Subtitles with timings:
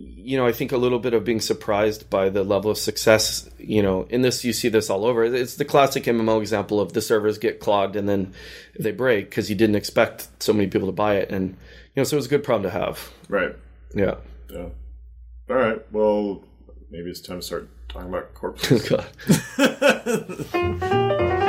[0.00, 3.48] you know, I think a little bit of being surprised by the level of success.
[3.58, 5.24] You know, in this, you see this all over.
[5.24, 8.32] It's the classic MMO example of the servers get clogged and then
[8.78, 11.30] they break because you didn't expect so many people to buy it.
[11.30, 11.56] And, you
[11.96, 13.10] know, so it was a good problem to have.
[13.28, 13.54] Right.
[13.94, 14.16] Yeah.
[14.48, 14.68] Yeah.
[15.48, 15.92] All right.
[15.92, 16.44] Well,
[16.90, 18.88] maybe it's time to start talking about corpses.
[18.88, 19.06] God.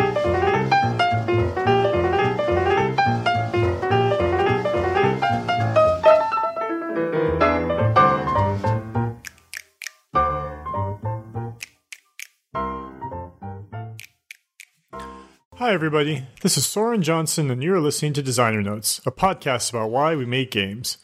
[15.71, 16.25] Hi, everybody.
[16.41, 20.25] This is Soren Johnson, and you're listening to Designer Notes, a podcast about why we
[20.25, 20.97] make games.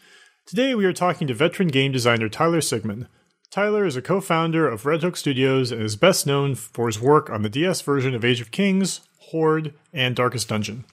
[0.45, 3.07] Today, we are talking to veteran game designer Tyler Sigman.
[3.49, 6.99] Tyler is a co founder of Red Hook Studios and is best known for his
[6.99, 8.99] work on the DS version of Age of Kings,
[9.31, 10.83] Hoard, and Darkest Dungeon.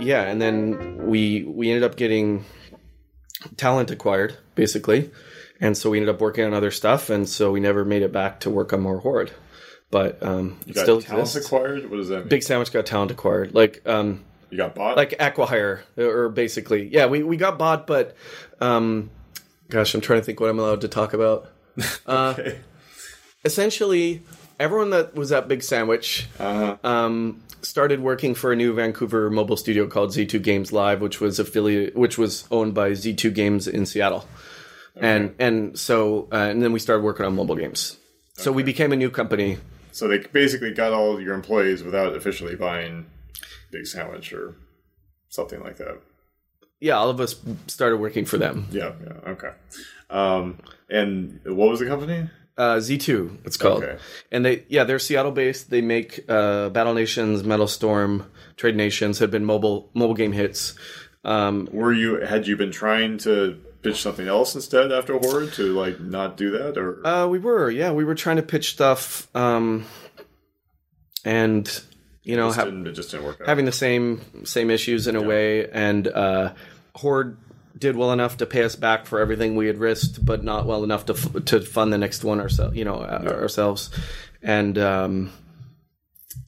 [0.00, 2.44] Yeah, and then we we ended up getting
[3.56, 5.12] talent acquired, basically,
[5.60, 8.12] and so we ended up working on other stuff, and so we never made it
[8.12, 9.30] back to work on more Hoard.
[9.90, 11.46] But um, You got still talent exists.
[11.46, 11.88] acquired?
[11.90, 12.28] What does that mean?
[12.28, 14.96] Big Sandwich got talent acquired, like um, you got bought?
[14.96, 18.16] like acqui-hire, or basically, yeah, we we got bought, but
[18.60, 19.10] um,
[19.68, 21.50] gosh, I'm trying to think what I'm allowed to talk about.
[22.08, 22.58] okay.
[23.44, 24.22] Essentially,
[24.58, 26.76] everyone that was at Big Sandwich Uh-huh.
[26.88, 31.38] um, started working for a new Vancouver mobile studio called Z2 Games Live, which was
[31.38, 34.26] affiliate, which was owned by Z2 Games in Seattle,
[34.96, 37.96] and and so uh, and then we started working on mobile games.
[38.34, 39.58] So we became a new company.
[39.92, 43.06] So they basically got all your employees without officially buying
[43.70, 44.56] Big Sandwich or
[45.30, 46.00] something like that.
[46.80, 47.36] Yeah, all of us
[47.66, 48.68] started working for them.
[48.70, 49.52] Yeah, yeah, okay.
[50.10, 50.58] Um,
[50.90, 52.28] and what was the company?
[52.58, 53.84] Uh, Z2, it's called.
[53.84, 53.98] Okay.
[54.30, 55.68] And they, yeah, they're Seattle based.
[55.70, 60.74] They make uh, Battle Nations, Metal Storm, Trade Nations have been mobile mobile game hits.
[61.24, 65.72] Um, Were you had you been trying to pitch something else instead after Hoard to
[65.72, 69.28] like not do that or uh, we were, yeah, we were trying to pitch stuff,
[69.34, 69.84] um,
[71.24, 71.82] and
[72.26, 73.46] you know, ha- it just didn't work out?
[73.46, 75.68] having the same same issues in a way.
[75.70, 76.54] And uh,
[76.96, 77.38] Hoard
[77.78, 80.82] did well enough to pay us back for everything we had risked, but not well
[80.82, 82.76] enough to f- to fund the next one ourselves.
[82.76, 83.90] You know, uh, ourselves.
[84.42, 85.32] And um,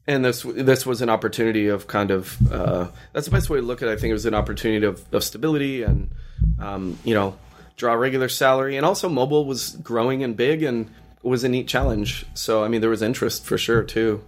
[0.08, 3.64] and this this was an opportunity of kind of uh, that's the best way to
[3.64, 3.92] look at it.
[3.92, 6.10] I think it was an opportunity of, of stability and
[6.58, 7.36] um, you know
[7.76, 10.90] draw a regular salary, and also mobile was growing and big and
[11.22, 12.26] was a neat challenge.
[12.34, 14.24] So I mean, there was interest for sure too.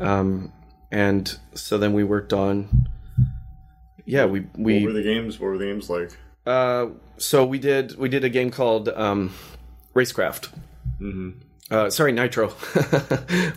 [0.00, 0.52] Um,
[0.90, 2.88] and so then we worked on
[4.04, 5.40] yeah we what we were the games?
[5.40, 6.16] What were the games like?
[6.46, 6.86] uh,
[7.18, 9.32] so we did we did a game called um,
[9.94, 10.50] Racecraft.
[11.00, 11.30] Mm-hmm.
[11.70, 12.48] Uh, sorry, Nitro.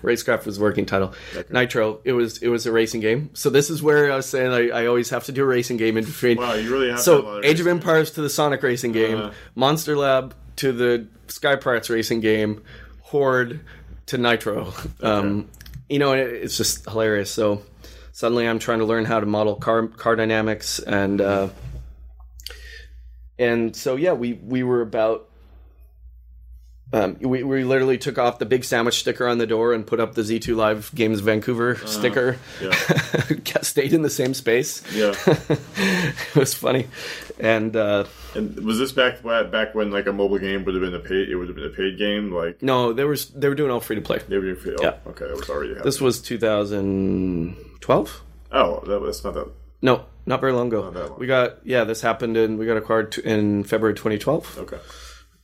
[0.01, 1.13] Racecraft was working title.
[1.49, 1.99] Nitro.
[2.05, 3.31] It was it was a racing game.
[3.33, 5.75] So this is where I was saying I, I always have to do a racing
[5.77, 6.37] game in between.
[6.37, 8.63] Wow, you really have to have a lot so Age of Empires to the Sonic
[8.63, 9.33] racing game, Uh.
[9.55, 12.63] Monster Lab to the Sky Pirates racing game,
[13.01, 13.59] Hoard
[14.07, 14.73] to Nitro.
[15.01, 15.49] Um,
[15.89, 17.29] you know, it, it's just hilarious.
[17.29, 17.61] So
[18.13, 21.49] suddenly I'm trying to learn how to model car car dynamics and uh,
[23.37, 25.29] and so yeah, we we were about.
[26.93, 29.99] Um, we, we literally took off the big sandwich sticker on the door and put
[29.99, 32.37] up the Z2 Live Games Vancouver sticker.
[32.61, 32.73] Uh, yeah.
[33.61, 34.81] Stayed in the same space.
[34.95, 35.13] Yeah.
[35.27, 36.87] it was funny,
[37.39, 38.05] and uh,
[38.35, 41.27] And was this back back when like a mobile game would have been a paid?
[41.29, 42.31] It would have been a paid game.
[42.31, 44.19] Like no, there was they were doing all free to play.
[44.27, 44.77] they were doing.
[44.79, 44.93] Oh, Yeah.
[45.07, 45.83] Okay, that was already happening.
[45.85, 48.21] This was 2012.
[48.53, 49.47] oh, that, that's not that.
[49.81, 50.83] No, not very long ago.
[50.85, 51.19] Not that long.
[51.19, 54.77] We got yeah, this happened in we got acquired t- in February 2012, Okay.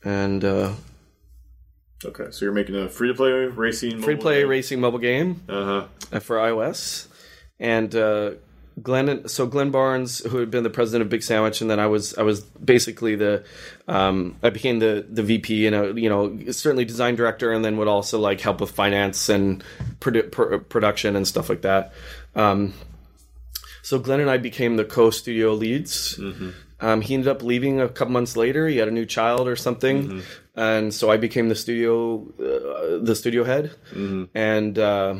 [0.04, 0.72] and uh,
[2.04, 2.26] Okay.
[2.30, 4.00] So you're making a free to play racing.
[4.02, 5.86] free to play racing mobile game Uh huh.
[6.12, 7.06] uh, for iOS,
[7.58, 8.32] and uh,
[8.82, 9.28] Glenn.
[9.28, 12.16] So Glenn Barnes, who had been the president of Big Sandwich, and then I was
[12.18, 13.44] I was basically the
[13.88, 17.76] um, I became the the VP and a, you know certainly design director, and then
[17.76, 19.62] would also like help with finance and
[20.00, 21.92] produ- pr- production and stuff like that.
[22.34, 22.74] Um,
[23.82, 26.18] so Glenn and I became the co-studio leads.
[26.80, 28.66] Um, he ended up leaving a couple months later.
[28.66, 30.22] He had a new child or something,
[30.56, 33.72] and so I became the studio uh, the studio head.
[34.34, 35.14] And uh,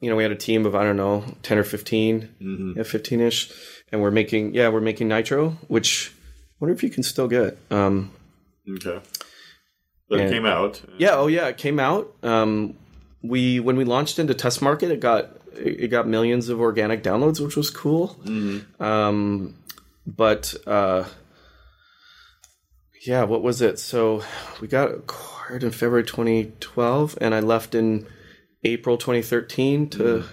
[0.00, 3.20] you know, we had a team of I don't know ten or 15 yeah, fifteen
[3.20, 3.50] ish,
[3.92, 7.56] and we're making yeah we're making Nitro, which I wonder if you can still get.
[7.70, 8.10] Um,
[8.68, 9.00] Okay.
[10.08, 10.80] But it And- came out.
[10.98, 12.12] yeah, oh yeah, it came out.
[12.22, 12.74] Um,
[13.22, 17.40] we when we launched into test market, it got it got millions of organic downloads,
[17.40, 18.16] which was cool.
[18.80, 19.54] Um,
[20.06, 21.04] but uh,
[23.02, 23.78] yeah, what was it?
[23.78, 24.22] So
[24.60, 28.06] we got acquired in February 2012, and I left in
[28.64, 30.24] April 2013 to.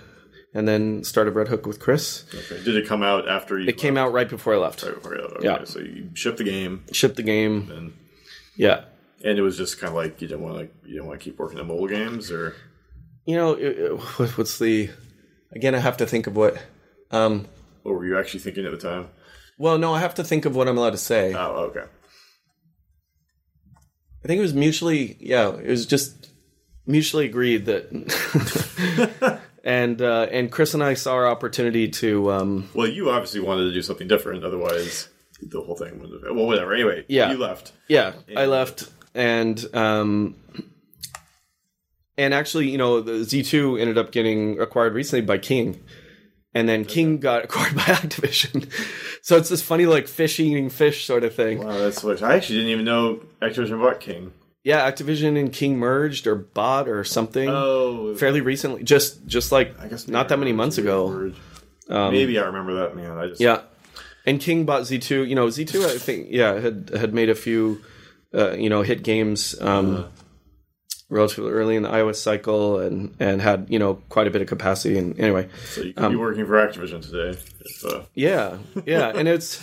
[0.55, 2.25] and then started Red Hook with Chris.
[2.33, 2.63] Okay.
[2.63, 3.67] Did it come out after you?
[3.67, 4.83] It came out right before I left.
[4.83, 5.35] Right before you left.
[5.37, 5.45] Okay.
[5.45, 5.63] Yeah.
[5.63, 7.71] So you shipped the game, Shipped the game.
[7.71, 7.93] and
[8.55, 8.85] Yeah.
[9.23, 11.23] and it was just kind of like you didn't want to you didn't want to
[11.23, 12.55] keep working on mobile games, or
[13.25, 13.99] You know, it, it-
[14.37, 14.89] what's the.
[15.55, 16.57] Again, I have to think of what.
[17.11, 17.47] Um,
[17.83, 19.09] what were you actually thinking at the time?
[19.59, 21.33] well, no, I have to think of what I'm allowed to say.
[21.33, 21.83] Oh, okay.
[24.23, 26.29] I think it was mutually, yeah, it was just
[26.85, 29.39] mutually agreed that.
[29.63, 32.31] and uh, and Chris and I saw our opportunity to.
[32.31, 35.09] Um, Well, you obviously wanted to do something different, otherwise
[35.41, 36.35] the whole thing would have.
[36.35, 36.73] Well, whatever.
[36.73, 37.31] Anyway, Yeah.
[37.31, 37.73] you left.
[37.87, 40.35] Yeah, I left, and um,
[42.17, 45.81] and actually, you know, the Z two ended up getting acquired recently by King,
[46.53, 48.69] and then King got acquired by Activision.
[49.21, 51.63] so it's this funny, like fish eating fish sort of thing.
[51.63, 54.33] Wow, that's what I actually didn't even know Activision bought King.
[54.63, 59.77] Yeah, Activision and King merged or bought or something Oh, fairly recently, just just like
[59.79, 61.33] I guess not that many months ago.
[61.89, 63.17] Um, maybe I remember that man.
[63.17, 63.61] I just Yeah,
[64.25, 65.25] and King bought Z two.
[65.25, 65.83] You know, Z two.
[65.83, 67.81] I think yeah had had made a few,
[68.33, 70.05] uh, you know, hit games um,
[71.09, 74.47] relatively early in the iOS cycle, and and had you know quite a bit of
[74.47, 74.97] capacity.
[74.97, 77.39] And anyway, So you could Um, be working for Activision today.
[77.59, 79.61] If, uh, yeah, yeah, and it's.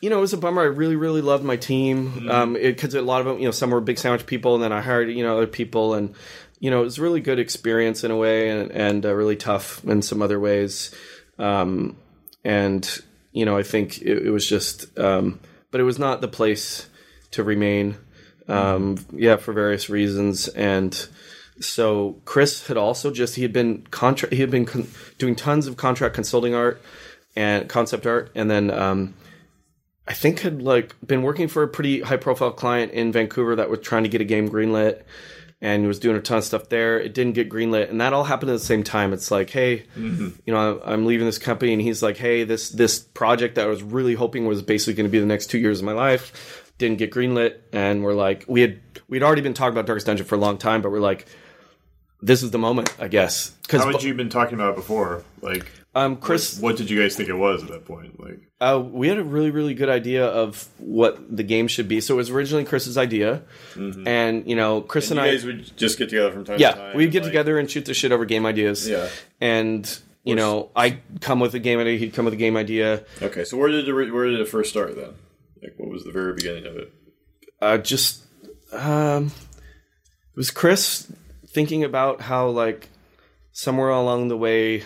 [0.00, 0.60] You know, it was a bummer.
[0.60, 3.70] I really, really loved my team um, because a lot of them, you know, some
[3.70, 6.14] were big sandwich people, and then I hired, you know, other people, and
[6.60, 9.36] you know, it was a really good experience in a way, and, and uh, really
[9.36, 10.94] tough in some other ways.
[11.38, 11.96] Um,
[12.44, 12.86] and
[13.32, 15.40] you know, I think it, it was just, um,
[15.70, 16.86] but it was not the place
[17.30, 17.96] to remain.
[18.46, 20.94] Um, yeah, for various reasons, and
[21.60, 24.88] so Chris had also just he had been contract he had been con-
[25.18, 26.82] doing tons of contract consulting art
[27.36, 29.14] and concept art, and then um,
[30.06, 33.70] I think had like been working for a pretty high profile client in Vancouver that
[33.70, 35.02] was trying to get a game greenlit
[35.62, 37.00] and was doing a ton of stuff there.
[37.00, 39.14] It didn't get greenlit, and that all happened at the same time.
[39.14, 39.86] It's like, hey,
[40.44, 43.68] you know, I'm leaving this company, and he's like, hey, this this project that I
[43.68, 46.60] was really hoping was basically going to be the next two years of my life
[46.88, 50.26] didn't get greenlit, and we're like, we had we'd already been talking about Darkest Dungeon
[50.26, 51.26] for a long time, but we're like,
[52.22, 55.24] this is the moment, I guess, how had you been talking about it before?
[55.42, 58.18] Like, um, Chris, what did you guys think it was at that point?
[58.20, 62.00] Like, Uh, we had a really, really good idea of what the game should be.
[62.00, 63.42] So it was originally Chris's idea,
[63.76, 65.26] and you know, Chris and, Mm-hmm.
[65.26, 66.96] you I, guys would just get together from time to yeah, time.
[66.96, 68.88] we'd get like- together and shoot the shit over game ideas.
[68.88, 69.08] Yeah.
[69.40, 73.04] and you know, I come with a game idea, he'd come with a game idea.
[73.20, 75.10] Okay, so where did it where did it first start then?
[75.64, 76.92] Like, what was the very beginning of it?
[77.60, 78.22] Uh, just
[78.72, 81.10] um, it was Chris
[81.48, 82.90] thinking about how like
[83.52, 84.84] somewhere along the way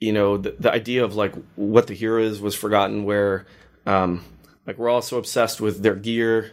[0.00, 3.46] you know the, the idea of like what the hero is was forgotten where
[3.86, 4.24] um
[4.66, 6.52] like we're all so obsessed with their gear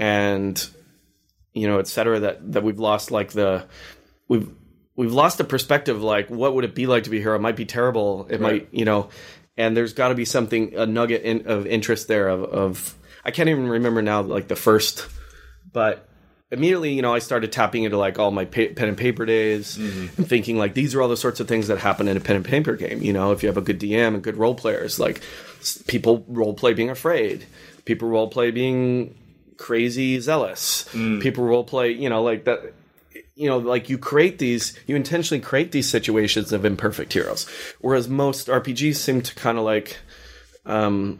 [0.00, 0.68] and
[1.52, 3.66] you know et cetera that that we've lost like the
[4.28, 4.48] we've
[4.94, 7.36] we've lost the perspective like what would it be like to be a hero?
[7.36, 8.26] It might be terrible.
[8.30, 9.10] It might you know
[9.56, 12.94] and there's got to be something a nugget in, of interest there of, of
[13.24, 15.08] i can't even remember now like the first
[15.72, 16.08] but
[16.50, 19.76] immediately you know i started tapping into like all my pa- pen and paper days
[19.76, 20.06] mm-hmm.
[20.16, 22.36] and thinking like these are all the sorts of things that happen in a pen
[22.36, 23.32] and paper game you know?
[23.32, 25.20] If you have a good dm and good role players like
[25.86, 27.46] people role play being afraid.
[27.84, 29.16] People role play being
[29.56, 30.88] crazy zealous.
[30.92, 31.22] Mm.
[31.22, 32.74] People role play you know like that
[33.36, 37.48] you know like you create these you intentionally create these situations of imperfect heroes
[37.80, 39.98] whereas most rpgs seem to kind of like
[40.64, 41.18] um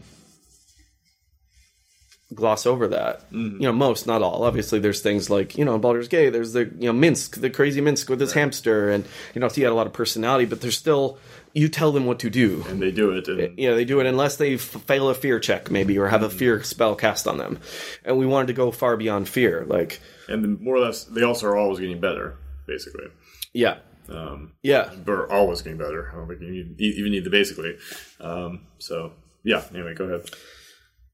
[2.34, 3.22] gloss over that.
[3.30, 4.44] You know, most, not all.
[4.44, 6.30] Obviously, there's things like you know, in Baldur's Gate.
[6.30, 9.04] There's the you know Minsc, the crazy Minsc with his hamster, and
[9.34, 10.44] you know, he had a lot of personality.
[10.44, 11.18] But there's still
[11.52, 12.64] you tell them what to do.
[12.68, 15.14] And they do it, and You know, they do it unless they f- fail a
[15.14, 17.58] fear check, maybe, or have a fear spell cast on them.
[18.04, 19.64] And we wanted to go far beyond fear.
[19.66, 23.06] Like, and the, more or less, they also are always getting better, basically.
[23.52, 23.78] yeah,
[24.08, 26.10] Um, yeah, they're always getting better.
[26.12, 27.76] I don't think you need, even need the basically.
[28.20, 29.62] Um, so yeah.
[29.72, 30.30] Anyway, go ahead.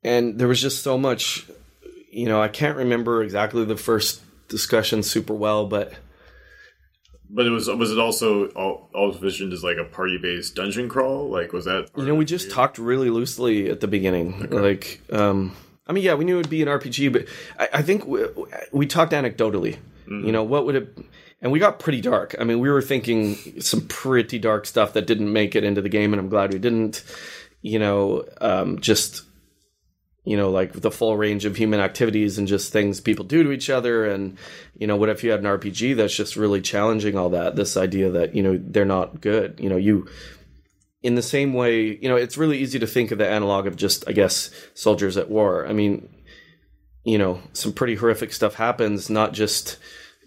[0.04, 1.46] and there was just so much.
[2.10, 5.94] You know, I can't remember exactly the first discussion super well, but
[7.30, 10.88] But it was was it also all, all envisioned as like a party based dungeon
[10.90, 11.30] crawl?
[11.30, 11.88] Like was that?
[11.96, 14.50] You know, we just talked really loosely at the beginning.
[14.50, 17.26] Like, um, I mean, yeah, we knew it would be an RPG, but
[17.58, 18.24] I, I think we,
[18.72, 19.78] we talked anecdotally.
[20.08, 20.98] You know, what would it?
[21.40, 22.34] And we got pretty dark.
[22.38, 25.88] I mean, we were thinking some pretty dark stuff that didn't make it into the
[25.88, 27.02] game, and I'm glad we didn't.
[27.62, 29.22] You know, um, just
[30.24, 33.50] you know, like the full range of human activities and just things people do to
[33.50, 34.06] each other.
[34.06, 34.38] And,
[34.78, 37.56] you know, what if you had an RPG that's just really challenging all that?
[37.56, 39.58] This idea that, you know, they're not good.
[39.58, 40.06] You know, you,
[41.02, 43.76] in the same way, you know, it's really easy to think of the analog of
[43.76, 45.66] just, I guess, soldiers at war.
[45.66, 46.08] I mean,
[47.04, 49.78] you know, some pretty horrific stuff happens, not just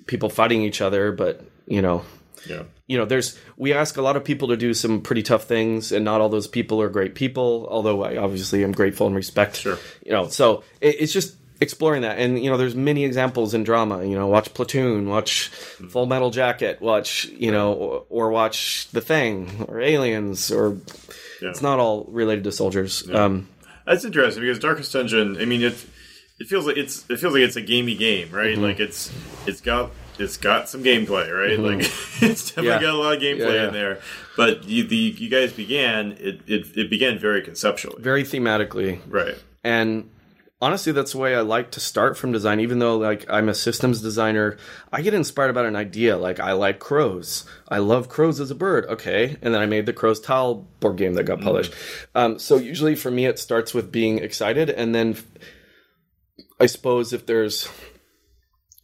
[0.08, 2.04] people fighting each other, but, you know,
[2.48, 2.64] Yeah.
[2.88, 5.92] you know, there's we ask a lot of people to do some pretty tough things,
[5.92, 7.68] and not all those people are great people.
[7.72, 9.56] Although I obviously am grateful and respect.
[9.56, 9.80] Sure.
[10.06, 13.64] You know, so it, it's just exploring that, and you know, there's many examples in
[13.64, 14.04] drama.
[14.06, 15.48] You know, watch Platoon, watch
[15.90, 20.78] Full Metal Jacket, watch you know, or, or watch The Thing or Aliens, or
[21.42, 21.50] Yeah.
[21.50, 23.08] it's not all related to soldiers.
[23.10, 23.48] Um,
[23.86, 25.38] That's interesting because Darkest Dungeon.
[25.40, 25.74] I mean, it
[26.40, 28.54] it feels like it's it feels like it's a gamey game, right?
[28.56, 28.64] Mm-hmm.
[28.64, 29.12] Like it's
[29.46, 31.60] it's got it's got some gameplay, right?
[31.60, 31.80] Like
[32.22, 32.82] it's definitely Yeah.
[32.82, 33.68] got a lot of gameplay Yeah, yeah.
[33.68, 34.00] in there.
[34.38, 39.36] But you, the you guys began it, it it began very conceptually, very thematically, right?
[39.64, 40.10] and
[40.62, 43.54] honestly that's the way i like to start from design even though like i'm a
[43.54, 44.58] systems designer
[44.92, 46.18] i get inspired about an idea.
[46.18, 47.46] Like i like crows.
[47.68, 48.86] I love crows as a bird.
[48.86, 49.38] Okay.
[49.42, 51.74] And then i made the crows tile board game that got published.
[52.14, 54.70] Um, so usually for me it starts with being excited.
[54.70, 55.18] And then
[56.60, 57.70] i suppose if there's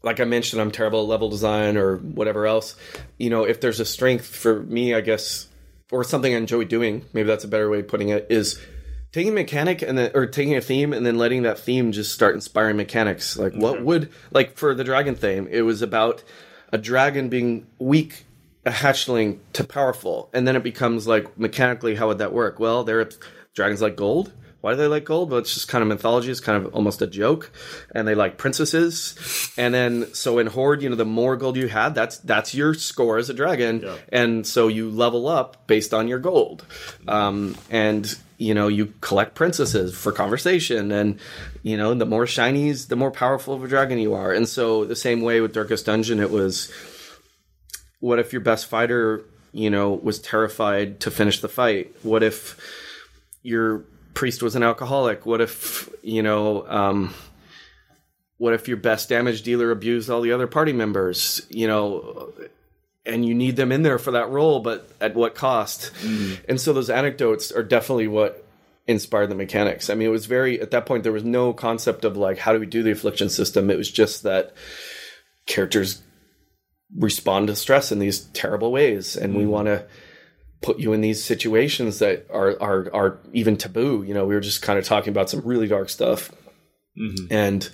[0.04, 2.76] like I mentioned, I'm terrible at level design or whatever else.
[3.18, 5.48] You know, if there's a strength for me, I guess,
[5.92, 8.60] or something I enjoy doing, maybe that's a better way of putting it, is
[9.12, 12.14] taking a mechanic and then, or taking a theme and then letting that theme just
[12.14, 13.38] start inspiring mechanics.
[13.38, 16.24] Like, what would, like for the dragon theme, it was about
[16.72, 18.26] a dragon being weak,
[18.66, 20.30] a hatchling to powerful.
[20.34, 22.60] And then it becomes like, mechanically, how would that work?
[22.60, 23.10] Well, there, are
[23.54, 24.32] dragons like gold.
[24.62, 25.32] Why do they like gold?
[25.32, 26.30] Well, it's just kind of mythology.
[26.30, 27.52] It's kind of almost a joke,
[27.96, 29.52] and they like princesses.
[29.58, 32.76] And then, so in Hoard, you know, the more gold you had, that's that's your
[32.76, 33.96] score as a dragon, Yeah.
[34.10, 36.64] and so you level up based on your gold.
[37.08, 41.20] Um, and you know, you collect princesses for conversation, and
[41.62, 44.34] you know, the more shinies, the more powerful of a dragon you are.
[44.34, 46.74] And so, the same way with Darkest Dungeon, it was
[48.00, 51.96] what if your best fighter, you know, was terrified to finish the fight?
[52.02, 52.58] What if
[53.44, 53.84] your
[54.16, 55.24] priest was an alcoholic?
[55.24, 57.14] What if, you know, um,
[58.40, 61.46] what if your best damage dealer abused all the other party members?
[61.52, 62.34] You know,
[63.06, 65.92] and you need them in there for that role, but at what cost?
[66.02, 66.46] Mm-hmm.
[66.50, 68.46] And so those anecdotes are definitely what
[68.88, 69.90] inspired the mechanics.
[69.90, 72.54] I mean, it was very at that point there was no concept of like how
[72.54, 73.70] do we do the affliction system.
[73.70, 74.54] It was just that
[75.46, 76.02] characters
[76.96, 79.52] respond to stress in these terrible ways, and we mm-hmm.
[79.52, 79.86] want to
[80.62, 84.04] put you in these situations that are are are even taboo.
[84.06, 86.32] You know, we were just kind of talking about some really dark stuff,
[87.00, 87.32] mm-hmm.
[87.32, 87.70] and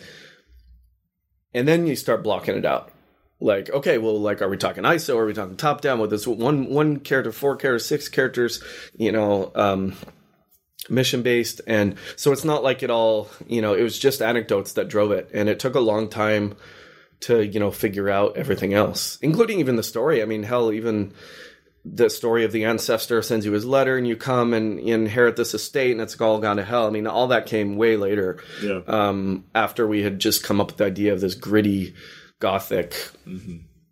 [1.53, 2.91] and then you start blocking it out.
[3.39, 5.15] Like, okay, well, like, are we talking ISO?
[5.15, 8.63] Are we talking top down with this one one character, four characters, six characters?
[8.97, 9.93] You know, um,
[10.89, 13.29] mission based, and so it's not like it all.
[13.47, 16.55] You know, it was just anecdotes that drove it, and it took a long time
[17.21, 20.21] to you know figure out everything else, including even the story.
[20.21, 21.13] I mean, hell, even
[21.85, 25.35] the story of the ancestor sends you his letter, and you come and you inherit
[25.35, 26.87] this estate, and it's all gone to hell.
[26.87, 28.81] I mean, all that came way later Yeah.
[28.87, 31.93] um, after we had just come up with the idea of this gritty
[32.39, 32.93] gothic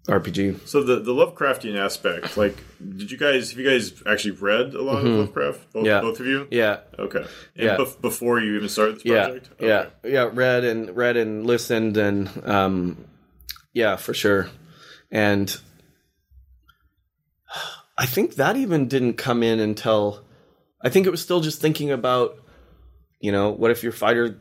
[0.07, 0.67] RPG.
[0.67, 2.55] So the the Lovecraftian aspect, like,
[2.97, 5.73] did you guys have you guys actually read a lot of Lovecraft?
[5.73, 5.85] Both, Mm-hmm.
[5.85, 6.01] Yeah.
[6.01, 6.47] both of you.
[6.51, 7.19] Yeah, Okay.
[7.19, 7.27] And
[7.65, 7.77] Yeah.
[7.77, 9.49] bef- before you even started this project.
[9.59, 10.13] yeah, Okay.
[10.13, 10.29] yeah.
[10.31, 13.05] Read and read and listened and um,
[13.73, 14.49] yeah, for sure.
[15.11, 15.55] And
[17.97, 20.23] I think that even didn't come in until
[20.81, 22.37] I think it was still just thinking about,
[23.19, 24.37] you know, what if your fighter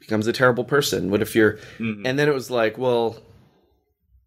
[0.00, 1.10] becomes a terrible person?
[1.10, 3.16] What if you're, and then it was like, well,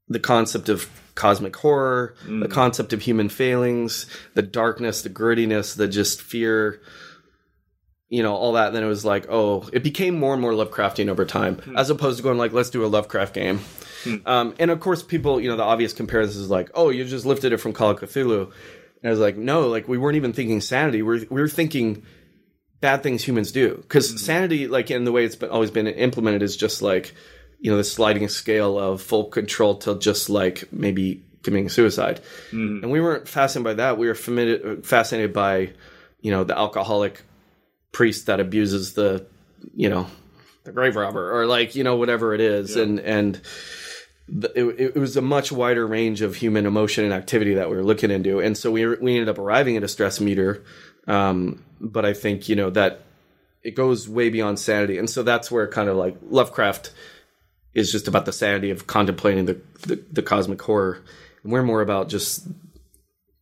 [0.08, 2.52] the concept of cosmic horror, the mm.
[2.52, 6.82] concept of human failings, the darkness, the grittiness, the just fear,
[8.12, 8.68] you know, all that.
[8.68, 11.78] And then it was like, oh, it became more and more Lovecraftian over time, hmm.
[11.78, 13.60] as opposed to going like, let's do a Lovecraft game.
[14.04, 14.16] Hmm.
[14.26, 17.26] Um, and of course, people, you know, the obvious comparison is like, oh, you just
[17.26, 18.52] lifted it from Call of Cthulhu.
[19.02, 21.02] And I was like, no, like we weren't even thinking sanity.
[21.02, 22.04] We're we were thinking
[22.82, 24.18] bad things humans do because hmm.
[24.18, 27.16] sanity, like in the way it's been always been implemented, is just like
[27.62, 32.20] you know the sliding scale of full control till just like maybe committing suicide.
[32.84, 33.98] And we weren't fascinated by that.
[33.98, 35.72] We were famid- fascinated by
[36.22, 37.22] you know the alcoholic
[37.92, 39.26] priest that abuses the
[39.76, 40.08] you know
[40.64, 42.76] the grave robber or like you know whatever it is.
[42.76, 43.42] And and
[44.28, 47.76] the, it, it was a much wider range of human emotion and activity that we
[47.76, 48.40] were looking into.
[48.40, 50.64] And so we, we ended up arriving at a stress meter.
[51.08, 53.02] Um, but i think you know that
[53.64, 54.98] it goes way beyond sanity.
[54.98, 56.92] And so that's where kind of like lovecraft
[57.74, 61.02] is just about the sanity of contemplating the, the, the cosmic horror
[61.44, 62.48] and we're more about just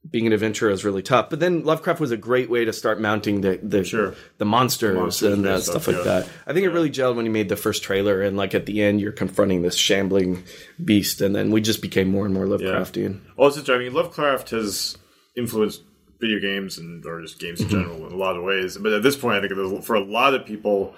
[0.09, 1.29] being an adventurer is really tough.
[1.29, 4.15] But then Lovecraft was a great way to start mounting the the, Sure.
[4.37, 6.11] the monsters, Monsters and uh, stuff, stuff like yeah.
[6.21, 6.29] that.
[6.47, 8.81] I think it really gelled when he made the first trailer, and like at the
[8.81, 10.43] end, you're confronting this shambling
[10.83, 13.19] beast, and then we just became more and more Lovecraftian.
[13.37, 13.75] It's interesting.
[13.75, 14.97] I mean, Lovecraft has
[15.35, 15.83] influenced
[16.19, 17.75] video games and or just games Mm-hmm.
[17.75, 18.77] in general in a lot of ways.
[18.77, 20.95] But at this point, I think for a lot of people,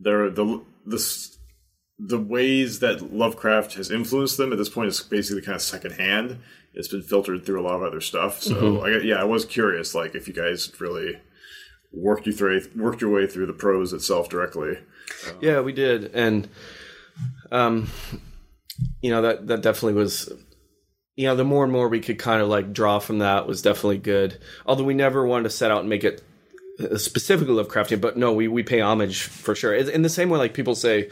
[0.00, 0.98] there the the
[1.98, 6.40] the ways that Lovecraft has influenced them at this point is basically kind of secondhand.
[6.72, 8.42] It's been filtered through a lot of other stuff.
[8.42, 8.84] So Mm-hmm.
[8.84, 11.20] I, yeah, I was curious, like if you guys really
[11.92, 14.78] worked you through worked your way through the prose itself directly.
[15.40, 16.48] Yeah, we did, and
[17.52, 17.88] um,
[19.00, 20.32] you know that that definitely was.
[21.16, 23.62] You know, the more and more we could kind of like draw from that was
[23.62, 24.40] definitely good.
[24.66, 26.24] Although we never wanted to set out and make it
[26.80, 29.72] uh, specifically Lovecraftian, but no, we we pay homage for sure.
[29.72, 31.10] In the same way, like people say,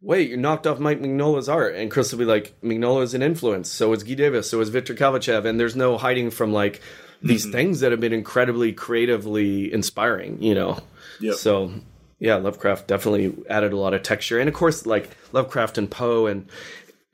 [0.00, 3.22] "Wait, you knocked off Mike Mignola's art," and Chris will be like, "Mignola is an
[3.22, 3.70] influence.
[3.70, 4.48] So is Guy Davis.
[4.50, 6.80] So is Victor Kalvachev." And there's no hiding from like
[7.22, 10.42] these things that have been incredibly creatively inspiring.
[10.42, 10.78] You know,
[11.20, 11.34] Yep.
[11.34, 11.72] so
[12.20, 16.26] yeah, Lovecraft definitely added a lot of texture, and of course, like Lovecraft and Poe
[16.26, 16.46] and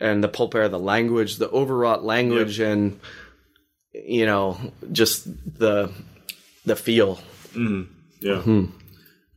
[0.00, 2.98] and the pulp era, the language, the overwrought language, and
[3.92, 4.58] you know,
[4.92, 5.24] just
[5.58, 5.90] the
[6.66, 7.20] the feel.
[8.20, 8.40] Yeah.
[8.40, 8.64] Hmm.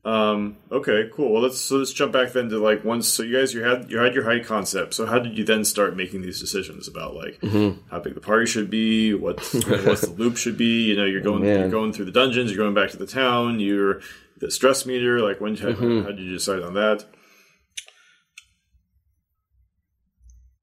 [0.08, 1.34] Um, okay, cool.
[1.34, 3.10] Well, let's so let's jump back then to like once.
[3.10, 4.94] So you guys, you had you had your high concept.
[4.94, 7.90] So how did you then start making these decisions about like Mm-hmm.
[7.92, 10.84] how big the party should be, what what the loop should be?
[10.86, 13.60] You know, you're going you're going through the dungeons, you're going back to the town.
[13.60, 14.00] You're
[14.40, 15.20] the stress meter.
[15.20, 16.04] Like when how, Mm-hmm.
[16.04, 17.04] how did you decide on that?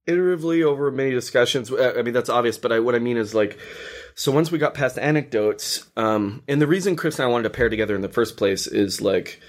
[0.06, 1.70] iteratively over many discussions.
[1.70, 3.58] uh, I mean, that's obvious, but I, what I mean is like,
[4.14, 7.50] so once we got past anecdotes, um, and the reason Chris and I wanted to
[7.50, 9.40] pair together in the first place is like,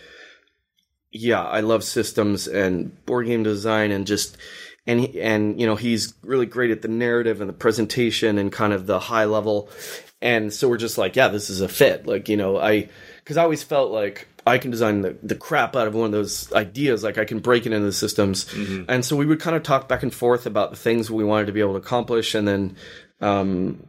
[1.11, 4.37] yeah, I love systems and board game design and just,
[4.87, 8.51] and he, and you know he's really great at the narrative and the presentation and
[8.51, 9.69] kind of the high level,
[10.21, 12.05] and so we're just like, yeah, this is a fit.
[12.05, 15.75] Like you know, I because I always felt like I can design the, the crap
[15.75, 17.03] out of one of those ideas.
[17.03, 18.45] Like I can break it into the systems.
[18.87, 21.47] And so we would kind of talk back and forth about the things we wanted
[21.47, 22.35] to be able to accomplish.
[22.35, 22.75] And then,
[23.21, 23.83] um,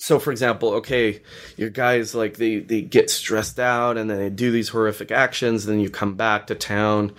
[0.00, 1.20] so for example, okay,
[1.58, 5.66] your guys like they, they get stressed out and then they do these horrific actions.
[5.66, 7.12] Then you come back to town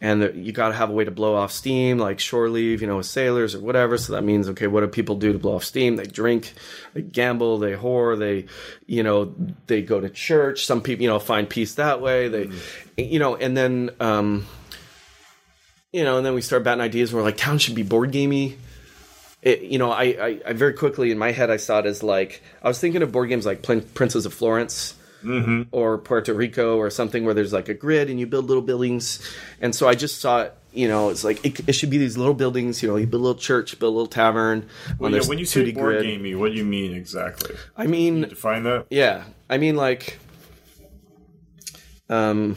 [0.00, 2.80] and the, you got to have a way to blow off steam, like shore leave,
[2.80, 3.98] you know, with sailors or whatever.
[3.98, 5.96] So that means, okay, what do people do to blow off steam?
[5.96, 6.54] They drink,
[6.94, 8.46] they gamble, they whore, they,
[8.86, 9.34] you know,
[9.66, 10.64] they go to church.
[10.64, 12.28] Some people, you know, find peace that way.
[12.28, 12.50] They,
[12.96, 14.46] you know, and then, um,
[15.92, 17.12] you know, and then we start batting ideas.
[17.12, 18.58] We're like, town should be board gamey.
[19.42, 22.02] It, you know, I, I, I very quickly in my head I saw it as
[22.02, 24.94] like I was thinking of board games like Prin- Princes of Florence
[25.72, 29.20] or Puerto Rico or something where there's like a grid and you build little buildings,
[29.60, 30.54] and so I just saw it.
[30.72, 32.82] You know, it's like it, it should be these little buildings.
[32.82, 34.68] You know, you build a little church, build a little tavern.
[34.98, 36.02] Well, yeah, when you say 2D board grid.
[36.04, 37.56] gamey, what do you mean exactly?
[37.76, 38.86] I mean, Define that.
[38.90, 40.18] yeah, I mean like,
[42.08, 42.56] um,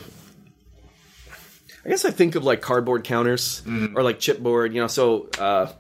[1.86, 3.64] I guess I think of like cardboard counters
[3.96, 4.74] or like chipboard.
[4.74, 5.72] You know, so uh,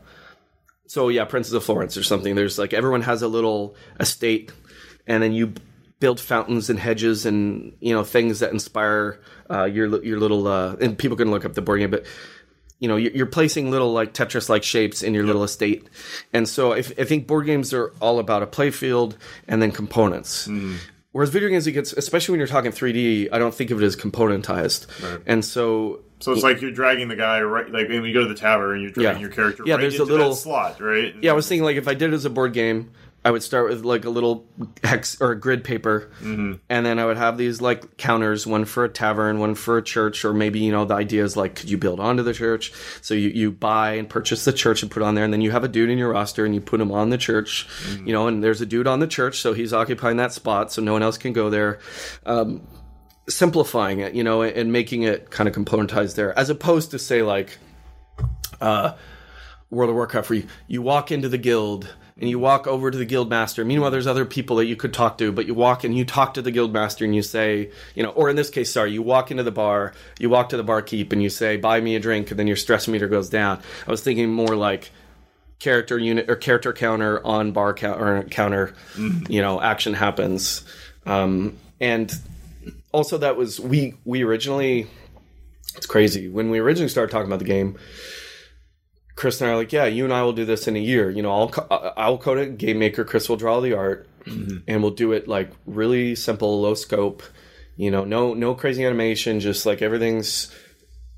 [0.91, 2.35] so yeah, Princes of Florence or something.
[2.35, 4.51] There's like everyone has a little estate,
[5.07, 5.53] and then you
[6.01, 10.45] build fountains and hedges and you know things that inspire uh, your your little.
[10.49, 12.05] Uh, and people can look up the board game, but
[12.79, 15.87] you know you're you're placing little like tetris like shapes in your little estate.
[16.33, 19.71] And so if, i think board games are all about a play field and then
[19.71, 20.49] components.
[21.13, 23.85] Whereas video games it gets especially when you're talking 3d i don't think of it
[23.85, 24.87] as componentized.
[25.25, 28.27] And so So it's like you're dragging the guy right, like when you go to
[28.29, 29.27] the tavern, and you're dragging Yeah.
[29.27, 31.13] your character Yeah, right there's a little- slot, right?
[31.21, 32.91] yeah i was thinking like if i did it as a board game
[33.23, 34.45] i would start with like a little
[34.83, 36.09] hex or a grid paper.
[36.23, 39.81] And then i would have these like counters one for a tavern one for a
[39.83, 42.71] church or maybe you know the idea is like could you build onto the church?
[43.01, 45.41] So you, you buy and purchase the church and put it on there and then
[45.41, 47.67] you have a dude in your roster and you put him on the church
[48.05, 50.81] you know and there's a dude on the church so he's occupying that spot so
[50.81, 51.77] no one else can go there.
[52.25, 52.61] Um,
[53.33, 57.21] simplifying it you know and making it kind of componentized there as opposed to say
[57.21, 57.57] like
[58.59, 58.93] uh,
[59.69, 62.97] World of Warcraft where you, you walk into the guild and you walk over to
[62.97, 63.65] the guild master.
[63.65, 66.35] Meanwhile, there's other people that you could talk to, but you walk and you talk
[66.35, 69.01] to the guild master and you say, you know, or in this case, sorry, you
[69.01, 71.99] walk into the bar, you walk to the barkeep and you say, buy me a
[71.99, 73.59] drink, and then your stress meter goes down.
[73.87, 74.91] I was thinking more like
[75.57, 78.75] character unit or character counter on bar count counter,
[79.29, 80.63] you know, action happens.
[81.05, 82.13] Um, and
[82.91, 84.87] also that was we we originally
[85.75, 86.27] it's crazy.
[86.27, 87.77] When we originally started talking about the game
[89.15, 91.09] chris and i are like yeah you and i will do this in a year.
[91.09, 92.57] You know i'll co- i'll code it.
[92.57, 96.75] Game maker chris will draw the art and we'll do it like really simple low
[96.75, 97.23] scope
[97.75, 100.53] you know no no crazy animation just like everything's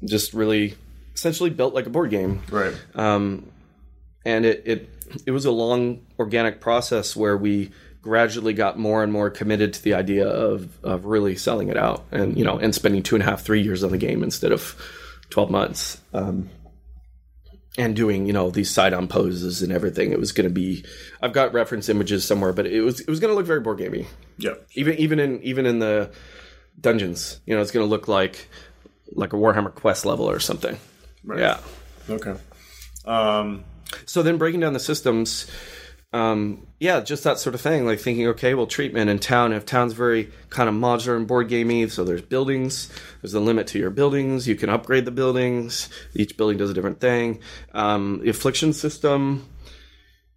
[0.06, 0.76] just really
[1.14, 2.42] essentially built like a board game.
[2.50, 2.74] Right.
[2.96, 3.52] um,
[4.26, 4.90] and it, it
[5.26, 7.72] it was a long organic process where we
[8.04, 12.04] gradually got more and more committed to the idea of of really selling it out
[12.12, 14.52] and you know and spending two and a half three years on the game instead
[14.52, 14.76] of
[15.32, 16.50] 12 months um,
[17.78, 20.84] and doing you know these side on poses and everything it was going to be
[21.22, 23.78] i've got reference images somewhere but it was it was going to look very board
[23.80, 24.06] gamey
[24.38, 24.56] Yeah.
[24.76, 26.12] even even in even in the
[26.80, 28.48] dungeons you know it's going to look like
[29.14, 30.78] like a warhammer quest level or something
[31.26, 31.40] Right.
[31.40, 31.60] Yeah.
[32.10, 32.34] Okay.
[33.06, 33.64] Um,
[34.06, 35.50] So then breaking down the systems,
[36.14, 37.86] um, yeah, just that sort of thing.
[37.86, 39.52] Like thinking, okay, well, treatment in town.
[39.52, 42.90] If town's very kind of modular and board gamey, so there's buildings.
[43.22, 44.48] There's a limit to your buildings.
[44.48, 45.90] You can upgrade the buildings.
[46.14, 47.40] Each building does a different thing.
[47.74, 49.48] Um, the affliction system,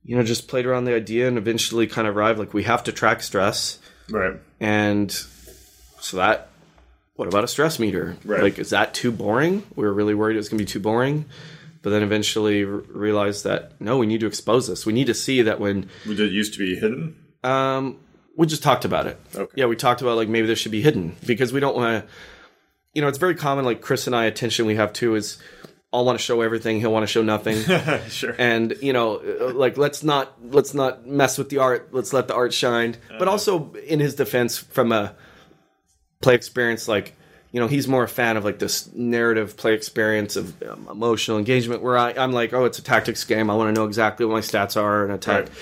[0.03, 2.39] you know, just played around the idea and eventually kind of arrived.
[2.39, 3.79] Like we have to track stress,
[4.11, 4.35] right.
[4.59, 6.49] and so that.
[7.17, 8.15] What about a stress meter?
[8.27, 8.43] Right.
[8.43, 9.63] Like, is that too boring?
[9.75, 11.25] We were really worried it was going to be too boring
[11.87, 14.85] but then eventually r- realized that no, we need to expose this.
[14.85, 17.15] We need to see that when Did it used to be hidden?
[17.45, 18.01] um,
[18.37, 19.21] we just talked about it.
[19.33, 19.53] Okay.
[19.55, 22.13] Yeah, we talked about like maybe this should be hidden because we don't want to.
[22.93, 23.65] You know, it's very common.
[23.65, 25.39] Like Chris and I, attention we have too is
[25.93, 26.81] I'll want to show everything.
[26.81, 27.63] He'll want to show nothing.
[28.09, 28.35] sure.
[28.37, 31.91] and you know, uh, like let's not let's not mess with the art.
[31.93, 32.97] Let's let the art shine.
[33.17, 35.15] But also, in his defense, from a
[36.21, 37.15] play experience, like
[37.57, 41.39] you know, he's more a fan of like this narrative play experience of um, emotional
[41.39, 41.81] engagement.
[41.81, 43.49] Where I, I'm like, oh, it's a tactics game.
[43.49, 45.45] I want to know exactly what my stats are and attack.
[45.45, 45.53] Right.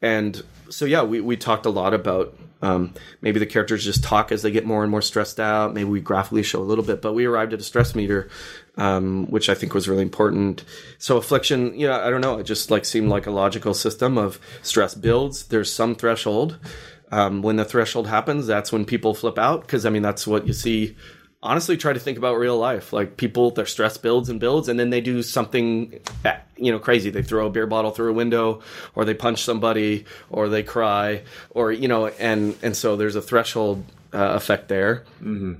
[0.00, 2.34] And so yeah, we we talked a lot about.
[2.62, 5.74] Um, maybe the characters just talk as they get more and more stressed out.
[5.74, 8.30] Maybe we graphically show a little bit, but we arrived at a stress meter,
[8.78, 10.64] um, which I think was really important.
[10.96, 12.38] So affliction, you know, I don't know.
[12.38, 15.48] It just like seemed like a logical system of stress builds.
[15.48, 16.58] There's some threshold.
[17.10, 20.46] Um, when the threshold happens, that's when people flip out because I mean that's what
[20.46, 20.96] you see.
[21.42, 22.92] Honestly, try to think about real life.
[22.92, 25.98] Like people, their stress builds and builds, and then they do something,
[26.56, 27.10] you know, crazy.
[27.10, 28.62] They throw a beer bottle through a window,
[28.94, 33.22] or they punch somebody, or they cry, or you know, and and so there's a
[33.22, 35.04] threshold uh, effect there.
[35.20, 35.54] Mm-hmm.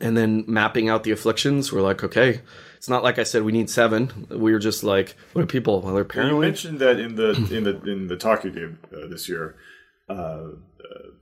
[0.00, 2.40] And then mapping out the afflictions, we're like, okay,
[2.76, 4.26] it's not like I said we need seven.
[4.30, 5.80] We were just like, what are people?
[5.82, 9.06] Well, they're You mentioned that in the in the in the talk you gave uh,
[9.08, 9.56] this year
[10.08, 10.48] uh,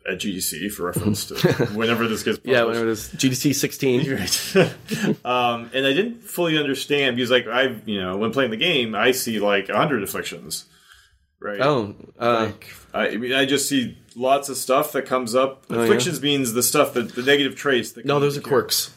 [0.08, 1.34] at GDC for reference to
[1.74, 2.56] whenever this gets published.
[2.56, 3.96] yeah, when it was GDC 16.
[4.06, 5.24] Right.
[5.24, 8.94] um, and I didn't fully understand because, like, I, you know, when playing the game,
[8.94, 10.66] I see like hundred afflictions,
[11.40, 11.60] right?
[11.60, 12.52] Oh, uh,
[12.94, 15.64] I, I mean, I just see lots of stuff that comes up.
[15.70, 15.82] Oh, yeah.
[15.84, 17.92] Afflictions means the stuff that the negative traits.
[17.92, 18.94] That no, those are quirks.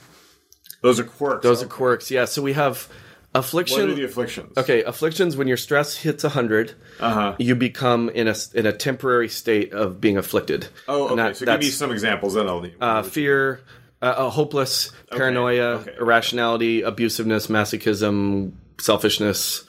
[0.81, 1.43] Those are quirks.
[1.43, 2.09] Those are quirks.
[2.11, 2.25] Yeah.
[2.25, 2.87] So we have
[3.31, 3.89] What affliction.
[3.89, 4.57] are the afflictions?
[4.57, 5.37] okay, afflictions.
[5.37, 7.35] When your stress hits hundred, Uh huh.
[7.37, 10.67] you become in a in a temporary state of being afflicted.
[10.87, 11.15] Oh, okay.
[11.15, 12.65] that- so give me some examples, then I'll.
[12.81, 13.61] uh, fear,
[14.01, 15.99] uh, uh, hopeless, paranoia, okay, okay.
[15.99, 19.63] irrationality, abusiveness, masochism, selfishness.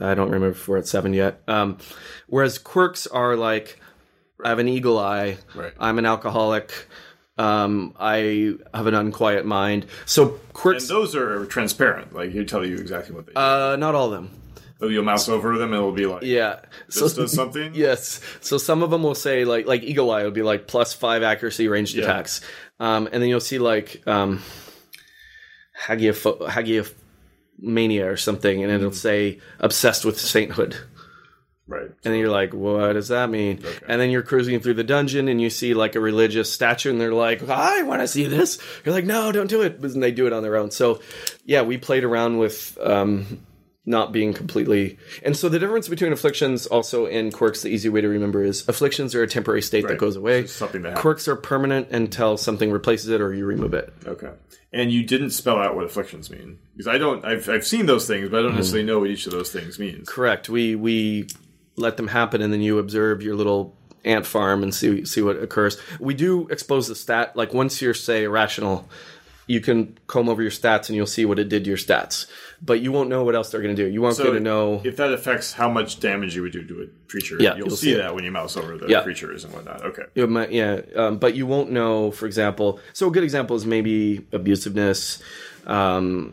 [0.00, 1.40] I don't remember if we're at seven yet.
[1.46, 1.78] Um,
[2.26, 3.78] whereas quirks are like,
[4.44, 5.36] I have an eagle eye.
[5.54, 5.72] Right.
[5.78, 6.72] I'm an alcoholic.
[7.36, 9.86] Um, I have an unquiet mind.
[10.06, 12.14] So quirks, and those are transparent.
[12.14, 13.32] Like you tell you exactly what they.
[13.34, 14.30] uh, not all of them.
[14.80, 16.60] oh, you'll mouse over them, and it'll be like, Yeah.
[16.90, 17.74] So this does something.
[17.74, 18.20] Yes.
[18.40, 21.22] So some of them will say like like eagle eye will be like plus five
[21.24, 22.04] accuracy ranged Yeah.
[22.04, 22.40] attacks,
[22.78, 24.40] um, and then you'll see like um,
[25.86, 30.76] hagioph- hagiomania or something, and it'll say obsessed with sainthood.
[31.66, 31.86] Right.
[31.86, 33.64] And then you're like, what does that mean?
[33.88, 37.00] And then you're cruising through the dungeon and you see like a religious statue and
[37.00, 38.58] they're like, I want to see this.
[38.84, 39.80] You're like, no, don't do it.
[39.80, 40.70] Then they do it on their own.
[40.70, 41.00] So
[41.44, 43.46] yeah, we played around with um,
[43.86, 44.98] not being completely.
[45.22, 48.68] And so the difference between afflictions also and quirks, the easy way to remember is
[48.68, 50.46] afflictions are a temporary state that goes away.
[50.46, 51.00] Something that happens.
[51.02, 53.90] Quirks are permanent until something replaces it or you remove it.
[54.06, 54.32] Okay.
[54.72, 57.24] And you didn't spell out what afflictions mean because I don't.
[57.24, 58.56] I've I've seen those things, but I don't Mm-hmm.
[58.58, 60.08] necessarily know what each of those things means.
[60.08, 60.48] Correct.
[60.48, 61.28] We we
[61.76, 65.42] let them happen, and then you observe your little ant farm and see see what
[65.42, 65.80] occurs.
[65.98, 67.36] We do expose the stat.
[67.36, 68.88] Like once you're say irrational,
[69.46, 72.26] you can comb over your stats and you'll see what it did to your stats.
[72.62, 73.90] But you won't know what else they're going to do.
[73.90, 74.80] You won't So get to know.
[74.84, 77.36] if that affects how much damage you would do to a creature.
[77.38, 79.02] Yeah, you'll, you'll see, see that when you mouse over the Yeah.
[79.02, 79.82] creatures and whatnot.
[79.84, 80.26] Okay.
[80.26, 82.10] Might, yeah, um, but you won't know.
[82.10, 85.20] For example, so a good example is maybe abusiveness.
[85.66, 86.32] Um,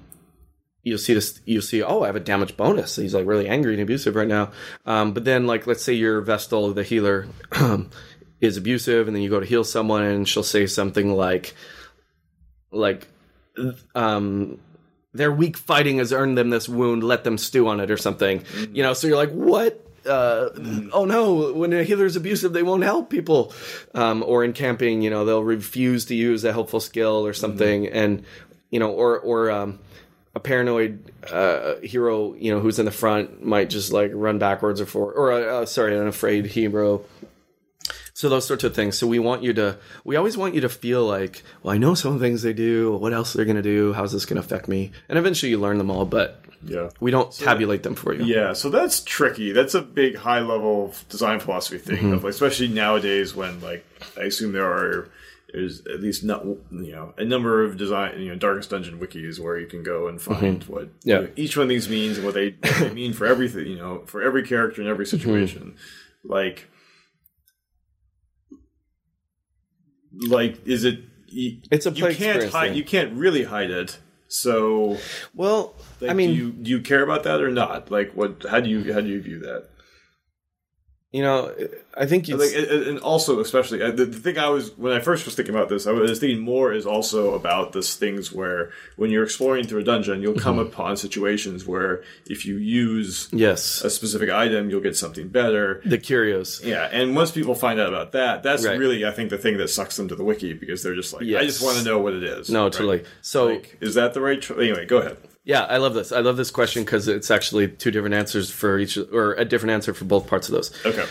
[0.84, 1.40] you'll see this.
[1.46, 1.84] You'll see.
[1.84, 2.96] Oh, I have a damage bonus.
[2.96, 4.52] He's like really angry and abusive right now.
[4.86, 7.28] Um, but then, like, let's say your Vestal, the healer,
[8.42, 11.54] is abusive, and then you go to heal someone, and she'll say something like,
[12.72, 13.08] like,
[13.96, 14.60] um.
[15.14, 17.04] Their weak fighting has earned them this wound.
[17.04, 18.46] Let them stew on it, or something.
[18.72, 18.94] You know.
[18.94, 19.86] So you're like, what?
[20.06, 20.50] uh,
[20.94, 23.54] oh no, when a healer is abusive, they won't help people.
[23.94, 27.88] Um, or in camping, you know, they'll refuse to use a helpful skill or something,
[27.88, 28.24] and
[28.70, 29.80] you know, or or um,
[30.34, 34.80] a paranoid uh, hero, you know, who's in the front might just like run backwards
[34.82, 37.04] or forward, or uh, uh, sorry, an afraid hero.
[38.14, 38.98] So those sorts of things.
[38.98, 41.96] So we want you to, we always want you to feel like, well, I know
[41.96, 42.96] some things they do.
[42.98, 43.94] What else they're going to do?
[43.94, 44.92] How's this going to affect me?
[45.10, 46.06] And eventually you learn them all.
[46.06, 46.90] But Yeah.
[47.00, 48.24] We don't tabulate them for you.
[48.24, 49.52] Yeah, so that's tricky.
[49.54, 52.14] That's a big high level design philosophy thing, Mm-hmm.
[52.14, 53.84] of, like, especially nowadays when like
[54.18, 55.10] I assume there are
[55.54, 59.40] there's at least not you know a number of design you know Darkest Dungeon wikis
[59.40, 61.10] where you can go and find what Mm-hmm.
[61.10, 61.16] Yeah.
[61.20, 63.68] you know, each one of these means and what they, what they mean for everything
[63.68, 65.18] you know for every character in every Mm-hmm.
[65.18, 65.76] situation.
[66.24, 66.70] Like,
[70.28, 71.00] like is it?
[71.28, 72.70] You, It's a you can't hide.
[72.70, 72.78] thing.
[72.78, 73.98] You can't really hide it.
[74.28, 74.98] So
[75.34, 77.92] Well, like, I mean, do you do you care about that or not?
[77.92, 78.46] Like, what?
[78.50, 79.68] How do you how do you view that?
[81.12, 81.54] You know,
[81.98, 82.38] I think you.
[82.38, 85.36] Like, and and also, especially uh, the, the thing I was when I first was
[85.36, 89.24] thinking about this, I was thinking more is also about this things where when you're
[89.26, 90.68] exploring through a dungeon, you'll come Mm-hmm.
[90.74, 95.82] upon situations where if you use yes, a specific item, you'll get something better.
[95.86, 96.62] the curios.
[96.64, 98.80] Yeah, and once people find out about that, that's Right.
[98.80, 101.24] really I think the thing that sucks them to the wiki because they're just like,
[101.24, 102.50] I just want to know what it is.
[102.50, 102.72] No, right?
[102.74, 103.04] totally.
[103.22, 104.42] So Like, is that the right?
[104.42, 105.18] Tr- anyway, go ahead.
[105.44, 106.12] Yeah, I love this.
[106.12, 109.72] I love this question because it's actually two different answers for each, or a different
[109.72, 110.86] answer for both parts of those.
[110.86, 111.06] Okay.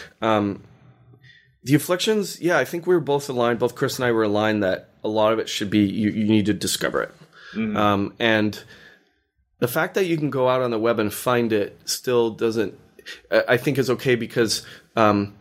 [1.62, 3.58] The afflictions, yeah, I think we were both aligned.
[3.58, 6.24] Both Chris and I were aligned that a lot of it should be you, you
[6.24, 7.12] need to discover it,
[7.76, 8.62] um, and
[9.58, 12.78] the fact that you can go out on the web and find it still doesn't.
[13.30, 14.64] I I think is okay because
[14.96, 15.34] um,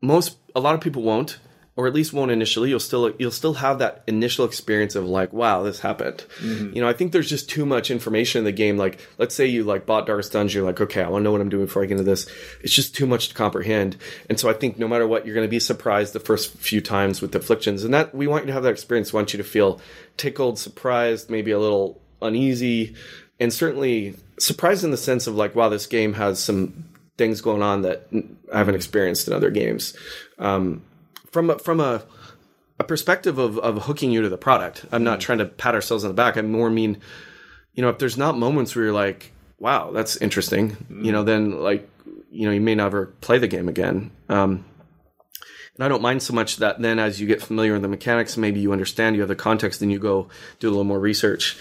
[0.00, 1.38] most a lot of people won't
[1.78, 5.32] or at least won't initially you'll still you'll still have that initial experience of like
[5.32, 6.26] wow this happened.
[6.74, 8.76] You know i think there's just too much information in the game.
[8.76, 11.32] Like let's say you like bought darkest dungeon you're like okay i want to know
[11.32, 12.28] what i'm doing before i get into this.
[12.62, 13.96] It's just too much to comprehend.
[14.28, 16.80] And so i think no matter what you're going to be surprised the first few
[16.80, 17.84] times with afflictions.
[17.84, 19.12] And that we want you to have that experience.
[19.12, 19.80] We want you to feel
[20.16, 22.96] tickled surprised maybe a little uneasy
[23.38, 26.84] and certainly surprised in the sense of like wow this game has some
[27.16, 28.08] things going on that
[28.52, 29.96] I haven't experienced in other games.
[30.38, 30.82] Um,
[31.30, 32.02] from a, from a
[32.78, 36.04] a perspective of of hooking you to the product, I'm not trying to pat ourselves
[36.04, 36.36] on the back.
[36.36, 37.00] I more mean,
[37.74, 41.60] you know, if there's not moments where you're like, "Wow, that's interesting," you know, then
[41.60, 41.88] like,
[42.30, 44.10] you know, you may never play the game again.
[44.28, 44.64] Um,
[45.74, 48.36] and I don't mind so much that then as you get familiar with the mechanics,
[48.36, 51.56] maybe you understand, you have the context, and you go do a little more research.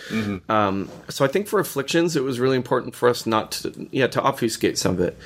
[0.50, 4.08] Um, so I think for afflictions, it was really important for us not to, yeah,
[4.08, 5.18] to obfuscate some of it.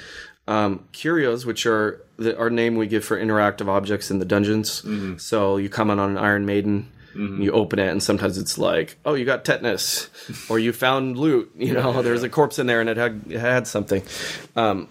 [0.52, 4.84] Um, curios, which are the, our name we give for interactive objects in the dungeons.
[5.18, 8.58] So you come in on an Iron Maiden, and you open it, and sometimes it's
[8.58, 10.10] like, oh, you got tetanus,
[10.50, 11.52] or you found loot.
[11.56, 14.04] You know, there's a corpse in there, and it had it had something.
[14.58, 14.90] Um,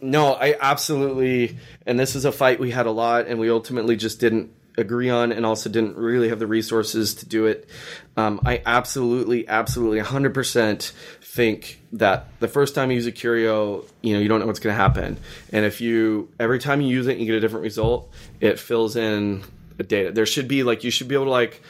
[0.00, 3.96] no, I absolutely, and this is a fight we had a lot, and we ultimately
[3.96, 7.68] just didn't agree on, and also didn't really have the resources to do it.
[8.16, 10.92] Um, I absolutely, absolutely, hundred percent
[11.36, 14.58] think that the first time you use a curio, you know, you don't know what's
[14.58, 15.18] going to happen,
[15.52, 18.10] and if you every time you use it, you get a different result.
[18.40, 19.42] It fills in
[19.78, 20.10] a data.
[20.12, 21.62] There should be like you should be able to like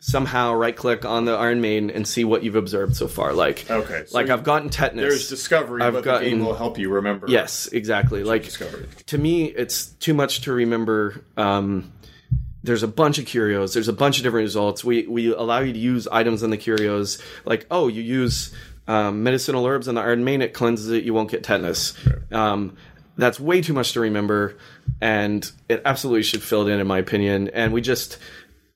[0.00, 3.32] somehow right click on the Iron Maiden and see what you've observed so far.
[3.32, 5.02] Like, Okay, so like I've gotten tetanus.
[5.02, 7.26] There's discovery, I've but the gotten- game will help you remember.
[7.30, 8.24] Yes, exactly.
[8.24, 8.88] Like discovery.
[9.06, 11.24] to me, it's too much to remember.
[11.36, 11.92] Um,
[12.64, 13.74] there's a bunch of curios.
[13.74, 14.84] There's a bunch of different results.
[14.84, 17.20] We we allow you to use items on the curios.
[17.44, 18.52] Like oh, you use
[18.86, 21.04] um, medicinal herbs and the Iron Main, it cleanses it.
[21.04, 21.94] You won't get tetanus.
[22.30, 22.76] Um,
[23.16, 24.56] that's way too much to remember,
[25.00, 27.48] and it absolutely should fill it in, in my opinion.
[27.48, 28.18] And we just.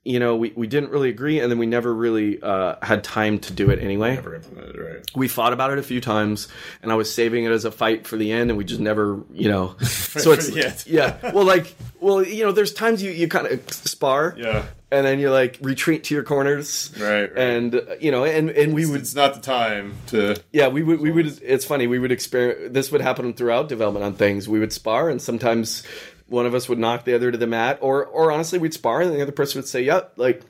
[0.07, 3.39] You know, we, we didn't really agree, and then we never really uh, had time
[3.41, 5.11] to do it anyway Never implemented, right?
[5.17, 6.49] we fought about it a few times
[6.83, 9.23] and i was saving it as a fight for the end and we just never
[9.33, 10.85] you know so it's end.
[10.87, 14.67] yeah well like well you know there's times you you kind of spar Yeah.
[14.91, 17.33] and then you like retreat to your corners Right, right.
[17.37, 20.37] and uh, you know and and we would It's not the time to.
[20.53, 24.05] yeah we would we would it's funny we would experiment this would happen throughout development
[24.05, 25.83] on things we would spar and sometimes
[26.29, 29.01] one of us would knock the other to the mat or or honestly we'd spar
[29.03, 30.43] and the other person would say yep like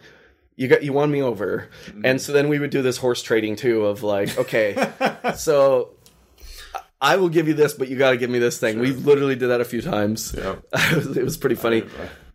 [0.56, 1.68] you got you won me over.
[2.02, 4.74] And so then we would do this horse trading too of like okay
[5.36, 5.90] so
[7.00, 8.78] i will give you this but you got to give me this thing.
[8.78, 10.34] We literally did that a few times.
[10.36, 10.56] Yeah.
[10.72, 11.84] it was pretty funny.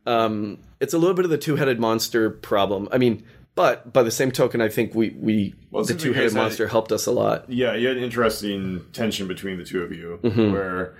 [0.05, 2.87] Um, it's a little bit of the two-headed monster problem.
[2.91, 3.23] I mean
[3.53, 6.91] but by the same token i think we we Well, the two-headed had- monster helped
[6.91, 7.49] us a lot.
[7.49, 10.51] Yeah, you had an interesting tension between the two of you, Mm-hmm.
[10.53, 10.95] where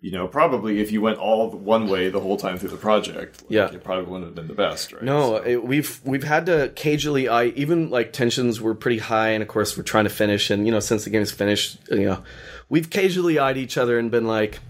[0.00, 3.42] you know probably if you went all one way the whole time through the project,
[3.42, 3.70] like, Yeah.
[3.72, 5.02] it probably wouldn't have been the best, right?
[5.02, 7.28] No, it, we've we've had to cagely.
[7.28, 10.50] I even like tensions were pretty high, and of course we're trying to finish.
[10.50, 12.22] And you know, since the game is finished, you know,
[12.68, 14.60] we've casually eyed each other and been like,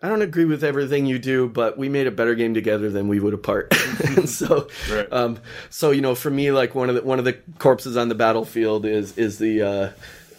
[0.00, 3.08] "I don't agree with everything you do, but we made a better game together than
[3.08, 3.74] we would apart."
[4.16, 5.12] and so, Right.
[5.12, 5.38] um,
[5.70, 8.14] so you know, for me, like one of the one of the corpses on the
[8.14, 9.90] battlefield is is the uh,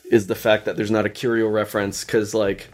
[0.09, 2.69] is the fact that there's not a curio reference because like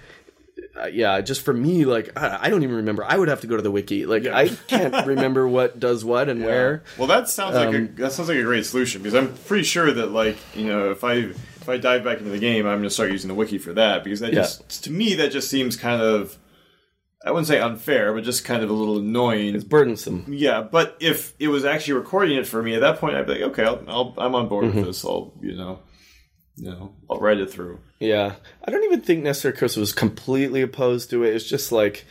[0.83, 3.03] uh, yeah, just for me, like I, I don't even remember.
[3.03, 4.05] I would have to go to the wiki.
[4.05, 6.83] Like I can't remember what does what and where.
[6.97, 9.63] Well, that sounds like a Um, that sounds like a great solution because I'm pretty
[9.63, 12.77] sure that like you know if I if I dive back into the game, I'm
[12.77, 14.41] going to start using the wiki for that because that Yeah.
[14.41, 16.37] just to me that just seems kind of
[17.25, 19.53] I wouldn't say unfair, but just kind of a little annoying.
[19.53, 20.23] It's burdensome.
[20.29, 23.33] Yeah, but if it was actually recording it for me at that point, I'd be
[23.33, 24.77] like, okay, I'll, I'll, I'm on board Mm-hmm.
[24.77, 25.03] with this.
[25.03, 25.79] I'll you know,
[26.59, 27.79] you know, I'll write it through.
[27.99, 31.33] Yeah, I don't even think necessarily Chris was completely opposed to it.
[31.35, 32.05] It's just like,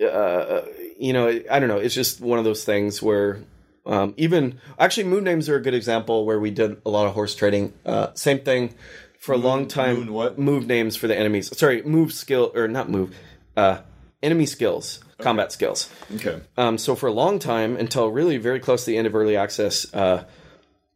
[0.00, 0.62] uh,
[0.98, 1.78] you know, I don't know.
[1.78, 3.40] It's just one of those things where
[3.86, 7.14] um, even actually moon names are a good example where we did a lot of
[7.14, 7.72] horse trading.
[7.86, 8.74] Uh, same thing
[9.18, 9.96] for a long time.
[9.96, 10.38] moon what?
[10.38, 11.56] Move names for the enemies.
[11.56, 13.16] Sorry, move skill or not move.
[13.56, 13.80] Uh,
[14.22, 15.90] enemy skills, combat skills.
[16.16, 16.40] Okay.
[16.56, 19.36] Um, so for a long time, until really very close to the end of early
[19.36, 20.24] access, uh,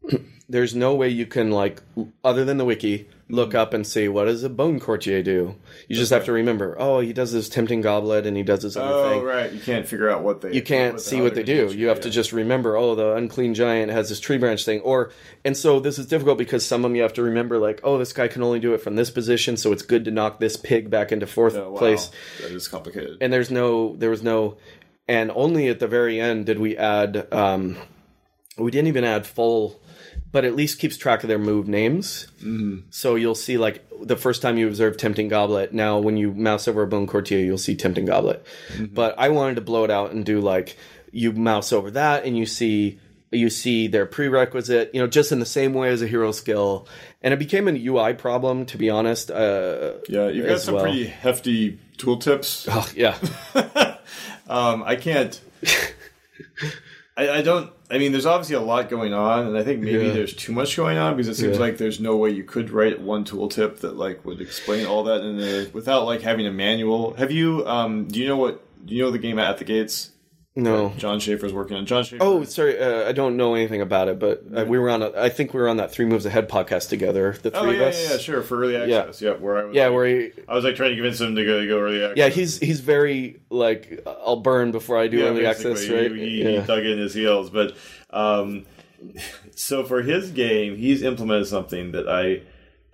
[0.53, 1.83] there's no way you can like,
[2.23, 5.57] other than the wiki, look up and see what does a bone courtier do.
[5.89, 8.77] You just have to remember, oh, he does this tempting goblet and he does this
[8.77, 9.23] other Oh thing.
[9.25, 11.73] right, you can't figure out what they You can't see what they do.
[11.75, 15.11] You have to just remember, oh, the unclean giant has this tree branch thing, or
[15.45, 17.97] and so this is difficult because some of them you have to remember, like, oh,
[17.97, 20.59] this guy can only do it from this position, so it's good to knock this
[20.59, 21.79] pig back into fourth Oh, wow.
[21.79, 22.11] place
[22.43, 23.17] That is complicated.
[23.23, 24.59] and there's no there was no
[25.09, 27.77] and only at the very end did we add um
[28.59, 29.81] we didn't even add full
[30.33, 32.79] but at least keeps track of their move names mm-hmm.
[32.91, 36.67] so you'll see like the first time you observe tempting goblet now when you mouse
[36.67, 38.45] over a bone courtier you'll see tempting goblet
[38.93, 40.77] but i wanted to blow it out and do like
[41.13, 42.99] you mouse over that and you see
[43.31, 46.87] you see their prerequisite you know just in the same way as a hero skill
[47.23, 50.85] and it became an ui problem to be honest uh yeah, you've got some well.
[50.85, 52.67] pretty hefty tooltips.
[52.71, 53.17] oh, yeah
[54.53, 55.41] Um, I can't.
[57.17, 57.71] I, I don't.
[57.91, 60.13] I mean, there's obviously a lot going on, and I think maybe Yeah.
[60.13, 61.61] there's too much going on because it seems Yeah.
[61.63, 65.21] like there's no way you could write one tooltip that like would explain all that
[65.21, 67.13] in the without like having a manual.
[67.15, 67.67] Have you?
[67.67, 68.63] Um, do you know what?
[68.87, 70.12] Do you know the game at the gates?
[70.55, 71.87] No Jon Shafer's working on.
[71.87, 72.23] Jon Shafer.
[72.23, 72.79] Oh, sorry.
[72.79, 75.03] Uh, I don't know anything about it, but uh, we were on.
[75.03, 77.33] A, I think we were on that Three Moves Ahead podcast together.
[77.43, 78.05] The three Oh, of us.
[78.05, 78.43] yeah, yeah, sure.
[78.43, 79.31] For early access, yeah.
[79.33, 81.45] Where I was, Yeah, like, where he, I was like trying to convince him to
[81.47, 82.19] go, to go early access.
[82.19, 86.11] yeah, he's he's very like I'll burn before I do yeah, early basically, access, right?
[86.11, 86.61] He, he, yeah.
[86.61, 87.75] he dug in his heels, but
[88.11, 88.67] um,
[89.57, 92.43] so for his game, he's implemented something that I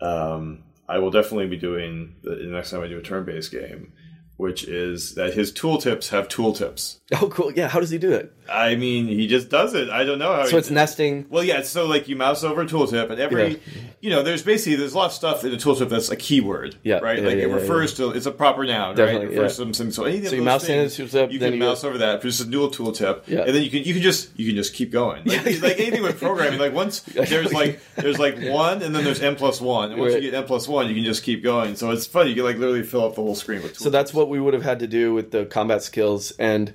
[0.05, 3.93] um, I will definitely be doing the, the next time I do a turn-based game,
[4.39, 6.99] which is that his tooltips have tooltips.
[7.21, 7.53] Oh, cool.
[7.53, 8.33] Yeah, how does he do it?
[8.51, 9.89] I mean, he just does it.
[9.91, 10.47] I don't know how.
[10.47, 11.27] So it's nesting.
[11.29, 11.63] well, yeah.
[11.63, 13.57] So like you mouse over a tooltip, and every, Yeah.
[14.01, 16.77] you know, there's basically there's a lot of stuff in a tooltip that's a keyword.
[16.83, 17.19] Yeah, Right.
[17.19, 18.97] yeah, like yeah, it refers to it's a proper noun.
[18.97, 19.15] right.
[19.17, 19.91] It refers to something.
[19.91, 20.31] So anything.
[20.31, 22.21] So you mouse in a tooltip, You then can you go- mouse over that.
[22.21, 23.23] Produce a new tooltip.
[23.27, 23.41] Yeah.
[23.41, 25.25] And then you can you can just you can just keep going.
[25.25, 26.59] Like, like anything with programming.
[26.61, 30.13] Like once there's like there's like one, and then there's n plus one, and once
[30.15, 30.23] Right.
[30.23, 31.75] you get n plus one, you can just keep going.
[31.77, 32.29] So it's fun.
[32.29, 33.73] You can like literally fill up the whole screen with.
[33.75, 33.83] Tooltips.
[33.83, 36.31] So that's what we would have had to do with the combat skills.
[36.33, 36.75] And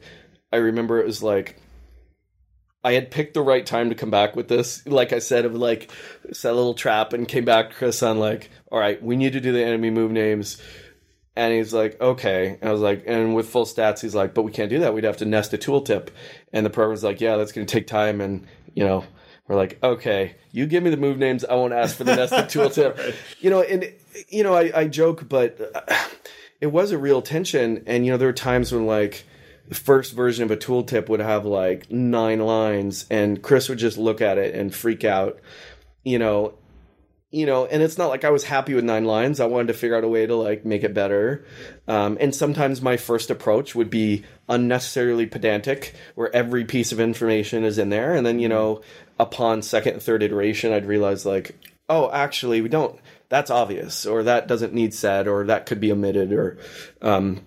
[0.52, 1.60] I remember it was like
[2.84, 4.86] I had picked the right time to come back with this.
[4.86, 5.89] Like I said, of like
[6.34, 9.39] set a little trap and came back, Chris, on like, all right, we need to
[9.39, 10.62] do the enemy move names.
[11.36, 12.58] And he's like, okay.
[12.62, 14.94] And I was like, and with full stats, he's like, but we can't do that.
[14.94, 16.10] We'd have to nest a tooltip.
[16.52, 18.22] And the program's like, yeah, that's going to take time.
[18.22, 19.06] And, you know,
[19.48, 21.44] we're like, okay, you give me the move names.
[21.46, 23.16] I won't ask for the nested tooltip.
[23.39, 23.92] You know, and,
[24.30, 25.96] you know, I, I joke, but uh,
[26.63, 27.84] it was a real tension.
[27.86, 29.26] And, you know, there were times when like,
[29.67, 33.97] the first version of a tooltip would have like nine lines and Chris would just
[33.97, 35.39] look at it and freak out,
[36.04, 36.56] you know,
[37.32, 39.39] you know, and it's not like I was happy with nine lines.
[39.39, 41.45] I wanted to figure out a way to like make it better.
[41.88, 47.63] Um, and sometimes my first approach would be unnecessarily pedantic, where every piece of information
[47.63, 48.13] is in there.
[48.13, 48.82] And then, you know,
[49.17, 51.58] upon second and third iteration, I'd realize like,
[51.89, 52.99] oh, actually, we don't.
[53.34, 56.60] That's obvious, or that doesn't need said, or that could be omitted, or
[57.02, 57.41] um,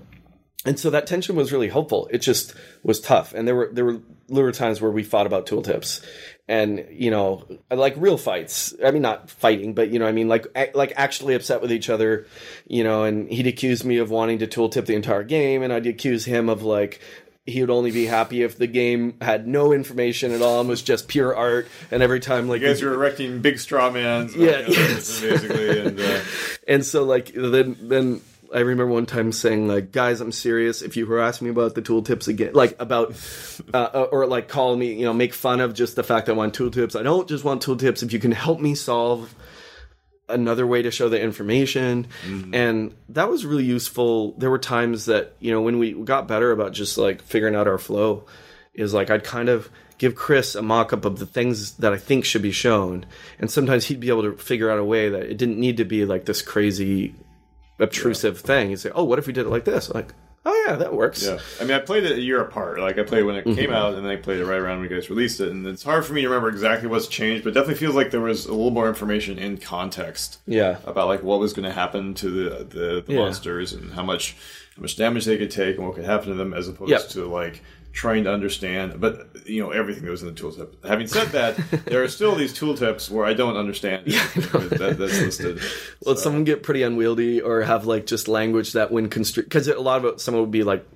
[0.64, 2.08] and so that tension was really helpful.
[2.10, 5.46] It just was tough, and there were there were there times where we fought about
[5.46, 6.04] tooltips,
[6.48, 8.74] and you know, like real fights.
[8.84, 11.88] I mean, not fighting, but you know, I mean, like like actually upset with each
[11.88, 12.26] other,
[12.66, 13.04] you know.
[13.04, 16.48] And he'd accuse me of wanting to tooltip the entire game, and I'd accuse him
[16.48, 17.00] of like
[17.46, 20.82] he would only be happy if the game had no information at all and was
[20.82, 21.68] just pure art.
[21.90, 24.34] And every time, like You guys are erecting big straw mans.
[24.34, 25.20] Yeah, like, yes.
[25.20, 26.20] basically, and uh,
[26.66, 28.20] and so like then then
[28.54, 30.82] I remember one time saying like, guys, I'm serious.
[30.82, 33.14] If you harass me about the tooltips again, like about,
[33.72, 36.34] uh, or like call me, you know, make fun of just the fact that I
[36.36, 36.98] want tooltips.
[36.98, 38.02] I don't just want tooltips.
[38.02, 39.34] If you can help me solve
[40.28, 42.54] another way to show the information, mm-hmm.
[42.54, 44.32] and that was really useful.
[44.32, 47.68] There were times that you know when we got better about just like figuring out
[47.68, 48.26] our flow,
[48.74, 52.24] is like I'd kind of give Chris a mock-up of the things that I think
[52.24, 53.06] should be shown,
[53.38, 55.84] and sometimes he'd be able to figure out a way that it didn't need to
[55.84, 57.14] be like this crazy
[57.78, 58.70] obtrusive thing.
[58.70, 60.14] he'd say, "Oh, what if we did it like this?" Like,
[60.48, 62.78] "Oh yeah, that works." Yeah, I mean, I played it a year apart.
[62.80, 63.58] Like I played when it Mm-hmm.
[63.58, 65.48] came out, and then I played it right around when you guys released it.
[65.50, 68.10] And it's hard for me to remember exactly what's changed, but it definitely feels like
[68.12, 70.78] there was a little more information in context Yeah.
[70.86, 73.18] about like what was going to happen to the the, the Yeah.
[73.18, 74.36] monsters and how much
[74.76, 77.08] how much damage they could take and what could happen to them, as opposed Yep.
[77.10, 77.62] to like
[77.96, 79.00] trying to understand.
[79.00, 80.84] But you know everything that was in the tooltip.
[80.86, 84.06] Having said that, there are still these tooltips where I don't understand.
[84.06, 85.60] Yeah, that, that's listed.
[86.04, 89.80] Well, some get pretty unwieldy or have like just language that when constrict because a
[89.80, 90.86] lot of it, some of it would be like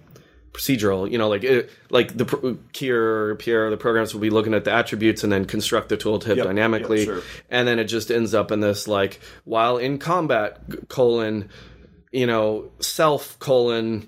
[0.52, 1.10] procedural.
[1.10, 4.64] You know, like it, like the Keir or Pierre, the programs will be looking at
[4.64, 7.22] the attributes and then construct the tooltip Yep, dynamically, yep, sure.
[7.50, 11.48] and then it just ends up in this like while in combat colon,
[12.12, 14.06] you know, self colon.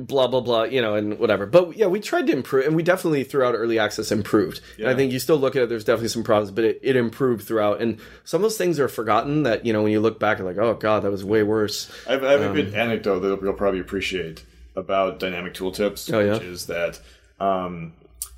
[0.00, 1.46] Blah blah blah, you know, and whatever.
[1.46, 4.60] But yeah, we tried to improve, and we definitely throughout early access improved.
[4.78, 5.68] And I think you still look at it.
[5.68, 7.80] There's definitely some problems, but it, it improved throughout.
[7.80, 9.42] And some of those things are forgotten.
[9.44, 11.90] That you know, when you look back, you're like, oh god, that was way worse.
[12.08, 14.44] I have, I have a Um, good anecdote that you'll probably appreciate
[14.76, 16.32] about dynamic tooltips, Oh, yeah?
[16.34, 17.00] which is that
[17.38, 17.92] um,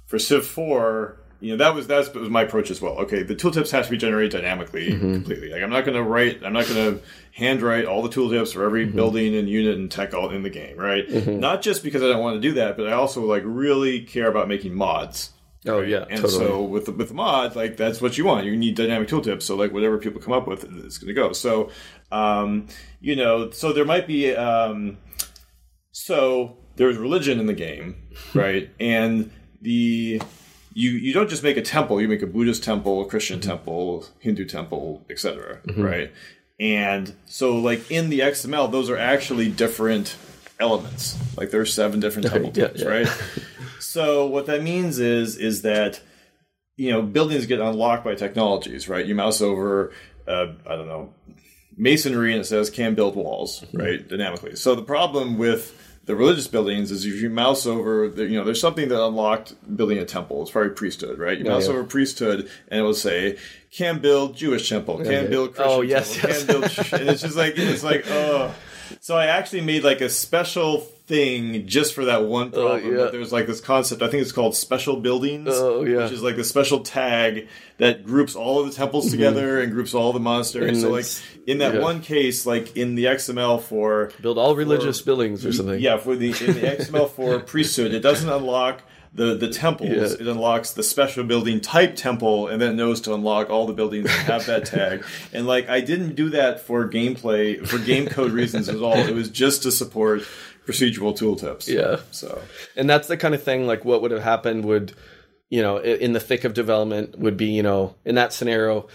[0.06, 2.94] for Civ 4, you know, that was that was my approach as well.
[2.98, 5.12] Okay, the tooltips have to be generated dynamically Mm-hmm.
[5.14, 5.50] completely.
[5.50, 8.64] Like I'm not going to write, I'm not going to handwrite all the tooltips for
[8.64, 8.96] every Mm-hmm.
[8.96, 11.08] building and unit and tech all in the game, right?
[11.26, 14.28] Not just because I don't want to do that, but I also like really care
[14.28, 15.30] about making mods.
[15.68, 16.32] Oh yeah, And totally.
[16.46, 18.46] so with the, with the mod, like that's what you want.
[18.46, 19.42] You need dynamic tooltips.
[19.42, 21.32] So like whatever people come up with, it's going to go.
[21.32, 21.70] So,
[22.12, 22.68] um,
[23.00, 24.98] you know, so there might be, um,
[25.92, 27.96] so there's religion in the game,
[28.34, 28.70] right?
[28.78, 29.30] and
[29.62, 30.20] the
[30.76, 32.02] you you don't just make a temple.
[32.02, 33.48] You make a Buddhist temple, a Christian mm-hmm.
[33.48, 35.60] temple, Hindu temple, etc.
[35.66, 35.82] Mm-hmm.
[35.82, 36.12] Right?
[36.60, 40.16] And so like in the XML, those are actually different
[40.60, 41.18] elements.
[41.34, 42.88] Like there's seven different temple Yeah, types, yeah.
[42.88, 43.08] right?
[43.80, 46.02] so what that means is is that
[46.76, 49.06] you know buildings get unlocked by technologies, right?
[49.06, 49.94] You mouse over,
[50.28, 51.14] uh, I don't know,
[51.74, 53.78] masonry, and it says can build walls, mm-hmm.
[53.78, 54.56] right, dynamically.
[54.56, 58.44] So the problem with the religious buildings is if you mouse over, the- you know,
[58.44, 60.42] there's something that unlocked building a temple.
[60.42, 61.36] It's probably priesthood, right?
[61.38, 61.72] You mouse yeah.
[61.74, 63.36] over priesthood, and it will say
[63.72, 65.26] can build Jewish temple, can Okay.
[65.28, 66.38] build Christian Oh, yes, temple, yes.
[66.38, 68.54] can build, and it's just like it's like oh.
[69.00, 72.84] So I actually made like a special thing just for that one oh, problem.
[72.84, 72.96] Oh, yeah.
[73.04, 74.02] that There's like this concept.
[74.02, 75.48] I think it's called special buildings.
[75.50, 76.04] Oh, yeah.
[76.04, 77.48] Which is like the special tag
[77.78, 79.12] that groups all of the temples mm-hmm.
[79.12, 80.70] together and groups all the monasteries.
[80.70, 81.06] And so like
[81.46, 81.80] in that yeah.
[81.80, 85.80] one case, like in the XML for build all religious buildings or something.
[85.80, 88.82] yeah, for the in the XML for priesthood, it doesn't unlock
[89.14, 89.90] the the temples.
[89.90, 90.20] Yeah.
[90.20, 93.72] It unlocks the special building type temple, and then it knows to unlock all the
[93.72, 95.04] buildings that have that tag.
[95.32, 98.96] And like, I didn't do that for gameplay for game code reasons at all.
[98.96, 100.22] It was just to support
[100.66, 101.68] procedural tooltips.
[101.68, 102.00] Yeah.
[102.10, 102.42] So
[102.76, 104.92] and that's the kind of thing like what would have happened would
[105.48, 108.88] you know in the thick of development would be you know in that scenario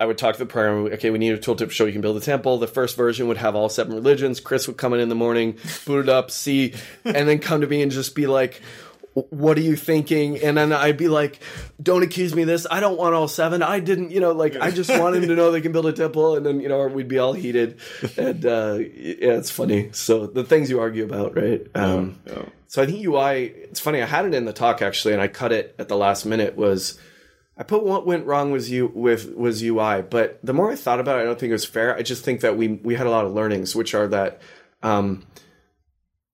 [0.00, 2.00] i would talk to the programmer okay we need a tooltip to show you can
[2.00, 5.00] build a temple the first version would have all seven religions chris would come in
[5.00, 5.56] in the morning
[5.86, 8.60] boot it up see and then come to me and just be like
[9.14, 11.40] what are you thinking and then i'd be like
[11.82, 14.56] don't accuse me of this i don't want all seven i didn't you know like
[14.56, 16.86] i just want him to know they can build a temple and then you know
[16.86, 17.78] we'd be all heated
[18.16, 22.42] and uh yeah it's funny so the things you argue about right um yeah.
[22.66, 23.46] so I think UI.
[23.46, 24.02] It's funny.
[24.02, 26.56] I had it in the talk actually, and I cut it at the last minute.
[26.56, 26.98] Was
[27.56, 31.00] I put what went wrong was you with was UI, but the more I thought
[31.00, 31.94] about it, I don't think it was fair.
[31.94, 34.40] I just think that we we had a lot of learnings, which are that
[34.82, 35.24] um,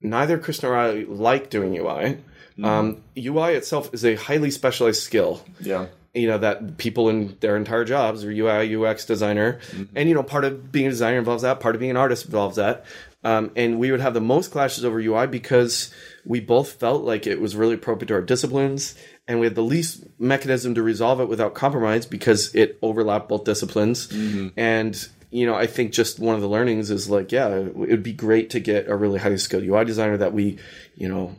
[0.01, 2.19] neither Chris nor I like doing UI.
[2.63, 5.87] Um, UI itself is a highly specialized skill yeah.
[6.13, 9.61] you know that people in their entire jobs are UI UX designer,
[9.95, 11.61] and you know part of being a designer involves that.
[11.61, 12.85] Part of being an artist involves that.
[13.25, 15.93] Um, and we would have the most clashes over UI because
[16.25, 18.95] we both felt like it was really appropriate to our disciplines,
[19.27, 23.45] and we had the least mechanism to resolve it without compromise because it overlapped both
[23.45, 24.09] disciplines.
[24.57, 28.03] And you know, I think just one of the learnings is like, yeah, it would
[28.03, 30.59] be great to get a really highly skilled UI designer that we,
[30.95, 31.35] you know,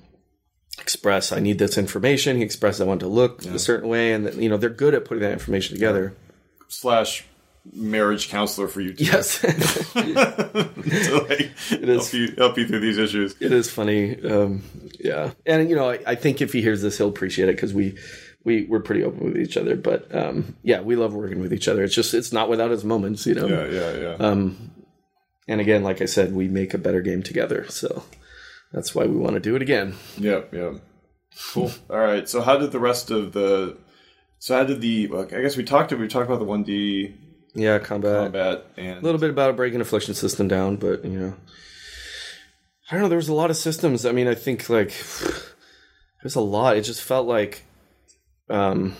[0.79, 2.37] express I need this information.
[2.37, 5.05] He expressed I want to look a certain way, and you know they're good at
[5.05, 6.13] putting that information together.
[6.67, 7.25] Slash
[7.73, 9.03] marriage counselor for you too.
[9.05, 11.87] Yes, to like is.
[11.87, 13.35] help you help you through these issues.
[13.39, 14.21] it is funny.
[14.23, 14.63] Um,
[14.99, 17.73] yeah, and you know I, I think if he hears this, he'll appreciate it because
[17.73, 17.97] we
[18.43, 19.75] we we're pretty open with each other.
[19.75, 21.83] But um, yeah, we love working with each other.
[21.83, 23.47] It's just it's not without its moments, you know.
[23.47, 24.13] Yeah, yeah, yeah.
[24.15, 24.71] Um,
[25.47, 27.65] and again, like I said, we make a better game together.
[27.69, 28.03] So
[28.71, 29.95] that's why we want to do it again.
[30.17, 30.73] Yep, yep.
[31.53, 31.71] Cool.
[31.89, 32.27] All right.
[32.27, 33.77] So how did the rest of the
[34.39, 37.15] so how did the well, I guess we talked we talked about the one D
[37.53, 38.23] Yeah, combat.
[38.31, 41.35] combat and a little bit about breaking affliction system down, but you know,
[42.89, 43.09] I don't know.
[43.09, 44.05] There was a lot of systems.
[44.05, 44.89] I mean, I think like
[46.23, 46.77] there's a lot.
[46.77, 47.63] It just felt like
[48.49, 48.95] um,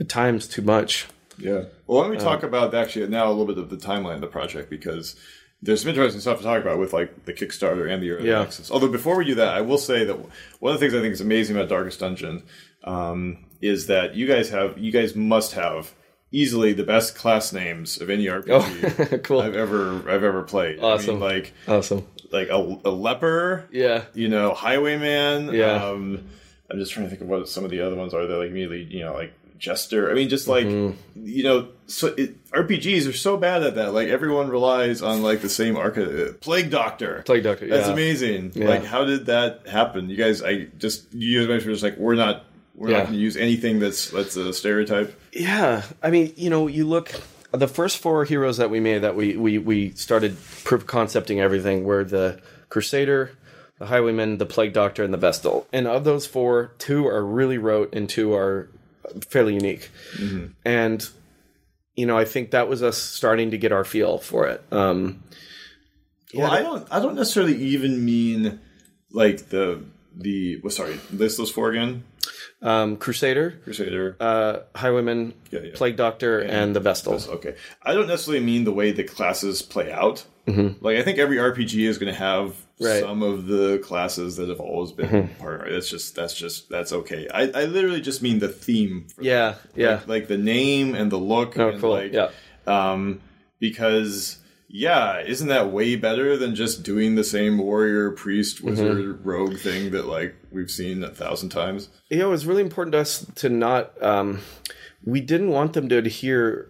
[0.00, 1.06] at times too much.
[1.38, 1.64] yeah.
[1.86, 4.16] Well, let me um, we talk about actually now a little bit of the timeline
[4.16, 5.16] of the project because
[5.62, 8.42] there's some interesting stuff to talk about with like the Kickstarter and the early Yeah.
[8.42, 8.70] access.
[8.70, 10.16] Although before we do that, I will say that
[10.60, 12.42] one of the things I think is amazing about Darkest Dungeon
[12.84, 15.92] um, is that you guys have you guys must have
[16.30, 19.40] easily the best class names of any RPG Oh, cool.
[19.40, 20.78] I've ever I've ever played.
[20.78, 21.14] I Awesome.
[21.14, 22.06] mean, like Awesome.
[22.30, 24.04] like a, a leper, Yeah.
[24.14, 25.52] you know, highwayman.
[25.54, 25.84] Yeah.
[25.86, 26.28] Um,
[26.70, 28.26] I'm just trying to think of what some of the other ones are.
[28.26, 30.10] They're like immediately, you know, like jester.
[30.10, 30.96] I mean, just like Mm-hmm.
[31.26, 33.92] you know, so it, RPGs are so bad at that.
[33.92, 35.98] Like everyone relies on like the same arc.
[35.98, 37.22] uh, Plague Doctor.
[37.26, 38.52] Plague Doctor, That's amazing.
[38.54, 38.68] Yeah.
[38.68, 40.08] Like, how did that happen?
[40.08, 42.44] You guys, I just you guys mentioned just like we're not.
[42.74, 42.98] We're Yeah.
[42.98, 45.12] not going to use anything that's that's a stereotype.
[45.32, 47.10] Yeah, I mean, you know, you look
[47.50, 51.82] the first four heroes that we made that we we we started proof concepting everything
[51.82, 53.32] were the Crusader,
[53.80, 55.66] the Highwayman, the Plague Doctor, and the Vestal.
[55.72, 58.68] And of those four, two are really rote and two are
[59.28, 59.90] fairly unique.
[60.64, 61.08] And
[61.94, 64.62] you know, I think that was us starting to get our feel for it.
[64.70, 65.22] Um,
[66.34, 66.86] Well, I don't.
[66.90, 68.60] I don't necessarily even mean
[69.12, 69.82] like the
[70.16, 70.60] the.
[70.62, 72.04] Well, sorry, list those four again.
[72.62, 74.16] um, Crusader, Crusader.
[74.20, 75.70] uh, Highwayman, Yeah, yeah.
[75.74, 77.14] Plague Doctor, and the Vestal.
[77.36, 80.24] Okay, I don't necessarily mean the way the classes play out.
[80.46, 82.67] Like I think every RPG is going to have Mm-hmm.
[82.80, 83.02] Right.
[83.02, 83.06] Mm-hmm.
[83.08, 85.62] some of the classes that have always been part.
[85.62, 85.72] of it.
[85.72, 87.26] That's just that's just that's okay.
[87.32, 89.06] I, I literally just mean the theme.
[89.14, 89.94] For Yeah, yeah.
[89.96, 91.58] like, like the name and the look.
[91.58, 91.90] Oh, and cool.
[91.90, 92.30] Like, Yeah.
[92.66, 93.20] Um,
[93.58, 98.66] because yeah, isn't that way better than just doing the same warrior, priest, Mm-hmm.
[98.68, 101.88] wizard, rogue thing that like we've seen a thousand times?
[102.10, 104.00] Yeah, it was really important to us to not.
[104.02, 104.40] Um,
[105.04, 106.68] we didn't want them to adhere,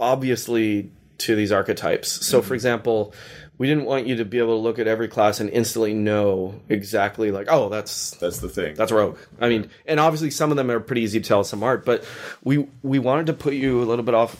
[0.00, 2.08] obviously, to these archetypes.
[2.26, 3.14] So, for example,
[3.58, 6.60] we didn't want you to be able to look at every class and instantly know
[6.68, 8.74] exactly, like, oh, that's That's the thing.
[8.74, 9.18] that's rogue.
[9.40, 12.04] I mean, and obviously some of them are pretty easy to tell some aren't, but
[12.42, 14.36] we we wanted to put you a little bit off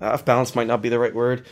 [0.00, 1.46] off balance might not be the right word.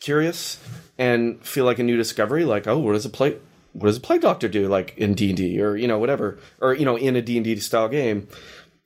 [0.00, 0.58] Curious
[0.98, 3.36] and feel like a new discovery, like, oh, what does a play
[3.72, 6.38] what does a play doctor do like in D and D or you know whatever
[6.60, 8.26] or you know in a D and D style game,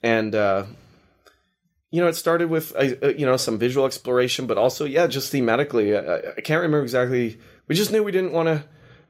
[0.02, 0.64] and uh,
[1.94, 5.06] you know it started with uh, uh, you know some visual exploration, but also yeah,
[5.06, 5.96] just thematically.
[5.96, 7.38] I, I can't remember exactly.
[7.68, 8.64] We just knew we didn't want to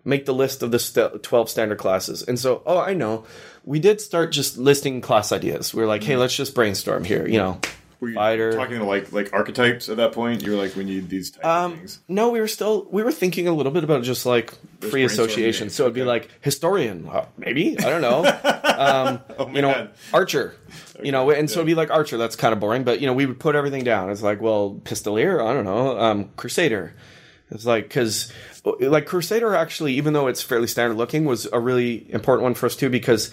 [0.04, 2.22] make the list of the st- 12 standard classes.
[2.22, 3.24] And so, oh, I know.
[3.64, 5.72] We did start just listing class ideas.
[5.72, 7.58] We are like, hey, let's just brainstorm here, you know.
[8.04, 8.52] Were you fighter.
[8.52, 10.42] talking like like archetypes at that point?
[10.42, 11.98] You were like, we need these type Um, of things.
[12.08, 15.70] no, we were still we were thinking a little bit about just like free association.
[15.70, 16.08] So it'd be okay.
[16.08, 18.24] like historian, uh, maybe I don't know.
[19.44, 20.54] um, you know, Oh, archer.
[21.02, 22.16] You know, and so it'd be like archer.
[22.16, 24.10] That's kind of boring, but you know, we would put everything down.
[24.10, 25.44] It's like, well, pistolier.
[25.44, 25.98] I don't know.
[25.98, 26.94] Um, crusader.
[27.50, 28.32] It's like because
[28.64, 32.66] like crusader actually, even though it's fairly standard looking, was a really important one for
[32.66, 33.30] us too because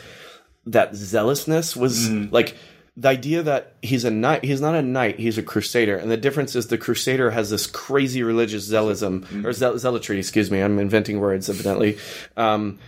[0.65, 2.33] that zealousness was Mm-hmm.
[2.33, 2.55] like
[2.97, 5.95] the idea that he's a knight he's not a knight he's a crusader.
[5.95, 9.45] And the difference is the crusader has this crazy religious zealism Mm-hmm.
[9.45, 11.97] or zeal- zealotry excuse me i'm inventing words evidently.
[12.35, 12.79] Um,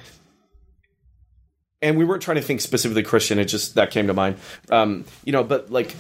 [1.82, 4.38] and we weren't trying to think specifically christian it just that came to mind.
[4.70, 5.96] Um, you know but like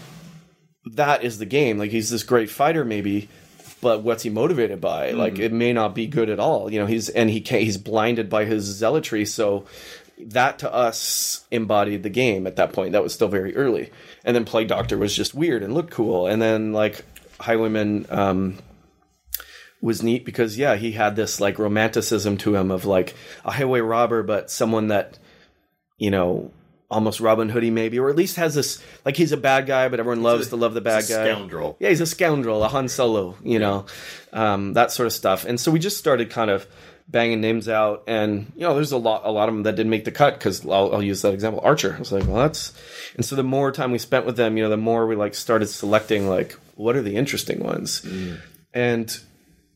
[0.95, 1.77] that is the game.
[1.77, 3.29] Like he's this great fighter maybe
[3.81, 5.11] but what's he motivated by?
[5.11, 7.77] Like it may not be good at all you know he's and he can't he's
[7.77, 9.65] blinded by his zealotry so
[10.31, 12.91] that to us embodied the game at that point.
[12.93, 13.91] That was still very early.
[14.25, 16.27] And then plague doctor was just weird and looked cool.
[16.27, 17.03] And then like
[17.39, 18.57] highwayman um
[19.81, 23.13] was neat because yeah he had this like romanticism to him of like
[23.43, 25.19] a highway robber but someone that
[25.97, 26.51] you know
[26.89, 29.99] almost robin hoodie maybe or at least has this like he's a bad guy but
[29.99, 31.25] everyone loves a- to love the bad He's a guy.
[31.33, 31.75] scoundrel.
[31.81, 33.85] yeah, he's a scoundrel, a Han Solo, you know,
[34.31, 35.43] um, that sort of stuff.
[35.43, 36.65] And so we just started kind of
[37.07, 39.89] banging names out, and you know, there's a lot, a lot of them that didn't
[39.89, 41.93] make the cut because I'll, I'll use that example, Archer.
[41.95, 42.73] I was like, well, that's,
[43.15, 45.35] and so the more time we spent with them, you know, the more we like
[45.35, 48.05] started selecting like what are the interesting ones,
[48.73, 49.19] and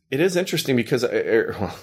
[0.09, 1.75] it is interesting because, uh, uh, well,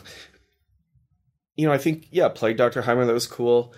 [1.56, 3.72] you know, I think yeah, Plague Doctor Heimer that was cool.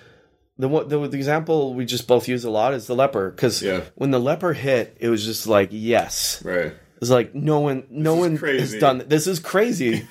[0.59, 3.63] The, one- the the example we just both use a lot is the leper because
[3.63, 3.83] Yeah.
[3.97, 6.73] when the leper hit, it was just like yes, Right.
[7.01, 9.03] It's like no one, no one has done.
[9.07, 10.07] This is crazy,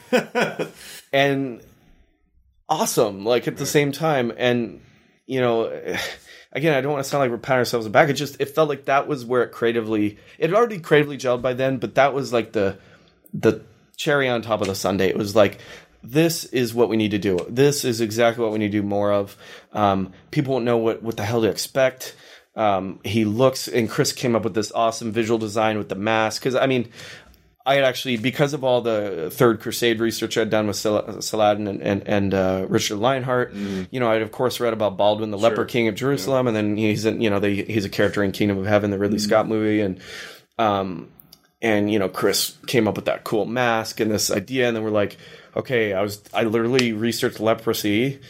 [1.13, 1.61] and
[2.69, 3.25] awesome.
[3.25, 4.81] Like at the same time, and
[5.25, 5.65] you know,
[6.51, 8.09] again, I don't want to sound like we're patting ourselves on the back.
[8.09, 10.17] It just it felt like that was where it creatively.
[10.37, 12.77] It had already creatively gelled by then, but that was like the
[13.33, 13.61] the
[13.97, 15.09] cherry on top of the sundae.
[15.09, 15.59] It was like
[16.03, 17.39] this is what we need to do.
[17.49, 19.35] This is exactly what we need to do more of.
[19.73, 22.15] Um, people won't know what what the hell to expect.
[22.55, 26.41] Um, he looks, and Chris came up with this awesome visual design with the mask.
[26.41, 26.89] Because I mean,
[27.65, 31.67] I had actually because of all the Third Crusade research I'd done with Sal- Saladin
[31.67, 33.53] and and, and uh, Richard Lionheart,
[33.91, 36.77] you know, I'd of course read about Baldwin, the Leper King of Jerusalem, and then
[36.77, 39.47] he's in, you know, the, he's a character in Kingdom of Heaven, the Ridley Scott
[39.47, 39.99] movie, and
[40.59, 41.09] um,
[41.61, 44.83] and you know Chris came up with that cool mask and this idea, and then
[44.83, 45.17] we're like,
[45.55, 48.21] okay, I was I literally researched leprosy.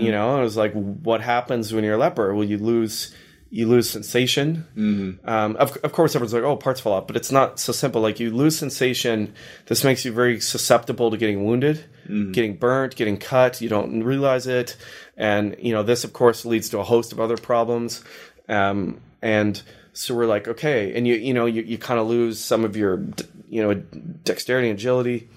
[0.00, 2.34] You know, I was like, what happens when you're a leper?
[2.34, 3.14] Will you lose
[3.50, 4.66] you lose sensation.
[4.76, 5.28] Mm-hmm.
[5.28, 8.00] Um, of, of course, everyone's like, oh, parts fall off, but it's not so simple.
[8.00, 9.34] Like you lose sensation.
[9.66, 11.84] This makes you very susceptible to getting wounded,
[12.32, 13.60] getting burnt, getting cut.
[13.60, 14.76] You don't realize it,
[15.16, 18.04] and you know this, of course, leads to a host of other problems.
[18.48, 19.60] Um, and
[19.92, 22.76] so we're like, okay, and you you know you, you kind of lose some of
[22.76, 23.04] your
[23.48, 25.28] you know dexterity, and agility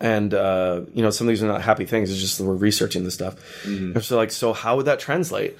[0.00, 2.10] and uh, you know some of these are not happy things.
[2.10, 3.36] It's just that we're researching this stuff.
[3.94, 5.56] And so like, so how would that translate?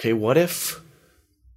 [0.00, 0.80] Okay, what if,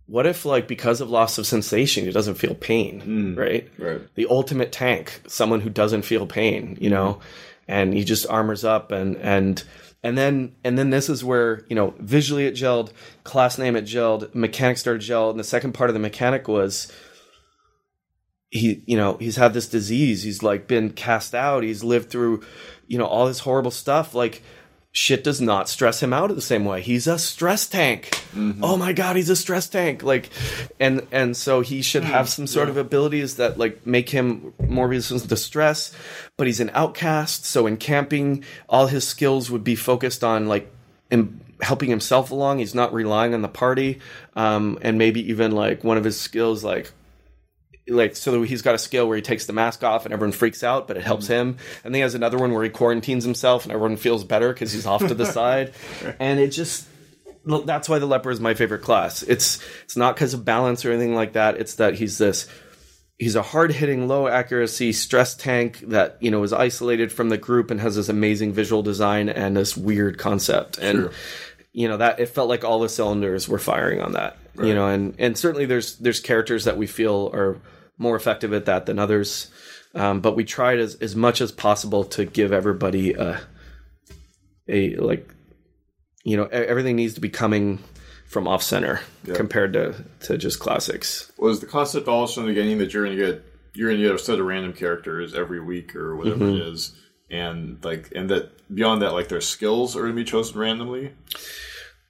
[0.05, 3.37] what if like because of loss of sensation, he doesn't feel pain, mm.
[3.37, 3.69] right?
[3.77, 4.01] Right.
[4.15, 6.95] The ultimate tank, someone who doesn't feel pain, you mm-hmm.
[6.95, 7.19] know,
[7.69, 9.63] and he just armors up and and
[10.03, 12.91] and then and then this is where you know visually it gelled,
[13.23, 16.91] class name it gelled, mechanic started gelled, and the second part of the mechanic was
[18.49, 22.43] he you know he's had this disease he's like been cast out he's lived through
[22.85, 24.43] you know all this horrible stuff like
[24.95, 26.79] shit does not stress him out the same way.
[26.79, 28.23] He's a stress tank.
[28.61, 30.03] Oh my god he's a stress tank.
[30.03, 30.29] Like
[30.79, 34.87] and and so he should have some sort of abilities that like make him more
[34.87, 35.91] resistant to stress
[36.37, 37.43] but he's an outcast.
[37.43, 40.71] So in camping all his skills would be focused on like
[41.09, 42.59] im- helping himself along.
[42.59, 43.99] He's not relying on the party.
[44.35, 46.91] Um, and maybe even like one of his skills like
[47.87, 50.63] like so he's got a skill where he takes the mask off and everyone freaks
[50.63, 51.33] out but it helps mm-hmm.
[51.33, 51.57] him.
[51.83, 54.71] And then he has another one where he quarantines himself and everyone feels better because
[54.71, 55.73] he's off to the side.
[56.19, 56.87] And it just
[57.45, 59.21] that's why the leper is my favorite class.
[59.23, 61.57] It's it's not because of balance or anything like that.
[61.57, 62.47] It's that he's this
[63.19, 67.69] he's a hard-hitting low accuracy stress tank that you know is isolated from the group
[67.69, 70.77] and has this amazing visual design and this weird concept.
[70.77, 71.11] And Sure.
[71.73, 74.87] you know that it felt like all the cylinders were firing on that you know
[74.87, 77.57] and and certainly there's there's characters that we feel are
[77.97, 79.51] more effective at that than others
[79.95, 83.39] um, but we tried as, as much as possible to give everybody a
[84.67, 85.33] a like
[86.23, 87.79] you know everything needs to be coming
[88.27, 89.01] from off center
[89.35, 93.17] compared to to just classics Was the concept also in the beginning that you're going
[93.17, 96.45] to get you're going to get a set of random characters every week or whatever
[96.45, 96.55] Mm-hmm.
[96.61, 96.95] it is,
[97.29, 101.11] and like and that beyond that, like their skills are going to be chosen randomly.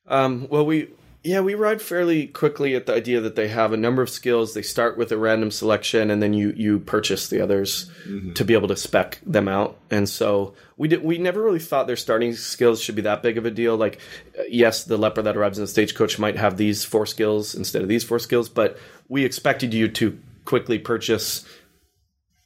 [0.07, 0.89] Um, well, we
[1.23, 4.53] yeah we ride fairly quickly at the idea that they have a number of skills.
[4.53, 7.89] They start with a random selection, and then you you purchase the others
[8.35, 9.77] to be able to spec them out.
[9.89, 11.03] And so we did.
[11.03, 13.77] We never really thought their starting skills should be that big of a deal.
[13.77, 13.99] Like,
[14.37, 17.81] uh, yes, the leper that arrives in the stagecoach might have these four skills instead
[17.81, 21.45] of these four skills, but we expected you to quickly purchase,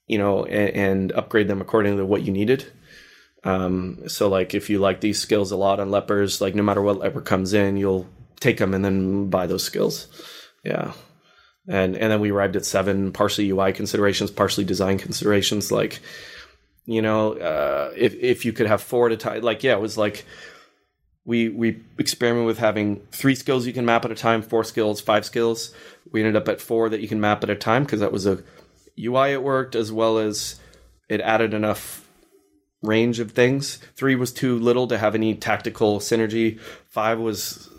[0.05, 2.71] you know, and, and upgrade them according to what you needed.
[3.43, 6.81] Um, so like if you like these skills a lot on lepers, like no matter
[6.81, 8.07] what leper comes in, you'll
[8.39, 10.07] take them and then buy those skills.
[10.63, 10.93] Yeah.
[11.67, 15.71] And and then we arrived at seven, partially UI considerations, partially design considerations.
[15.71, 15.99] Like,
[16.85, 19.81] you know, uh, if if you could have four at a time, like yeah, it
[19.81, 20.25] was like
[21.25, 25.01] we we experimented with having three skills you can map at a time, four skills,
[25.01, 25.73] five skills.
[26.09, 28.25] We ended up at four that you can map at a time because that was
[28.25, 28.41] a
[28.97, 30.59] UI it worked as well as
[31.09, 32.07] it added enough
[32.81, 33.77] range of things.
[33.95, 36.59] Three was too little to have any tactical synergy.
[36.87, 37.69] Five was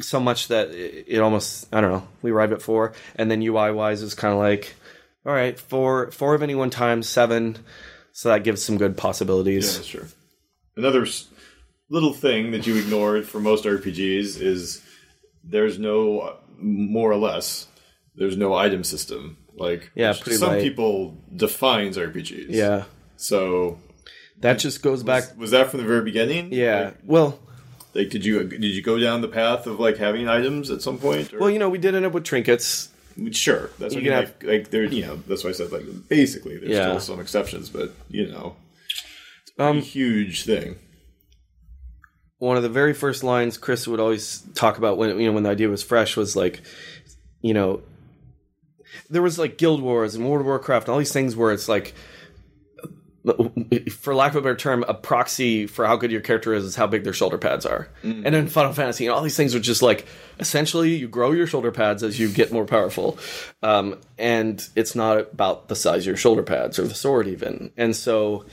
[0.00, 2.06] so much that it, it almost I don't know.
[2.22, 4.74] We arrived at four, and then UI wise is kind of like,
[5.26, 7.56] all right, four four of any one time, seven.
[8.12, 9.76] So that gives some good possibilities.
[9.78, 10.08] Yeah, sure.
[10.76, 11.06] Another
[11.88, 14.82] little thing that you ignored for most RPGs is
[15.44, 17.66] there's no more or less
[18.16, 19.36] there's no item system.
[19.56, 20.62] Like Yeah, which some light.
[20.62, 22.46] people defines RPGs.
[22.50, 22.84] Yeah,
[23.16, 23.78] So
[24.40, 25.24] that just goes back.
[25.36, 26.52] was that from the very beginning?
[26.52, 27.38] Yeah, Like, well,
[27.94, 30.98] like, did you did you go down the path of like having items at some
[30.98, 31.32] point?
[31.32, 31.40] Or?
[31.40, 32.88] well, you know, we did end up with trinkets.
[33.32, 33.70] sure.
[33.78, 34.84] That's what you you can like, like there.
[34.84, 36.84] You know, that's why I said like basically there's Yeah.
[36.98, 38.56] still some exceptions, but you know,
[39.58, 40.76] Um, a huge thing.
[42.38, 45.42] one of the very first lines Chris would always talk about when you know when
[45.42, 46.60] the idea was fresh was like,
[47.42, 47.80] you know,
[49.10, 51.68] there was like Guild Wars and World of Warcraft and all these things where it's
[51.68, 51.94] like,
[53.90, 56.76] for lack of a better term, a proxy for how good your character is is
[56.76, 57.88] how big their shoulder pads are.
[58.24, 60.06] And in Final Fantasy, you know, all these things are just like
[60.38, 63.18] essentially you grow your shoulder pads as you get more powerful,
[63.62, 67.70] um, and it's not about the size of your shoulder pads or the sword even.
[67.76, 68.44] And so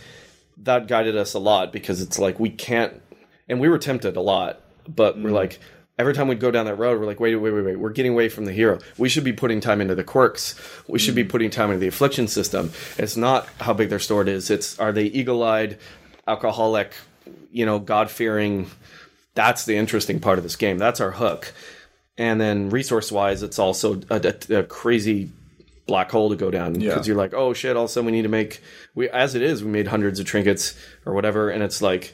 [0.57, 3.01] that guided us a lot because it's like we can't
[3.49, 5.59] and we were tempted a lot but we're like
[5.97, 8.11] every time we'd go down that road we're like wait wait wait wait we're getting
[8.11, 8.79] away from the hero.
[8.97, 10.55] We should be putting time into the quirks.
[10.87, 11.29] We should be mm.
[11.29, 12.71] putting time into the affliction system.
[12.97, 14.49] It's not how big their sword is.
[14.49, 15.77] It's are they eagle-eyed
[16.27, 16.93] alcoholic
[17.51, 18.69] you know god-fearing?
[19.33, 20.77] That's the interesting part of this game.
[20.77, 21.53] That's our hook.
[22.17, 25.31] And then resource wise it's also a, a- a crazy
[25.87, 27.03] black hole to go down because Yeah.
[27.03, 27.75] you're like, oh shit!
[27.77, 28.61] All of a sudden we need to make
[28.95, 30.75] we as it is we made hundreds of trinkets
[31.05, 32.13] or whatever, and it's like,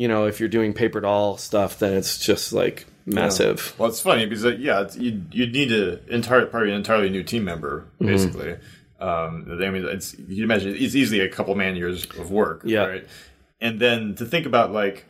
[0.00, 3.74] you know, if you're doing paper doll stuff, then it's just like massive.
[3.76, 7.10] Well, it's funny because uh, yeah, it's, you you need to entire probably an entirely
[7.10, 8.06] new team member Mm-hmm.
[8.06, 8.52] basically.
[8.98, 12.62] Um, I mean, it's you can imagine it's easily a couple man years of work,
[12.64, 12.86] Yeah.
[12.86, 13.06] right?
[13.60, 15.04] And then to think about like,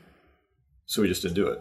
[0.87, 1.61] so we just didn't do it,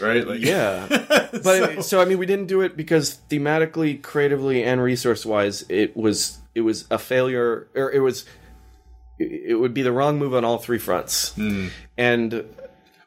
[0.00, 0.26] right?
[0.26, 0.86] Like, Yeah,
[1.44, 5.94] but so, I mean, we didn't do it because thematically, creatively, and resource wise, it
[5.94, 8.24] was it was a failure, or it was
[9.18, 11.34] it would be the wrong move on all three fronts.
[11.34, 11.68] Hmm.
[11.96, 12.44] And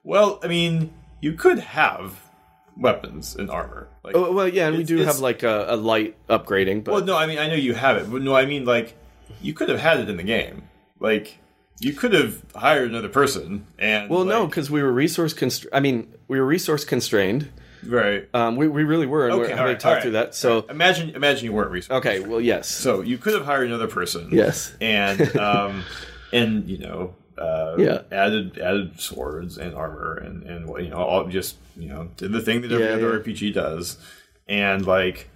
[0.03, 2.21] well, I mean, you could have
[2.77, 4.15] weapons and armor, like.
[4.15, 7.17] oh, well, yeah, and we do have like a, a light upgrading, but Well, no,
[7.17, 8.95] I mean, I know you have it, but no, I mean, like,
[9.41, 10.69] you could have had it in the game.
[10.99, 11.39] Like,
[11.79, 15.75] you could have hired another person, and well, no, because we were resource constrained.
[15.75, 17.49] I mean, we were resource constrained.
[17.85, 18.27] Right.
[18.33, 20.35] Um, we, we really were, and Okay, we're having right, to talk through that.
[20.35, 21.91] So, Imagine, imagine you weren't research.
[21.97, 24.29] okay, well, yes, So you could have hired another person.
[24.31, 25.83] yes, And um,
[26.33, 28.01] and you know, uh, Yeah.
[28.11, 32.41] added added swords and armor and and you know all just you know did the
[32.41, 33.19] thing that every Yeah, other yeah.
[33.23, 33.97] RPG does,
[34.47, 35.29] and like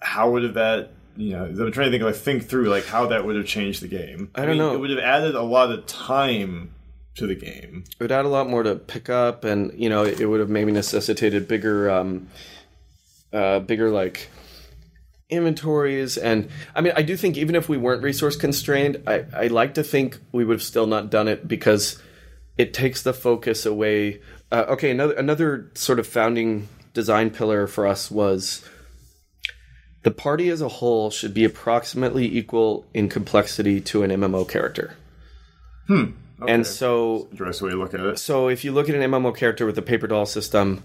[0.00, 0.90] how would have that.
[1.16, 3.82] You know, I'm trying to think, like, think through, like, how that would have changed
[3.82, 4.30] the game.
[4.34, 4.72] I don't know.
[4.72, 6.70] It would have added a lot of time
[7.16, 7.84] to the game.
[7.86, 10.48] it would add a lot more to pick up, and you know, it, would have
[10.48, 12.28] maybe necessitated bigger, um,
[13.32, 14.28] uh, bigger like
[15.28, 16.16] inventories.
[16.16, 19.74] And I mean, I do think even if we weren't resource constrained, I, I like
[19.74, 22.00] to think we would have still not done it because
[22.58, 24.20] it takes the focus away.
[24.52, 28.64] Uh, okay, another another sort of founding design pillar for us was
[30.02, 34.96] the party as a whole should be approximately equal in complexity to an MMO character.
[36.48, 38.18] And so Interesting way to look at it.
[38.18, 40.82] so if you look at an MMO character with a paper doll system,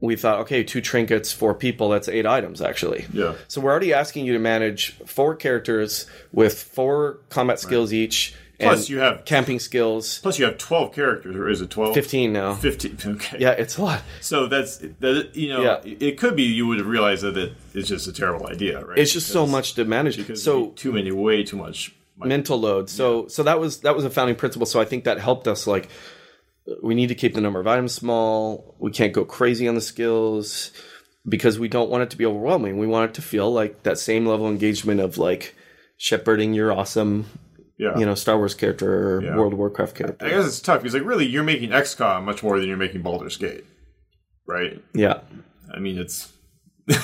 [0.00, 3.06] we thought, okay, two trinkets, four people, that's eight items actually.
[3.12, 3.34] Yeah.
[3.48, 8.80] So we're already asking you to manage four characters with four combat skills each, Plus
[8.82, 10.20] and you have camping skills.
[10.20, 11.92] plus you have twelve characters, or is it twelve?
[11.92, 12.54] Fifteen now.
[12.54, 12.96] Fifteen.
[13.04, 13.38] Okay.
[13.40, 14.02] Yeah, it's a lot.
[14.20, 15.30] So that's that.
[15.34, 15.80] You know, Yeah.
[15.84, 18.96] it could be you would have realized that it's just a terrible idea, right?
[18.96, 20.16] It's just so much to manage.
[20.18, 21.94] Because So too many, way too much.
[22.18, 22.88] Mental load.
[22.90, 24.66] So so that was that was a founding principle.
[24.66, 25.66] So I think that helped us.
[25.66, 25.88] Like
[26.82, 28.76] we need to keep the number of items small.
[28.78, 30.70] We can't go crazy on the skills
[31.28, 32.78] because we don't want it to be overwhelming.
[32.78, 35.54] We want it to feel like that same level of engagement of like
[35.96, 37.26] shepherding your awesome,
[37.78, 37.98] Yeah.
[37.98, 39.36] you know, Star Wars character or Yeah.
[39.36, 40.26] World of Warcraft character.
[40.26, 43.02] I guess it's tough because like really you're making XCOM much more than you're making
[43.02, 43.64] Baldur's Gate,
[44.46, 44.82] right?
[44.94, 45.20] yeah,
[45.72, 46.30] I mean it's
[46.86, 46.98] very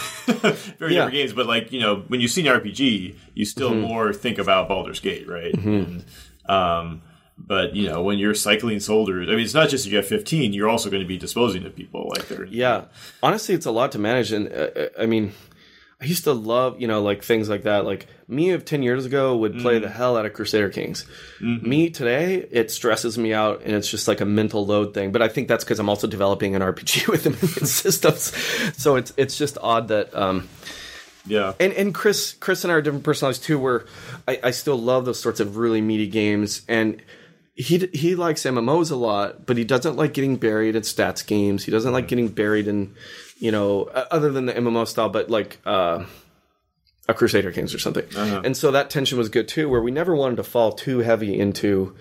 [0.94, 1.06] Yeah.
[1.06, 3.80] different games, but like you know when you see an RPG, you still Mm-hmm.
[3.80, 5.54] more think about Baldur's Gate, right?
[5.54, 6.04] And,
[6.46, 7.02] um,
[7.38, 10.52] but you know when you're cycling soldiers, I mean it's not just you have 15,
[10.52, 12.84] you're also going to be disposing of people like they're yeah.
[13.22, 15.32] Honestly, it's a lot to manage, and uh, uh, I mean.
[16.02, 17.84] I used to love, you know, like things like that.
[17.84, 19.82] Like me of 10 years ago would play Mm.
[19.82, 21.04] the hell out of Crusader Kings.
[21.40, 21.68] Mm-hmm.
[21.68, 25.12] Me today, it stresses me out and it's just like a mental load thing.
[25.12, 28.34] But I think that's because I'm also developing an RPG with the systems.
[28.78, 30.48] So it's it's just odd that um
[31.26, 31.52] yeah.
[31.60, 33.84] and and Chris Chris and I are different personalities too where
[34.26, 37.02] I, I still love those sorts of really meaty games and
[37.54, 41.62] he he likes MMOs a lot, but he doesn't like getting buried in stats games.
[41.64, 42.94] He doesn't like getting buried in,
[43.40, 46.04] you know, other than the MMO style, but like uh,
[47.08, 48.06] a Crusader Kings or something.
[48.16, 51.36] And so that tension was good too, where we never wanted to fall too heavy
[51.38, 51.96] into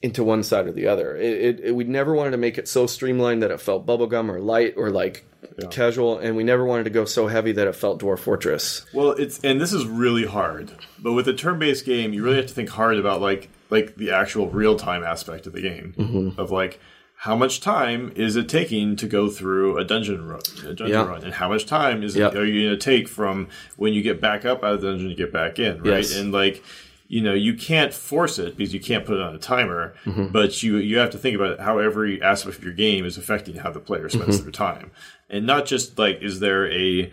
[0.00, 1.16] into one side or the other.
[1.16, 4.28] It, it, it we never wanted to make it so streamlined that it felt bubblegum
[4.28, 5.24] or light or like
[5.70, 8.84] casual, and we never wanted to go so heavy that it felt Dwarf Fortress.
[8.94, 10.72] Well, it's and this is really hard.
[10.98, 14.10] But with a turn-based game, you really have to think hard about like like the
[14.12, 16.40] actual real-time aspect of the game Mm-hmm.
[16.40, 16.80] of like
[17.26, 21.06] how much time is it taking to go through a dungeon run, a dungeon Yeah.
[21.06, 22.28] run, and how much time is Yeah.
[22.28, 23.46] it, are you going to take from
[23.76, 25.98] when you get back up out of the dungeon to get back in, right?
[25.98, 26.16] Yes.
[26.16, 26.62] And like
[27.08, 30.28] you know, you can't force it because you can't put it on a timer, Mm-hmm.
[30.28, 33.56] but you you have to think about how every aspect of your game is affecting
[33.56, 34.44] how the player spends Mm-hmm.
[34.44, 34.90] their time,
[35.28, 37.12] and not just like is there a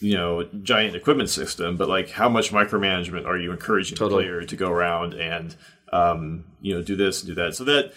[0.00, 4.24] you know giant equipment system, but like how much micromanagement are you encouraging Totally.
[4.24, 5.56] the player to go around and
[5.92, 7.92] um, you know do this and do that, so that,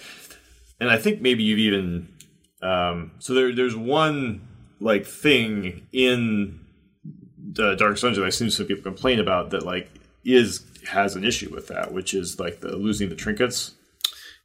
[0.80, 2.09] and I think maybe you've even
[2.61, 4.47] um, so there there's one
[4.80, 6.59] like thing in
[7.38, 9.89] the Dark Souls that I seen some people complain about that like
[10.23, 13.73] is has an issue with that, which is like the losing the trinkets.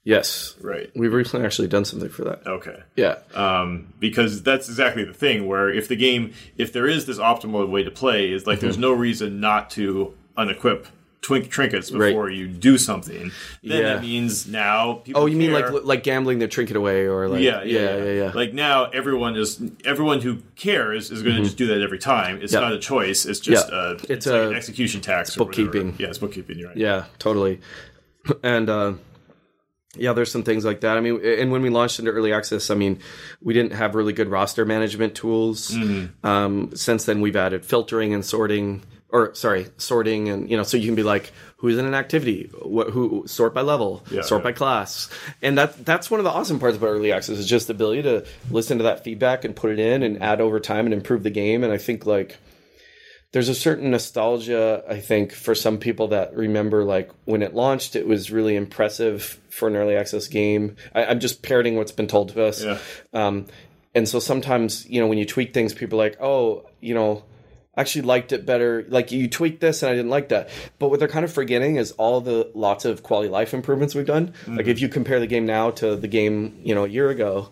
[0.02, 0.90] Yes, Right.
[0.96, 2.46] we've recently actually done something for that.
[2.46, 2.82] Okay.
[2.96, 7.18] Yeah, Um, because that's exactly the thing where if the game, if there is this
[7.18, 10.86] optimal way to play, is like there's no reason not to unequip
[11.22, 12.08] twink trinkets Right.
[12.08, 13.30] before you do something,
[13.62, 13.94] then Yeah.
[13.94, 15.22] that means now people.
[15.22, 18.32] Oh, you mean like like gambling their trinket away or like yeah, yeah, yeah, yeah.
[18.34, 22.40] Like now, everyone is everyone who cares is going to just do that every time.
[22.42, 22.62] It's Mm-hmm.
[22.62, 22.68] Yeah.
[22.70, 23.26] not a choice.
[23.26, 23.74] It's just Yeah.
[23.76, 25.36] uh, It's it's, like a- an execution tax.
[25.36, 25.64] or whatever.
[25.66, 25.96] bookkeeping.
[25.98, 26.58] Yeah, it's bookkeeping.
[26.58, 26.76] You're right.
[26.76, 27.60] Yeah, totally.
[28.42, 28.92] And uh,
[29.96, 30.96] yeah, there's some things like that.
[30.96, 32.98] I mean, and when we launched into early access, I mean,
[33.42, 35.70] we didn't have really good roster management tools.
[35.72, 36.26] Mm-hmm.
[36.26, 38.82] Um, since then, we've added filtering and sorting,
[39.12, 42.50] or sorry, sorting, and you know, so you can be like, who's in an activity,
[42.62, 44.44] what, who sort by level, Yeah, sort yeah.
[44.44, 45.08] by class,
[45.42, 48.02] and that that's one of the awesome parts about early access is just the ability
[48.02, 51.22] to listen to that feedback and put it in and add over time and improve
[51.22, 51.64] the game.
[51.64, 52.38] And I think like
[53.32, 57.94] there's a certain nostalgia i think for some people that remember like when it launched
[57.94, 62.08] it was really impressive for an early access game I, i'm just parroting what's been
[62.08, 62.78] told to us Yeah.
[63.12, 63.46] um,
[63.94, 67.22] and so sometimes you know when you tweak things people are like oh you know
[67.76, 68.84] actually liked it better.
[68.88, 70.50] Like you tweaked this and i didn't like that.
[70.78, 73.94] But what they're kind of forgetting is all the lots of quality of life improvements
[73.94, 74.34] we've done.
[74.46, 77.50] Like if you compare the game now to the game you know a year ago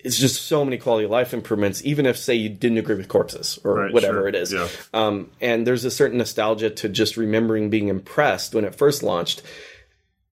[0.00, 3.08] it's just so many quality of life improvements even if say you didn't agree with
[3.08, 4.28] corpses or Right, whatever sure.
[4.28, 4.52] it is.
[4.52, 4.68] Yeah.
[4.92, 9.40] um, and there's a certain nostalgia to just remembering being impressed when it first launched,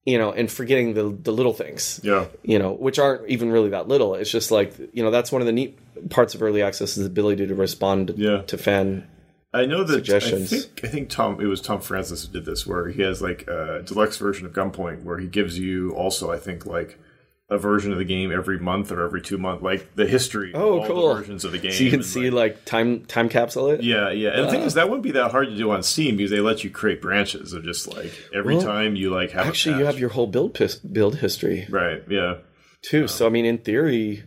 [0.05, 2.27] you know, and forgetting the the little things, Yeah.
[2.43, 4.15] you know, which aren't even really that little.
[4.15, 5.79] It's just like you know that's one of the neat
[6.11, 8.43] parts of early access is the ability to respond Yeah.
[8.43, 9.07] to fan.
[9.55, 10.51] I know that Suggestions.
[10.53, 13.21] I think I think Tom it was Tom Francis who did this where he has
[13.21, 16.99] like a deluxe version of Gunpoint where he gives you also I think like
[17.51, 20.75] a version of the game every month or every two months like the history Oh,
[20.75, 21.09] of all cool.
[21.09, 23.83] the versions of the game So you can see like, like time time capsule it.
[23.83, 26.17] yeah yeah and the thing is that wouldn't be that hard to do on Steam
[26.17, 29.47] because they let you create branches of just like every Well, time you like have
[29.47, 30.59] Actually, you have your whole build
[30.93, 32.37] build history right yeah
[32.83, 33.07] too.
[33.07, 34.25] So I mean, in theory,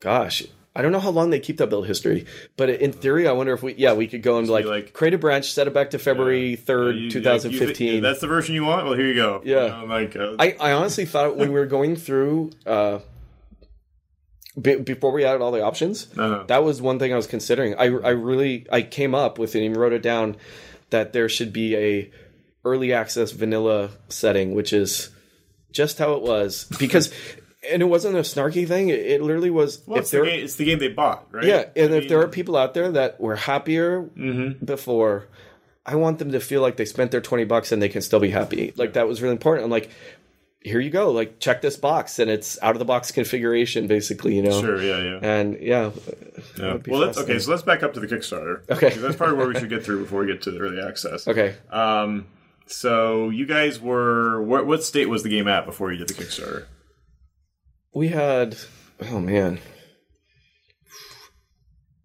[0.00, 0.42] gosh.
[0.74, 2.24] I don't know how long they keep that build history,
[2.56, 5.12] but in theory, I wonder if we, yeah, we could go and like, like- create
[5.12, 7.22] a branch, set it back to February third, two thousand fifteen.
[7.22, 8.02] like, thousand you- fifteen.
[8.02, 9.80] that's the version you want well here you go Yeah.
[9.82, 13.00] You know, like uh, I, I honestly thought when we were going through uh,
[14.60, 16.44] be, before we added all the options, Uh-huh.
[16.48, 17.74] that was one thing I was considering.
[17.74, 20.36] I, I really I came up with it and wrote it down
[20.90, 22.10] that there should be a
[22.64, 25.10] early access vanilla setting, which is
[25.70, 27.12] just how it was because.
[27.70, 28.88] And it wasn't a snarky thing.
[28.88, 29.82] It, it literally was.
[29.86, 32.08] well, if it's, the game, it's the game they bought right yeah, and I if
[32.08, 34.64] there are people out there that were happier Mm-hmm.
[34.64, 35.28] before,
[35.86, 38.20] I want them to feel like they spent their twenty bucks and they can still
[38.20, 38.72] be happy.
[38.76, 39.64] Like that was really important.
[39.64, 39.90] I'm like,
[40.60, 41.10] here you go.
[41.12, 44.34] Like check this box, and it's out of the box configuration, basically.
[44.34, 44.60] You know.
[44.60, 45.90] sure yeah yeah And yeah,
[46.58, 46.78] Yeah.
[46.86, 48.68] Well, let's, okay, so let's back up to the Kickstarter.
[48.70, 48.90] Okay.
[48.90, 51.28] That's probably where we should get through before we get to the early access.
[51.28, 51.54] okay.
[51.70, 52.26] Um,
[52.66, 56.14] so you guys were what, what state was the game at before you did the
[56.14, 56.64] Kickstarter?
[57.94, 58.56] We had.
[59.10, 59.58] Oh man.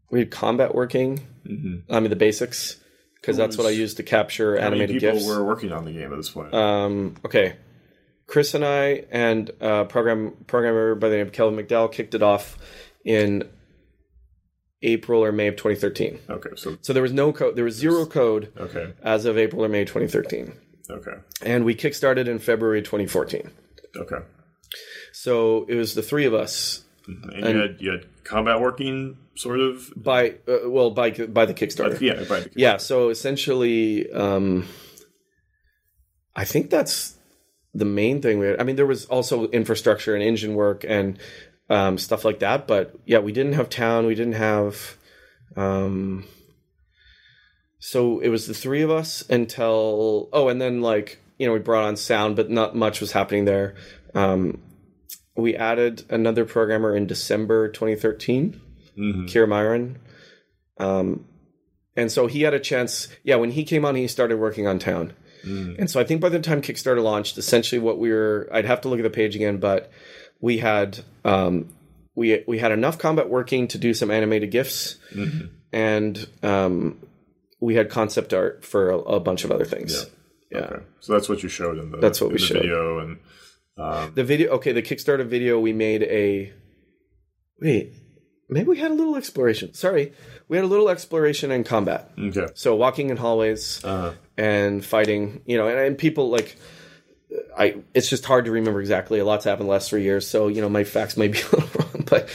[0.10, 1.20] We had combat working.
[1.90, 2.78] I mean the basics,
[3.16, 5.28] because that's what I used to capture How many animated people gifs.
[5.28, 6.54] were working on the game at this point?
[6.54, 7.56] Um, okay.
[8.26, 12.22] Chris and I and uh, program programmer by the name of Kelvin McDowell kicked it
[12.22, 12.58] off
[13.06, 13.48] in
[14.82, 16.20] April or May of 2013.
[16.30, 17.56] okay, so So there was no code.
[17.56, 20.54] There was zero code okay, as of April or May 2013,
[20.90, 21.12] okay,
[21.42, 23.50] and we kickstarted in February 2014.
[23.96, 24.18] okay.
[25.20, 29.60] So it was the three of us And, you had you had combat working sort
[29.60, 29.92] of.
[29.96, 32.00] by uh, well by by the Kickstarter.
[32.00, 34.68] Yeah, by the Yeah, so essentially, um,
[36.36, 37.18] I think that's
[37.74, 38.38] the main thing.
[38.38, 38.62] We had.
[38.62, 41.18] I mean, there was also infrastructure and engine work and
[41.68, 44.06] um, stuff like that, but yeah, we didn't have town.
[44.06, 44.98] We didn't have.
[45.56, 46.26] Um,
[47.80, 51.60] so it was the three of us until oh, and then like you know we
[51.60, 53.74] brought on sound, but not much was happening there.
[54.14, 54.62] Um,
[55.38, 58.60] we added another programmer in December 2013,
[58.98, 59.28] Mhm.
[59.30, 60.00] Keir Miron.
[60.80, 61.26] Um,
[61.96, 63.08] and so he had a chance.
[63.24, 65.14] Yeah, when he came on, he started working on Town.
[65.44, 68.82] And so I think by the time Kickstarter launched, essentially what we were, I'd have
[68.82, 69.90] to look at the page again, but
[70.42, 71.70] we had um,
[72.16, 74.98] we we had enough combat working to do some animated gifs,
[75.72, 77.00] and um,
[77.62, 80.06] we had concept art for a, a bunch of other things.
[80.52, 80.58] Yeah.
[80.60, 82.62] Okay, so that's what you showed in the That's what in we the showed.
[82.64, 83.18] video and
[83.78, 86.54] um, The video, okay, the Kickstarter video, we made a.
[87.62, 87.94] Wait,
[88.50, 89.74] maybe we had a little exploration.
[89.74, 90.14] Sorry,
[90.48, 92.12] we had a little exploration and combat.
[92.18, 92.48] okay.
[92.56, 96.56] So walking in hallways Uh, and fighting, you know, and, and people like.
[97.58, 99.20] I it's just hard to remember exactly.
[99.20, 101.56] A lot's happened the last three years, so you know my facts may be a
[101.56, 102.30] little wrong, but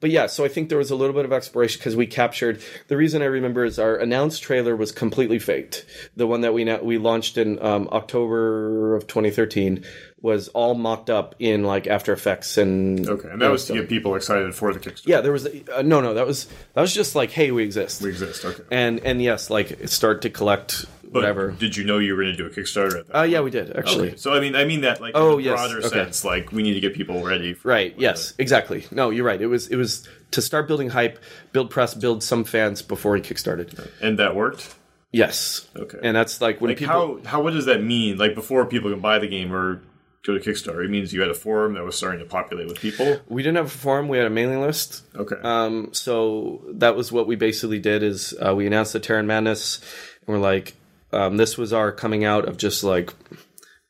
[0.00, 0.26] but yeah.
[0.26, 2.60] So I think there was a little bit of exploration because we captured.
[2.88, 5.84] The reason I remember is our announced trailer was completely faked.
[6.16, 9.84] The one that we na- we launched in um, October of 2013
[10.20, 13.88] was all mocked up in like After Effects and okay, and that was to get
[13.88, 15.06] people excited for the Kickstarter.
[15.06, 15.20] yeah.
[15.20, 18.08] There was uh, no no that was that was just like hey we exist we
[18.10, 18.44] exist.
[18.44, 18.62] Okay.
[18.72, 21.50] and and yes like start to collect whatever.
[21.52, 23.18] Did you know you were going to do a Kickstarter at that?
[23.18, 24.08] Uh, yeah, we did actually.
[24.08, 24.16] Okay.
[24.16, 25.88] So I mean, I mean that like Oh, in a yes, broader okay.
[25.88, 27.54] sense, like we need to get people ready.
[27.54, 27.94] For, Right.
[27.98, 28.34] Yes.
[28.38, 28.86] Exactly.
[28.90, 29.40] No, you're right.
[29.40, 31.18] It was it was to start building hype,
[31.52, 33.88] build press, build some fans before we kickstarted.
[34.00, 34.74] and that worked.
[35.10, 35.66] Yes.
[35.74, 35.98] Okay.
[36.02, 36.94] And that's like when Like people.
[36.94, 38.18] how how what does that mean?
[38.18, 39.80] Like before people can buy the game or
[40.26, 42.78] go to Kickstarter, it means you had a forum that was starting to populate with
[42.78, 43.18] people.
[43.28, 44.08] we didn't have a forum.
[44.08, 45.04] We had a mailing list.
[45.16, 45.36] Okay.
[45.42, 49.80] Um, so that was what we basically did is uh, we announced the Terran Madness,
[50.26, 50.74] and we're like,
[51.12, 53.12] um, this was our coming out of just like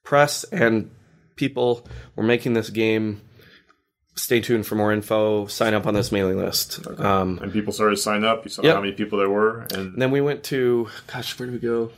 [0.04, 0.90] press and
[1.36, 1.86] people.
[2.16, 3.22] We're making this game.
[4.16, 5.46] Stay tuned for more info.
[5.46, 6.84] Sign up on this mailing list.
[6.98, 8.44] Um, and people started to sign up.
[8.44, 8.74] You saw Yep.
[8.74, 11.60] how many people there were, and and then we went to gosh, where did we
[11.60, 11.90] go?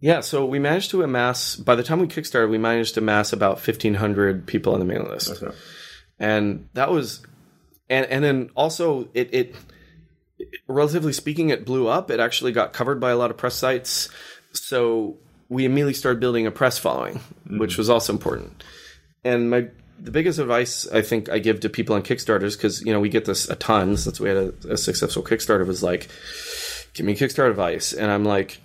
[0.00, 1.56] Yeah, so we managed to amass.
[1.56, 4.84] By the time we kickstarted, we managed to amass about fifteen hundred people on the
[4.84, 5.54] mailing list Okay.
[6.18, 7.22] and that was
[7.90, 9.56] and and then also it, it
[10.68, 12.10] relatively speaking it blew up.
[12.10, 14.08] It actually got covered by a lot of press sites.
[14.52, 15.16] So
[15.48, 18.62] we immediately started building a press following which was also important.
[19.24, 19.68] And my
[20.00, 23.08] the biggest advice i think i give to people on kickstarters because you know we
[23.08, 26.08] get this a ton since we had a, a successful kickstarter was like
[26.94, 27.92] give me kickstarter advice.
[27.92, 28.60] And i'm like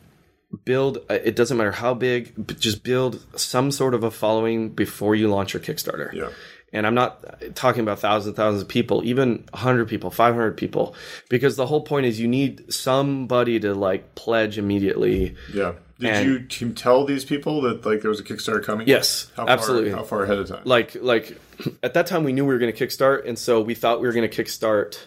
[0.65, 4.69] build uh, it doesn't matter how big but just build some sort of a following
[4.69, 6.13] before you launch your kickstarter.
[6.13, 6.29] Yeah.
[6.73, 10.95] And I'm not talking about thousands, thousands of people, even 100 people, 500 people,
[11.29, 15.35] because the whole point is you need somebody to like pledge immediately.
[15.53, 15.73] Yeah.
[15.99, 18.87] Did you t- tell these people that like there was a Kickstarter coming?
[18.87, 19.91] Yes, How absolutely.
[19.91, 20.63] Far, how far ahead of time?
[20.65, 21.39] Like, like
[21.83, 24.07] at that time we knew we were going to kickstart, and so we thought we
[24.07, 25.05] were going to kickstart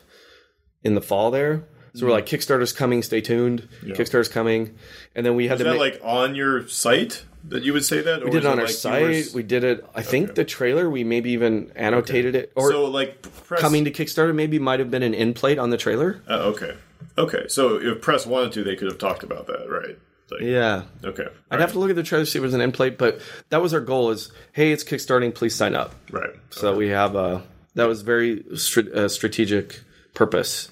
[0.85, 1.65] in the fall there.
[1.95, 2.17] So we're mm-hmm.
[2.17, 3.69] like, Kickstarter's coming, stay tuned.
[3.83, 4.77] Kickstarter's coming,
[5.15, 5.95] and then we had Is to that make.
[5.95, 8.25] like on your site that you would say that?
[8.25, 9.33] we did it on our site.
[9.35, 9.85] We did it.
[9.95, 10.89] I think the trailer.
[10.91, 14.91] We maybe even annotated it, or so like press, coming to Kickstarter maybe might have
[14.91, 16.21] been an in plate on the trailer.
[16.29, 16.75] Uh, okay.
[17.19, 17.49] Okay.
[17.49, 19.99] So if press wanted to, they could have talked about that, right?
[20.31, 21.27] Like, Yeah, Okay.
[21.51, 22.99] I'd have to look at the trailer to see if it was an end plate,
[22.99, 23.21] but
[23.51, 25.95] that was our goal: is hey, it's kickstarting, please sign up.
[26.11, 26.31] Right.
[26.51, 27.43] So we have a
[27.75, 29.81] that was very str- uh, strategic
[30.15, 30.69] purpose.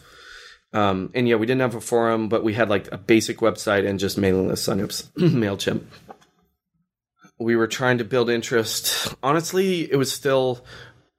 [0.72, 3.86] Um, and yeah, we didn't have a forum, but we had like a basic website
[3.88, 5.84] and just mailing list signups, Mailchimp.
[7.38, 9.14] We were trying to build interest.
[9.22, 10.64] Honestly, it was still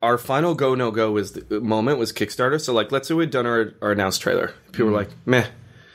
[0.01, 2.61] our final go no go was the moment was Kickstarter.
[2.61, 4.53] So like, let's say we'd done our, our announced trailer.
[4.71, 5.47] People were like, meh.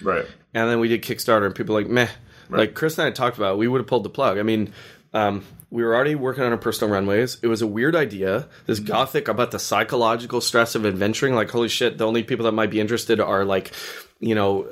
[0.03, 0.27] Right.
[0.53, 2.09] And then we did Kickstarter, and people were like, meh.
[2.49, 4.37] Like Chris and I talked about, it, we would have pulled the plug.
[4.37, 4.73] I mean,
[5.12, 7.39] um, we were already working on our personal runways.
[7.43, 8.49] It was a weird idea.
[8.66, 11.37] This gothic about the psychological stress of adventuring.
[11.37, 13.73] Like, holy shit, the only people that might be interested are like,
[14.21, 14.68] you know,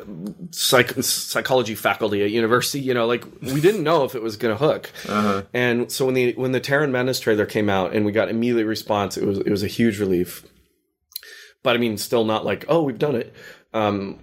[0.51, 2.81] psych- psychology faculty at university.
[2.81, 4.91] You know, like we didn't know if it was going to hook.
[5.53, 8.29] And so when the when the Terror and Madness trailer came out and we got
[8.29, 10.47] immediate response, it was it was a huge relief.
[11.63, 13.35] But I mean, still not like, oh, we've done it.
[13.75, 14.21] Um,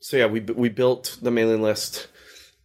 [0.00, 2.08] so yeah, we we built the mailing list,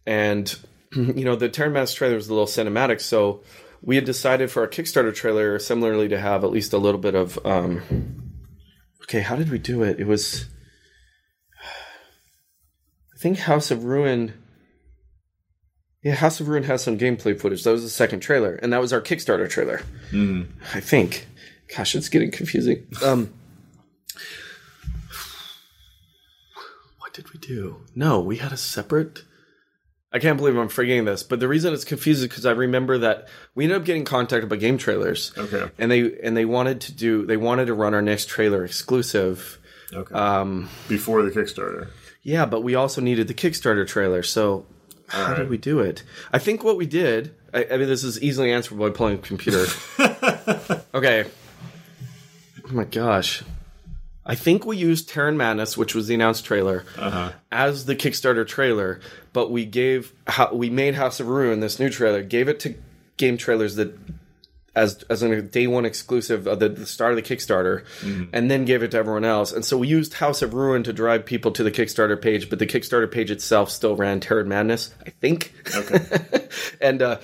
[0.04, 0.54] and
[0.94, 3.42] you know the Terror and Madness trailer was a little cinematic, so
[3.82, 7.14] we had decided for our Kickstarter trailer similarly to have at least a little bit
[7.14, 7.38] of.
[7.46, 8.30] Um,
[9.04, 9.98] okay, how did we do it?
[9.98, 10.46] It was,
[13.20, 14.34] think House of Ruin.
[16.02, 17.62] Yeah, House of Ruin has some gameplay footage.
[17.64, 19.82] That was the second trailer, and that was our Kickstarter trailer.
[20.74, 21.26] I think.
[21.76, 22.86] Gosh, it's getting confusing.
[23.04, 23.32] Um,
[26.98, 27.82] what did we do?
[27.94, 29.24] No, we had a separate.
[30.12, 32.98] I can't believe I'm forgetting this, but the reason it's confusing is because I remember
[32.98, 35.70] that we ended up getting contacted by Game Trailers, Okay.
[35.78, 39.59] and they and they wanted to do they wanted to run our next trailer exclusive.
[39.92, 40.14] Okay.
[40.14, 41.88] Um, Before the Kickstarter.
[42.22, 44.22] yeah, but we also needed the Kickstarter trailer.
[44.22, 44.66] So
[45.08, 45.38] how right.
[45.38, 46.02] did we do it?
[46.32, 47.34] I think what we did.
[47.52, 49.66] I, I mean, this is easily answerable by pulling a computer.
[50.94, 51.24] okay.
[52.64, 53.42] Oh my gosh.
[54.24, 56.84] I think we used Terror and Madness, which was the announced trailer,
[57.50, 59.00] as the Kickstarter trailer.
[59.32, 62.74] But we gave how we made House of Ruin this new trailer, gave it to
[63.16, 63.96] game trailers that
[64.74, 67.84] as as a day one exclusive of the, the start of the Kickstarter,
[68.32, 69.52] and then gave it to everyone else.
[69.52, 72.58] And so we used House of Ruin to drive people to the Kickstarter page, but
[72.58, 75.52] the Kickstarter page itself still ran Terror and Madness, I think.
[75.74, 76.48] Okay.
[76.80, 77.18] and uh,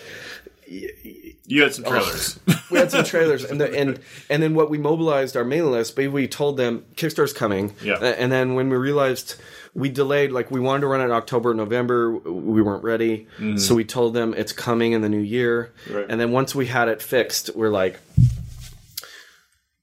[1.48, 2.40] You had some trailers.
[2.70, 5.94] we had some trailers, and the, and and then what we mobilized our mailing list.
[5.94, 7.74] But we told them Kickstarter's coming.
[7.82, 7.98] Yeah.
[7.98, 9.36] And then when we realized
[9.76, 13.28] we delayed, like we wanted to run it in October, November, we weren't ready.
[13.38, 13.60] Mm.
[13.60, 15.72] So we told them it's coming in the new year.
[15.90, 16.06] Right.
[16.08, 18.00] And then once we had it fixed, we're like.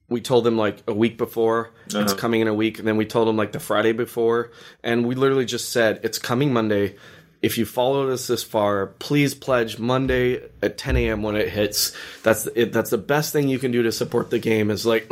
[0.10, 2.16] We told them like a week before it's uh-huh.
[2.16, 4.52] coming in a week, and then we told them like the Friday before,
[4.84, 6.98] and we literally just said it's coming Monday.
[7.42, 11.24] If you followed us this far, please pledge Monday at 10 a.m.
[11.24, 11.96] when it hits.
[12.22, 14.70] That's it, that's the best thing you can do to support the game.
[14.70, 15.12] Is like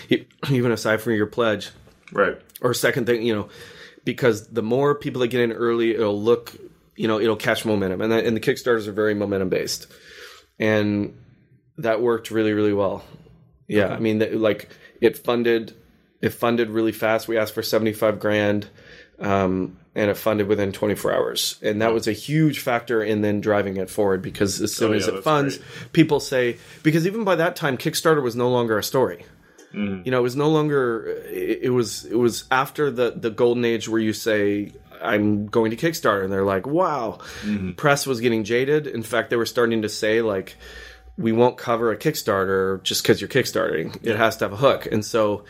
[0.50, 1.70] even aside from your pledge,
[2.12, 2.36] right.
[2.60, 3.48] or second thing, you know,
[4.04, 6.56] because the more people that get in early, it'll look
[6.96, 9.86] you know it'll catch momentum, and the, and the Kickstarters are very momentum based,
[10.58, 11.16] and
[11.78, 13.04] that worked really really well.
[13.68, 14.68] Yeah, I mean, that, like
[15.00, 15.74] it funded
[16.20, 17.28] it funded really fast.
[17.28, 18.68] We asked for seventy five grand.
[19.18, 21.58] Um, and it funded within 24 hours.
[21.62, 24.94] And that was a huge factor in then driving it forward because as soon Oh,
[24.94, 25.58] as it funds,
[25.92, 29.24] people say, because even by that time, Kickstarter was no longer a story.
[29.74, 30.02] Mm-hmm.
[30.04, 33.64] You know, it was no longer, it, it was, it was after the, the golden
[33.64, 36.24] age where you say, I'm going to Kickstarter.
[36.24, 37.18] And they're like, wow.
[37.42, 37.72] Mm-hmm.
[37.72, 38.86] Press was getting jaded.
[38.86, 40.56] In fact, they were starting to say, like,
[41.18, 43.98] we won't cover a Kickstarter just because you're Kickstarting.
[44.02, 44.86] It has to have a hook.
[44.86, 45.44] And so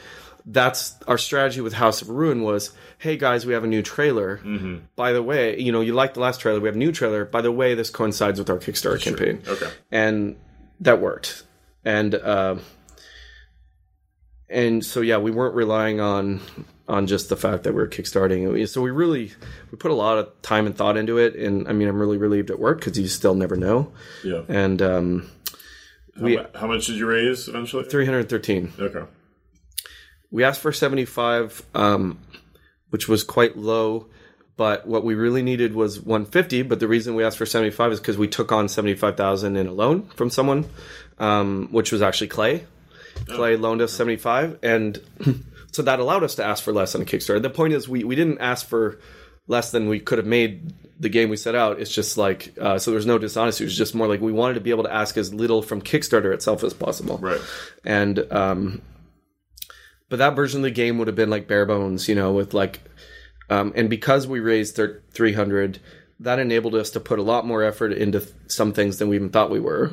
[0.44, 4.38] that's our strategy with House of Ruin was, hey guys, we have a new trailer.
[4.38, 4.78] Mm-hmm.
[4.96, 7.24] By the way, you know, you like the last trailer, we have a new trailer.
[7.24, 9.42] By the way, this coincides with our Kickstarter campaign.
[9.46, 9.70] Okay.
[9.92, 10.36] And
[10.80, 11.44] that worked.
[11.84, 12.56] And uh,
[14.52, 16.40] and so yeah, we weren't relying on
[16.88, 18.68] on just the fact that we were kickstarting.
[18.68, 19.32] So we really
[19.70, 21.34] we put a lot of time and thought into it.
[21.36, 23.92] And I mean, I'm really relieved it worked because you still never know.
[24.24, 24.42] Yeah.
[24.48, 25.30] And um,
[26.16, 27.84] How, we how much did you raise eventually?
[27.84, 28.72] 313.
[28.78, 29.04] Okay.
[30.30, 32.18] We asked for 75, um,
[32.90, 34.08] which was quite low.
[34.56, 36.62] But what we really needed was 150.
[36.62, 39.72] But the reason we asked for 75 is because we took on 75,000 in a
[39.72, 40.66] loan from someone,
[41.18, 42.64] um, which was actually Clay.
[43.26, 45.00] Clay loaned us 75, and
[45.72, 47.40] so that allowed us to ask for less on a Kickstarter.
[47.42, 48.98] The point is, we we didn't ask for
[49.48, 51.80] less than we could have made the game we set out.
[51.80, 52.90] It's just like uh, so.
[52.92, 53.64] There's no dishonesty.
[53.64, 55.82] It was just more like we wanted to be able to ask as little from
[55.82, 57.40] Kickstarter itself as possible Right.
[57.84, 58.82] and um
[60.08, 62.52] but that version of the game would have been like bare bones you know with
[62.54, 62.80] like
[63.50, 65.80] um and because we raised thir- 300
[66.20, 69.16] that enabled us to put a lot more effort into th- some things than we
[69.16, 69.90] even thought we were.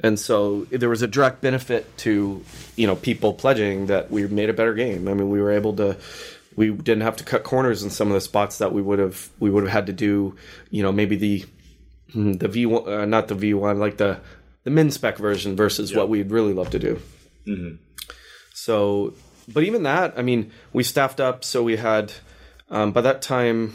[0.00, 2.44] And so there was a direct benefit to
[2.76, 5.08] you know people pledging that we made a better game.
[5.08, 5.96] I mean we were able to
[6.56, 9.30] we didn't have to cut corners in some of the spots that we would have
[9.38, 10.36] we would have had to do
[10.70, 11.44] you know maybe the
[12.12, 14.20] the v1 uh, not the v1 like the
[14.64, 17.00] the min spec version versus what we'd really love to do.
[18.52, 19.14] So,
[19.48, 21.44] but even that, I mean, we staffed up.
[21.44, 22.12] So we had,
[22.68, 23.74] um, by that time,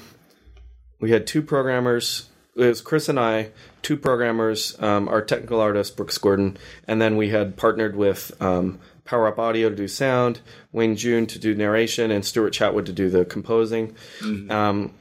[0.99, 2.29] we had two programmers.
[2.55, 3.49] It was Chris and I,
[3.81, 8.79] two programmers, um, our technical artist, Brooks Gordon, and then we had partnered with um,
[9.03, 10.39] Power Up Audio to do sound,
[10.71, 13.95] Wayne June to do narration, and Stuart Chatwood to do the composing.
[14.49, 14.93] Um,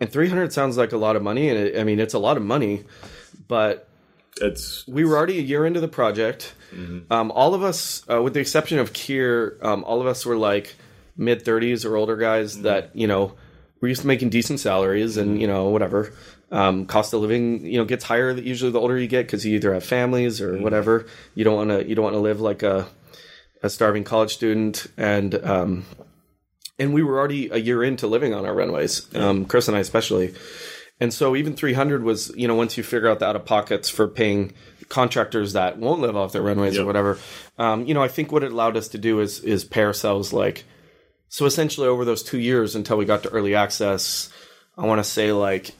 [0.00, 1.48] and 300 sounds like a lot of money.
[1.48, 2.82] And it, I mean, it's a lot of money,
[3.46, 3.88] but
[4.40, 6.54] It's we were already a year into the project.
[7.08, 10.36] Um, all of us, uh, with the exception of Keir, um, all of us were
[10.36, 10.74] like
[11.16, 13.34] mid 30s or older guys that, you know,
[13.80, 16.12] were used to making decent salaries and, you know, whatever.
[16.50, 19.56] Um, cost of living, you know, gets higher usually the older you get because you
[19.56, 21.06] either have families or whatever.
[21.34, 22.86] You don't want to, you don't want to live like a,
[23.62, 24.86] a starving college student.
[24.96, 25.84] And, um,
[26.78, 29.80] and we were already a year into living on our runways, um, Chris and I
[29.80, 30.34] especially.
[31.00, 33.88] And so even 300 was, you know, once you figure out the out of pockets
[33.88, 34.52] for paying
[34.88, 37.18] contractors that won't live off their runways or whatever,
[37.58, 40.32] um, you know, I think what it allowed us to do is is pay ourselves
[40.32, 40.64] like,
[41.34, 44.30] so essentially over those two years until we got to early access,
[44.78, 45.72] I want to say like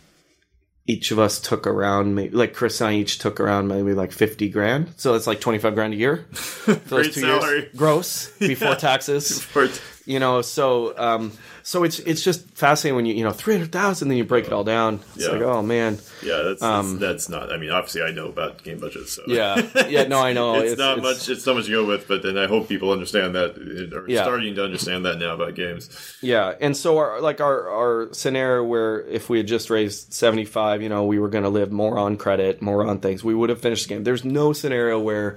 [0.84, 4.10] each of us took around maybe like Chris and I each took around maybe like
[4.10, 4.94] 50 grand.
[4.96, 7.58] So that's like 25 grand a year for those Great two salary.
[7.58, 9.68] years gross before taxes for
[10.06, 11.32] you know so um
[11.62, 14.64] so it's it's just fascinating when you you know 300,000 then you break it all
[14.64, 15.32] down it's Yeah.
[15.32, 16.40] like oh man yeah.
[16.42, 17.52] That's, that's that's not.
[17.52, 19.12] I mean, obviously, I know about game budgets.
[19.12, 21.28] So Um, yeah yeah no I know it's, not much.
[21.28, 22.08] It's not much to go with.
[22.08, 23.58] But then I hope people understand that,
[23.94, 24.22] or Yeah.
[24.22, 25.90] starting to understand that now about games.
[26.22, 30.80] yeah and so our like our our scenario where if we had just raised 75
[30.82, 33.50] you know we were going to live more on credit more on things we would
[33.50, 35.36] have finished the game there's no scenario where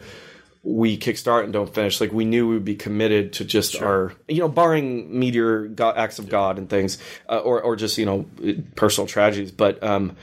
[0.63, 4.13] we kickstart and don't finish like we knew we would be committed to just our
[4.27, 6.97] you know barring meteor god, acts of god and things
[7.29, 8.25] uh, or or just you know
[8.75, 10.15] personal tragedies but um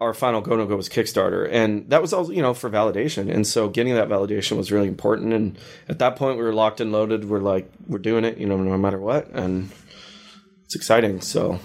[0.00, 3.32] our final go no go was Kickstarter, and that was all you know for validation.
[3.32, 5.32] And so getting that validation was really important.
[5.32, 5.58] And
[5.88, 7.28] at that point, we were locked and loaded.
[7.28, 9.70] We're like, we're doing it, you know, no matter what, and
[10.64, 11.20] it's exciting.
[11.20, 11.60] So,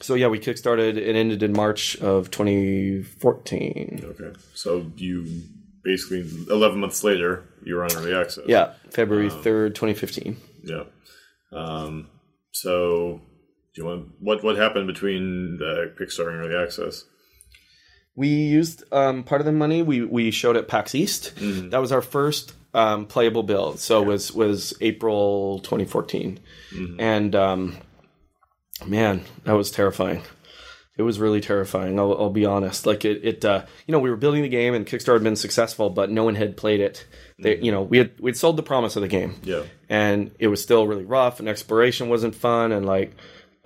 [0.00, 0.96] so yeah, we kickstarted.
[0.96, 4.04] It ended in March of 2014.
[4.04, 5.42] Okay, so you
[5.86, 8.44] basically eleven months later you're on early access.
[8.46, 10.36] Yeah, February 3rd, 2015.
[10.64, 10.84] Yeah.
[11.52, 12.08] Um,
[12.52, 13.20] so,
[13.74, 17.04] do you want what what happened between the Kickstarter and early access?
[18.14, 21.34] We used um, part of the money we, we showed at PAX East.
[21.70, 23.78] That was our first um, playable build.
[23.78, 26.40] So it was was April 2014,
[26.98, 27.76] and um,
[28.86, 30.22] man, that was terrifying.
[30.96, 31.98] It was really terrifying.
[31.98, 32.86] I'll, I'll be honest.
[32.86, 35.36] Like it, it uh, you know, we were building the game and Kickstarter had been
[35.36, 37.06] successful, but no one had played it.
[37.38, 39.64] They, you know, we had we'd sold the promise of the game, Yeah.
[39.90, 43.14] and it was still really rough, and exploration wasn't fun, and like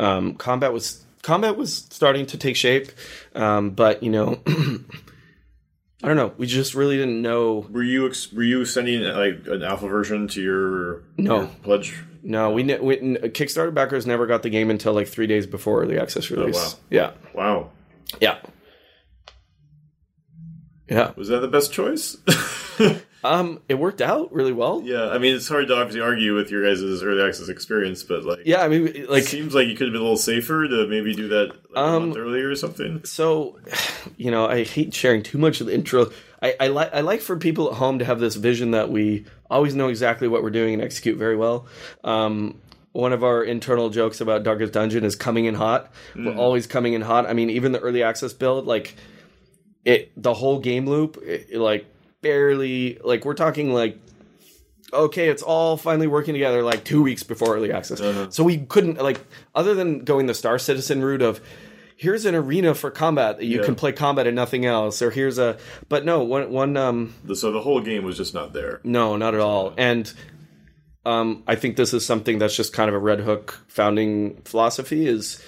[0.00, 2.88] um, combat was combat was starting to take shape,
[3.34, 4.40] um, but you know.
[6.02, 6.32] I don't know.
[6.38, 7.66] We just really didn't know.
[7.70, 11.40] Were you ex- were you sending like an alpha version to your No.
[11.40, 12.02] your pledge?
[12.22, 15.86] No, we, ne- we Kickstarter backers never got the game until like three days before
[15.86, 16.56] the access release.
[16.58, 16.74] Oh, wow.
[16.90, 17.70] Yeah, Wow,
[18.20, 18.38] yeah,
[20.88, 21.12] yeah.
[21.16, 22.16] was that the best choice?
[23.22, 24.80] Um, it worked out really well.
[24.82, 28.24] yeah, I mean it's hard to obviously argue with your guys' early access experience, but
[28.24, 30.66] like, Yeah, I mean, it like seems like you could have been a little safer
[30.66, 33.04] to maybe do that like, a Um, month earlier or something.
[33.04, 33.58] so
[34.16, 36.10] you know i hate sharing too much of the intro
[36.40, 39.26] i i like i like for people at home to have this vision that we
[39.50, 41.66] always know exactly what we're doing and execute very well.
[42.04, 42.60] Um
[42.92, 45.92] one of our internal jokes about darkest dungeon is coming in hot.
[46.16, 47.26] We're always coming in hot.
[47.26, 48.96] I mean even the early access build like
[49.84, 51.86] it the whole game loop it, it, like
[52.20, 53.98] barely like we're talking like
[54.92, 58.00] okay, it's all finally working together like two weeks before early access.
[58.34, 59.20] So we couldn't like
[59.54, 61.40] other than going the Star Citizen route of
[62.02, 63.64] here's an arena for combat that you Yeah.
[63.66, 65.58] can play combat and nothing else, or here's a
[65.88, 68.80] but no one one um So the whole game was just not there.
[68.84, 70.12] no not at all and.
[71.06, 75.06] Um, I think this is something that's just kind of a Red Hook founding philosophy.
[75.08, 75.42] Is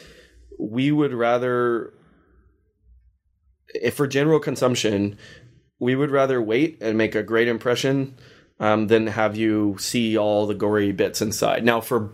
[0.59, 1.93] we would rather,
[3.74, 5.19] if for general consumption,
[5.79, 8.15] we would rather wait and make a great impression
[8.61, 11.65] um, than have you see all the gory bits inside.
[11.66, 12.12] Now, for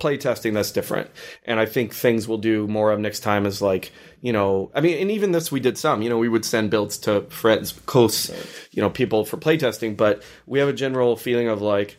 [0.00, 1.10] playtesting, that's different,
[1.44, 4.80] and I think things we'll do more of next time is like you know, I
[4.80, 6.02] mean, and even this we did some.
[6.02, 8.30] You know, we would send builds to friends, close,
[8.70, 11.96] you know, people for playtesting, but we have a general feeling of like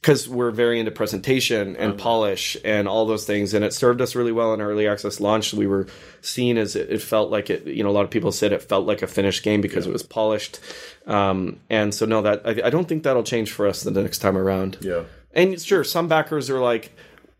[0.00, 4.16] because we're very into presentation and polish and all those things and it served us
[4.16, 5.54] really well in early access launch.
[5.54, 5.86] We were
[6.22, 8.64] seen as it, it felt like it you know a lot of people said it
[8.64, 10.58] felt like a finished game because it was polished.
[11.06, 14.18] Um, and so no that I, I don't think that'll change for us the next
[14.18, 14.78] time around.
[14.80, 15.04] Yeah.
[15.32, 16.92] And sure some backers are like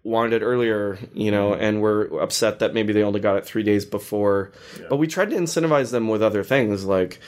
[0.05, 1.63] wanted it earlier you know mm-hmm.
[1.63, 4.53] and we're upset that maybe they only got it three days before.
[4.89, 7.21] But we tried to incentivize them with other things like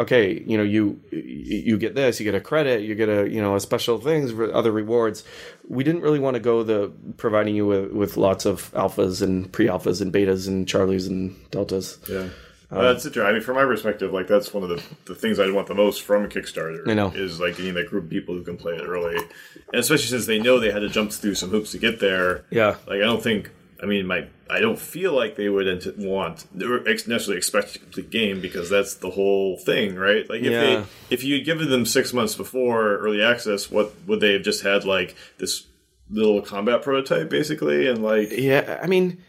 [0.00, 3.42] okay you know you you get this you get a credit you get a you
[3.42, 5.24] know a special things other rewards.
[5.68, 9.52] We didn't really want to go the providing you with with lots of alphas and
[9.52, 11.98] pre-alphas and betas and charlies and deltas.
[12.08, 12.28] Yeah.
[12.72, 13.28] Uh, that's interesting.
[13.28, 15.74] I mean, from my perspective, like that's one of the, the things I want the
[15.74, 16.88] most from Kickstarter.
[16.88, 17.08] I know.
[17.08, 19.26] is like getting that group of people who can play it early, and
[19.74, 22.44] especially since they know they had to jump through some hoops to get there.
[22.50, 23.50] yeah Like I don't think.
[23.82, 28.10] I mean, my I don't feel like they would ent- want necessarily expect a complete
[28.10, 30.28] game because that's the whole thing, right?
[30.30, 30.60] Like if Yeah.
[30.60, 34.42] they if you had given them six months before early access, what would they have
[34.42, 35.66] just had like this
[36.08, 39.20] little combat prototype basically, and like Yeah, I mean,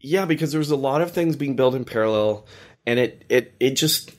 [0.00, 2.44] yeah, because there was a lot of things being built in parallel,
[2.86, 4.12] and it it it just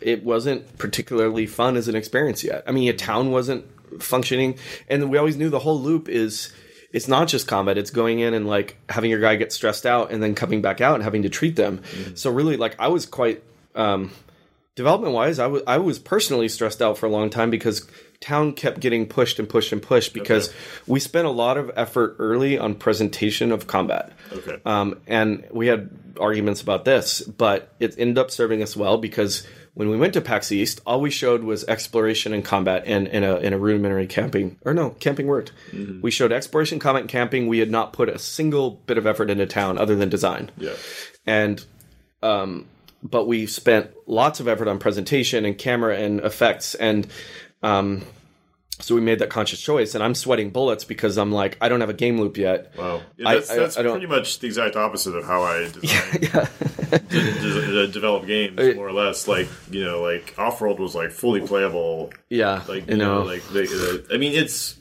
[0.00, 2.64] it wasn't particularly fun as an experience yet.
[2.66, 3.64] I mean, a town wasn't
[4.02, 4.58] functioning,
[4.88, 6.52] and we always knew the whole loop is
[6.92, 10.10] it's not just combat; it's going in and like having your guy get stressed out
[10.10, 11.82] and then coming back out and having to treat them.
[12.14, 13.42] So really, like I was quite.
[13.74, 14.12] Um,
[14.74, 17.86] development wise, I was I was personally stressed out for a long time because
[18.22, 20.56] town kept getting pushed and pushed and pushed because Okay.
[20.86, 24.12] we spent a lot of effort early on presentation of combat.
[24.32, 24.58] Okay.
[24.64, 29.46] Um, and we had arguments about this, but it ended up serving us well because
[29.74, 33.24] when we went to PAX East, all we showed was exploration and combat and in
[33.24, 35.52] a in a rudimentary camping or no camping worked.
[36.02, 37.46] We showed exploration, combat, and camping.
[37.48, 40.74] We had not put a single bit of effort into town other than design yeah,
[41.26, 41.64] and
[42.22, 42.66] um,
[43.02, 47.06] but we spent lots of effort on presentation and camera and effects and
[47.62, 48.02] um,
[48.80, 51.80] so we made that conscious choice and i'm sweating bullets because i'm like i don't
[51.80, 54.46] have a game loop yet wow, yeah, that's, I- that's I don't- pretty much the
[54.48, 56.48] exact opposite of how I design
[57.08, 59.26] de- de- develop games, more or less.
[59.28, 62.12] Like you know, like Offworld was like fully playable.
[62.28, 64.78] yeah Like you know, like they, uh, I mean, it's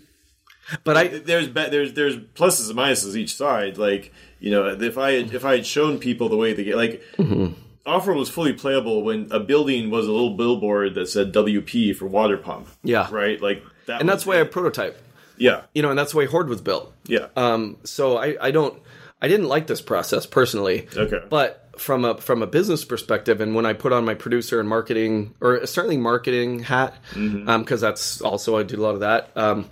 [0.83, 3.77] but i there's be- there's there's pluses and minuses each side.
[3.77, 6.75] Like you know, if I had, if I had shown people the way to get
[6.75, 7.01] like.
[7.17, 7.53] Mm-hmm.
[7.85, 12.05] Offworld was fully playable when a building was a little billboard that said WP for
[12.05, 12.67] water pump.
[12.83, 13.07] Yeah.
[13.11, 13.41] Right?
[13.41, 15.01] Like that and that's why I prototype
[15.37, 15.61] Yeah.
[15.73, 17.27] you know and that's why Hoard was built Yeah.
[17.35, 18.79] um, so I, I don't
[19.23, 21.19] i didn't like this process personally Okay.
[21.29, 24.67] but from a from a business perspective and when i put on my producer and
[24.69, 29.67] marketing or certainly marketing hat because that's also i did a lot of that um,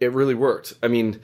[0.00, 1.20] it really worked i mean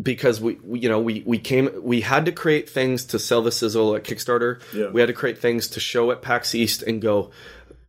[0.00, 3.42] because we, we you know we we came we had to create things to sell
[3.42, 4.90] the sizzle at kickstarter Yeah.
[4.90, 7.30] we had to create things to show at pax east and go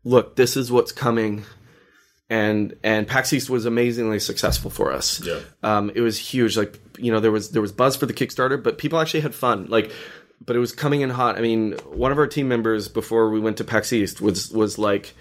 [0.04, 1.46] look this is what's coming
[2.32, 5.20] and and PAX East was amazingly successful for us.
[5.26, 5.40] Yeah.
[5.64, 6.56] Um, it was huge.
[6.58, 9.34] Like you know, there was there was buzz for the Kickstarter, but people actually had
[9.34, 9.66] fun.
[9.68, 9.92] Like,
[10.46, 11.40] but it was coming in hot.
[11.40, 14.78] I mean, one of our team members before we went to PAX East was was
[14.78, 15.16] like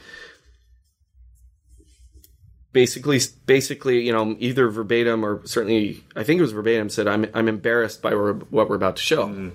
[2.78, 7.26] basically basically you know either verbatim or certainly I think it was verbatim said I'm
[7.34, 9.26] I'm embarrassed by what we're about to show.
[9.26, 9.48] Mm-hmm.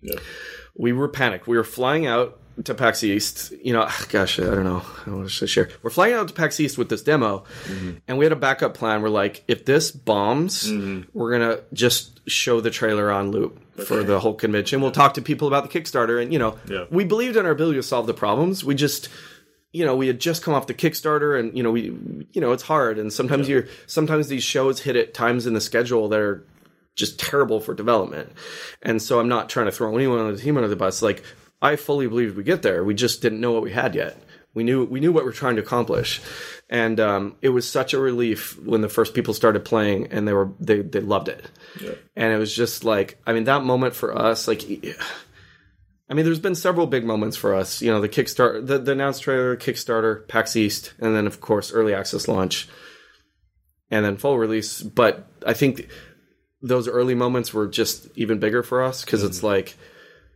[0.00, 0.18] Yeah.
[0.74, 1.46] we were panicked.
[1.46, 3.52] We were flying out to PAX East.
[3.62, 4.82] You know, ah, gosh, I don't know.
[5.06, 5.68] I want to share.
[5.82, 7.98] We're flying out to PAX East with this demo, mm-hmm.
[8.08, 9.02] and we had a backup plan.
[9.02, 11.08] We're like, if this bombs, mm-hmm.
[11.12, 14.80] we're gonna just show the trailer on loop for the whole convention.
[14.80, 16.84] We'll talk to people about the Kickstarter, and you know, Yeah.
[16.90, 18.64] we believed in our ability to solve the problems.
[18.64, 19.10] We just
[19.74, 21.82] you know, we had just come off the Kickstarter, and you know, we,
[22.32, 25.60] you know, it's hard, and sometimes you're, sometimes these shows hit at times in the
[25.60, 26.46] schedule that are
[26.94, 28.30] just terrible for development,
[28.82, 31.02] and so I'm not trying to throw anyone on the team under the bus.
[31.02, 31.24] Like,
[31.60, 32.84] I fully believed we get there.
[32.84, 34.16] We just didn't know what we had yet.
[34.54, 36.20] We knew we knew what we're trying to accomplish,
[36.70, 40.32] and um, it was such a relief when the first people started playing, and they
[40.32, 41.44] were they they loved it,
[42.14, 44.62] and it was just like, I mean, that moment for us, like.
[46.08, 47.80] I mean, there's been several big moments for us.
[47.80, 51.72] You know, the Kickstarter, the, the announced trailer, Kickstarter, PAX East, and then of course
[51.72, 52.68] early access launch,
[53.90, 54.82] and then full release.
[54.82, 55.88] But I think
[56.60, 59.46] those early moments were just even bigger for us because it's mm-hmm.
[59.46, 59.76] like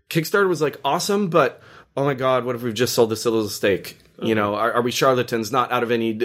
[0.08, 1.62] Kickstarter was like awesome, but
[1.96, 3.98] oh my god, what if we've just sold this little steak?
[4.20, 4.34] You uh-huh.
[4.34, 5.52] know, are, are we charlatans?
[5.52, 6.18] Not out of any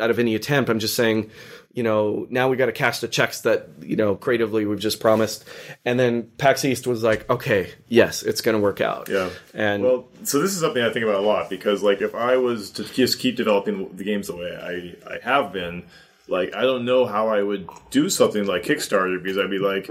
[0.00, 0.70] out of any attempt.
[0.70, 1.30] I'm just saying,
[1.76, 4.98] you know, now we got to cash the checks that you know creatively we've just
[4.98, 5.44] promised.
[5.84, 9.10] And then PAX East was like, okay, yes, it's going to work out.
[9.10, 9.28] Yeah.
[9.52, 12.38] And Well, so this is something I think about a lot because, like, if I
[12.38, 15.84] was to just keep developing the games the way I, I have been,
[16.28, 19.90] like, I don't know how I would do something like Kickstarter because I'd be like,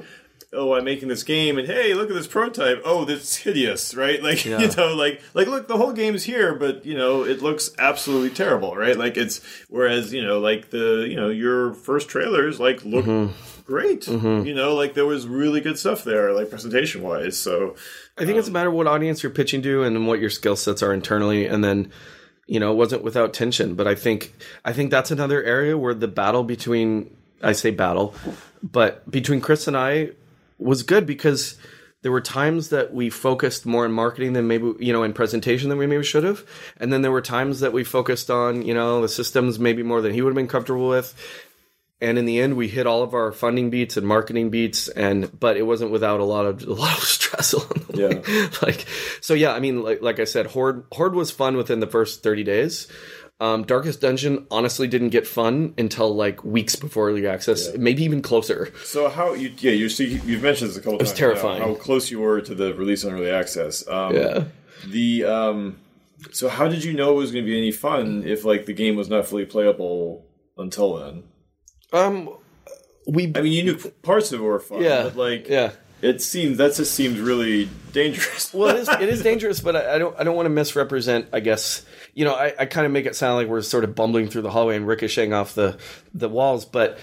[0.56, 2.82] oh, I'm making this game, and hey, look at this prototype.
[2.86, 4.22] Oh, this is hideous, right?
[4.24, 4.60] Like, Yeah.
[4.62, 8.30] you know, like, like, look, the whole game's here, but you know, it looks absolutely
[8.32, 8.98] terrible, right?
[8.98, 13.62] Like, it's whereas, you know, like the, you know, your first trailers like look Mm-hmm.
[13.66, 14.08] great.
[14.08, 17.38] You know, like there was really good stuff there, like presentation wise.
[17.38, 17.76] So.
[18.18, 20.56] I think it's a matter of what audience you're pitching to and what your skill
[20.56, 21.92] sets are internally, and then
[22.48, 23.76] you know it wasn't without tension.
[23.76, 24.34] But I think
[24.64, 27.14] I think that's another area where the battle between
[27.44, 28.16] I say battle,
[28.64, 30.12] but between Chris and I
[30.58, 31.58] was good because
[32.02, 35.70] there were times that we focused more on marketing than maybe you know in presentation
[35.70, 36.46] than we maybe should have,
[36.78, 40.02] and then there were times that we focused on you know the systems maybe more
[40.02, 41.16] than he would have been comfortable with.
[42.02, 45.40] And in the end, we hit all of our funding beats and marketing beats, and
[45.40, 48.22] but it wasn't without a lot of a lot of stress along the way.
[48.28, 48.50] Yeah.
[48.62, 48.86] like
[49.22, 49.54] so, yeah.
[49.54, 52.88] I mean, like like I said, Hoard Hoard was fun within the first thirty days.
[53.40, 58.22] Um, Darkest Dungeon honestly didn't get fun until like weeks before early access, maybe even
[58.22, 58.72] closer.
[58.86, 61.12] So how you yeah you see you've mentioned this a couple times.
[61.12, 61.62] now, terrifying.
[61.62, 63.86] how close you were to the release on early access.
[63.88, 64.44] Um, Yeah.
[64.88, 65.78] The um,
[66.32, 68.74] so how did you know it was going to be any fun if like the
[68.74, 70.26] game was not fully playable
[70.58, 71.24] until then?
[71.92, 72.30] Um,
[73.08, 75.72] we I mean, you knew parts of it were fun, yeah, but like yeah.
[76.02, 78.54] it seems that just seems really dangerous.
[78.54, 81.28] well, it is it is dangerous, but I, I don't I don't want to misrepresent.
[81.32, 81.86] I guess
[82.16, 84.42] you know I, I kind of make it sound like we're sort of bumbling through
[84.42, 85.78] the hallway and ricocheting off the
[86.14, 86.98] the walls, but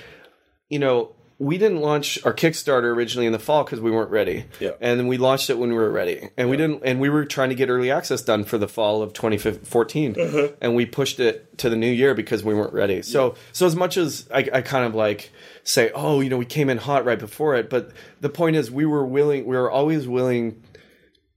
[0.69, 4.45] you know we didn't launch our Kickstarter originally in the fall because we weren't ready.
[4.61, 4.73] Yeah.
[4.81, 7.25] and then we launched it when we were ready, and we didn't and we were
[7.25, 10.49] trying to get early access done for the fall of 2014, Uh-huh.
[10.61, 13.03] and we pushed it to the new year because we weren't ready.
[13.03, 15.33] So so as much as I, I kind of like
[15.65, 17.91] say, oh, you know, we came in hot right before it, but
[18.21, 20.63] the point is we were willing, we were always willing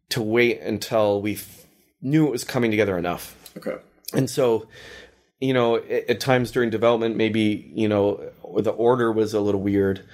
[0.09, 1.65] to wait until we f-
[2.01, 3.44] knew it was coming together enough.
[3.57, 3.77] Okay.
[4.13, 4.67] And so,
[5.39, 10.05] you know, at, times during development, maybe, you know, the order was a little weird,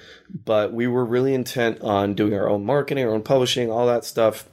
[0.44, 4.04] but we were really intent on doing our own marketing, our own publishing, all that
[4.04, 4.48] stuff.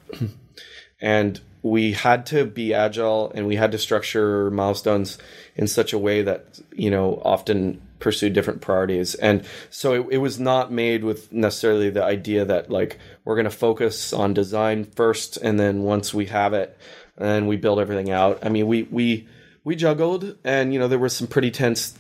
[1.01, 5.17] and we had to be agile and we had to structure milestones
[5.55, 9.15] in such a way that, you know, often pursue different priorities.
[9.15, 13.43] And so it, it was not made with necessarily the idea that like we're going
[13.45, 16.77] to focus on design first and then once we have it
[17.19, 18.39] and we built everything out.
[18.43, 19.27] I mean, we we
[19.63, 21.93] we juggled and you know there were some pretty tense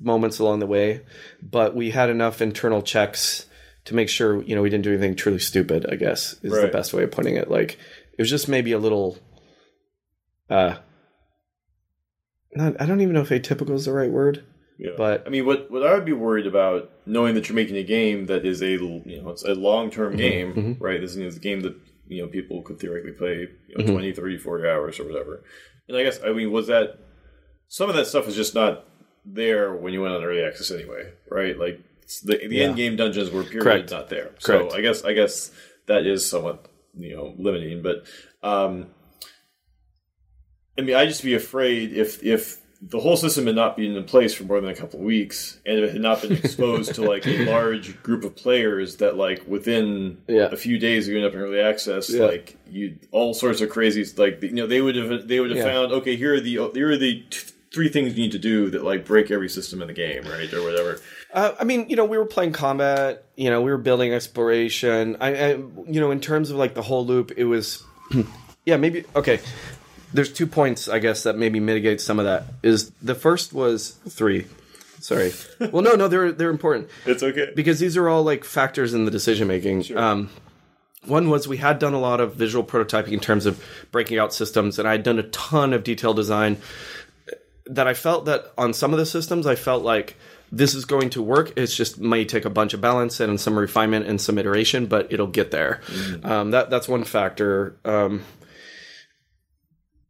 [0.00, 1.00] moments along the way,
[1.42, 3.46] but we had enough internal checks
[3.86, 6.68] to make sure you know we didn't do anything truly stupid, I guess is the
[6.68, 7.50] best way of putting it.
[7.50, 7.78] Like
[8.12, 9.16] it was just maybe a little
[10.50, 10.76] uh
[12.54, 14.44] not, I don't even know if atypical is the right word.
[14.78, 14.90] Yeah.
[14.96, 17.82] But- I mean, what what I would be worried about knowing that you're making a
[17.82, 20.52] game that is a you know it's a long term Mm-hmm.
[20.60, 21.00] game, right?
[21.00, 21.74] This is a game that
[22.08, 23.92] you know people could theoretically play you know, Mm-hmm.
[23.92, 25.42] 20, 30, 40 hours or whatever.
[25.88, 26.98] And I guess I mean was that
[27.68, 28.84] some of that stuff was just not
[29.24, 31.58] there when you went on early access anyway, right?
[31.58, 31.80] Like
[32.22, 32.64] the the Yeah.
[32.64, 33.90] end game dungeons were period Correct.
[33.90, 34.30] not there.
[34.42, 34.72] Correct.
[34.72, 35.50] So I guess I guess
[35.86, 36.66] that is somewhat
[36.96, 38.04] you know limiting, but
[38.42, 38.88] um,
[40.78, 44.04] I mean, I'd just be afraid if if the whole system had not been in
[44.04, 47.02] place for more than a couple of weeks, and it had not been exposed to
[47.02, 50.48] like a large group of players that like within Yeah.
[50.52, 52.26] a few days of getting up in early access, Yeah.
[52.26, 55.58] like you all sorts of crazy like you know they would have they would have
[55.58, 55.64] Yeah.
[55.64, 58.70] found okay here are the here are the t- three things you need to do
[58.70, 61.00] that like break every system in the game, right, or whatever.
[61.32, 63.24] Uh, I mean, you know, we were playing combat.
[63.36, 65.16] You know, we were building exploration.
[65.20, 67.82] I, I you know, in terms of like the whole loop, it was,
[68.64, 69.40] yeah, maybe okay.
[70.14, 72.44] There's two points, I guess, that maybe mitigate some of that.
[72.62, 74.46] Is the first was three.
[75.00, 75.32] Sorry.
[75.58, 77.52] Well, no, no, they're they're important It's okay.
[77.54, 79.94] because these are all like factors in the decision making.
[79.94, 80.30] Um,
[81.04, 84.32] one was we had done a lot of visual prototyping in terms of breaking out
[84.32, 86.56] systems, and I had done a ton of detailed design.
[87.66, 90.16] That I felt that on some of the systems, I felt like
[90.52, 91.52] this is going to work.
[91.56, 95.12] It's just may take a bunch of balance and some refinement and some iteration, but
[95.12, 95.80] it'll get there.
[96.22, 97.76] Um, that that's one factor.
[97.84, 98.22] Um,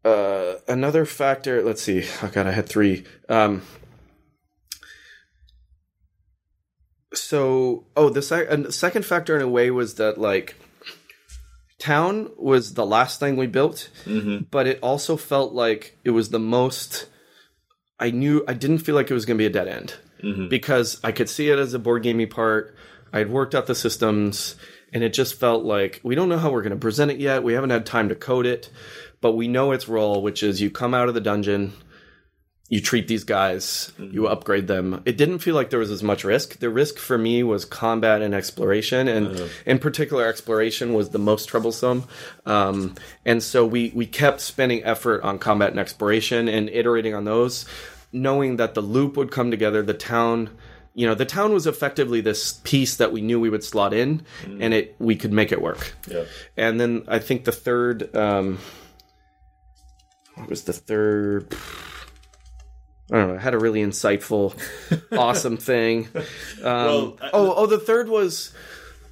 [0.04, 1.62] uh, another factor.
[1.62, 2.04] Let's see.
[2.22, 3.04] Oh god, I had three.
[3.28, 3.62] Um,
[7.12, 10.56] so oh the sec- second factor in a way was that like
[11.78, 13.88] town was the last thing we built
[14.50, 17.06] but it also felt like it was the most
[18.00, 19.94] i knew i didn't feel like it was going to be a dead end
[20.48, 22.74] because i could see it as a board gamey part
[23.12, 24.56] i had worked out the systems
[24.92, 27.42] and it just felt like we don't know how we're going to present it yet
[27.44, 28.70] we haven't had time to code it
[29.24, 31.72] but we know its role which is you come out of the dungeon
[32.68, 35.02] you treat these guys, you upgrade them.
[35.04, 36.58] It didn't feel like there was as much risk.
[36.60, 41.46] The risk for me was combat and exploration, and in particular, exploration was the most
[41.46, 42.04] troublesome.
[42.46, 42.94] Um,
[43.26, 47.66] and so we we kept spending effort on combat and exploration and iterating on those,
[48.12, 49.82] knowing that the loop would come together.
[49.82, 50.50] The town.
[50.96, 54.22] You know, the town was effectively this piece that we knew we would slot in,
[54.44, 55.92] and it we could make it work.
[56.08, 56.24] Yeah.
[56.56, 58.58] And then I think the third, um,
[60.36, 61.54] what was the third?
[63.12, 63.34] I don't know.
[63.34, 64.54] I had a really insightful,
[65.16, 66.08] awesome thing.
[66.14, 66.24] Um,
[66.62, 68.52] Well, I- oh, oh, the third was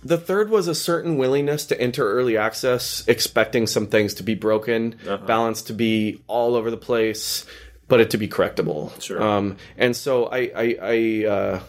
[0.04, 4.34] the third was a certain willingness to enter early access, expecting some things to be
[4.34, 4.96] broken,
[5.26, 7.44] balance to be all over the place,
[7.86, 9.00] but it to be correctable.
[9.00, 9.22] Sure.
[9.22, 11.60] Um, and so I, I, I, uh,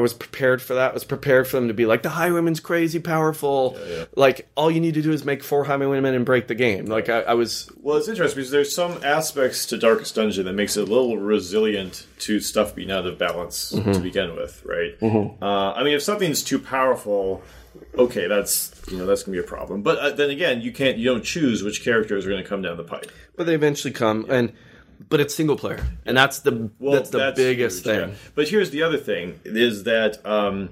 [0.00, 0.90] I was prepared for that.
[0.90, 3.78] I was prepared for them to be like the Highwayman's crazy powerful.
[4.16, 6.86] Like all you need to do is make four Highwaymen and break the game.
[6.86, 10.54] Like I, I was Well, it's interesting because there's some aspects to Darkest Dungeon that
[10.54, 13.92] makes it a little resilient to stuff being out of balance Mm-hmm.
[13.92, 14.96] to begin with, right?
[15.02, 17.42] Uh, I mean, if something's too powerful,
[17.96, 19.82] okay, that's you know that's gonna be a problem.
[19.82, 22.62] But uh, then again, you can't you don't choose which characters are going to come
[22.62, 23.10] down the pipe.
[23.36, 24.52] but they eventually come and
[25.08, 28.14] but it's single player and that's the Well, that's the biggest huge, thing yeah.
[28.34, 30.70] But here's the other thing: is that um,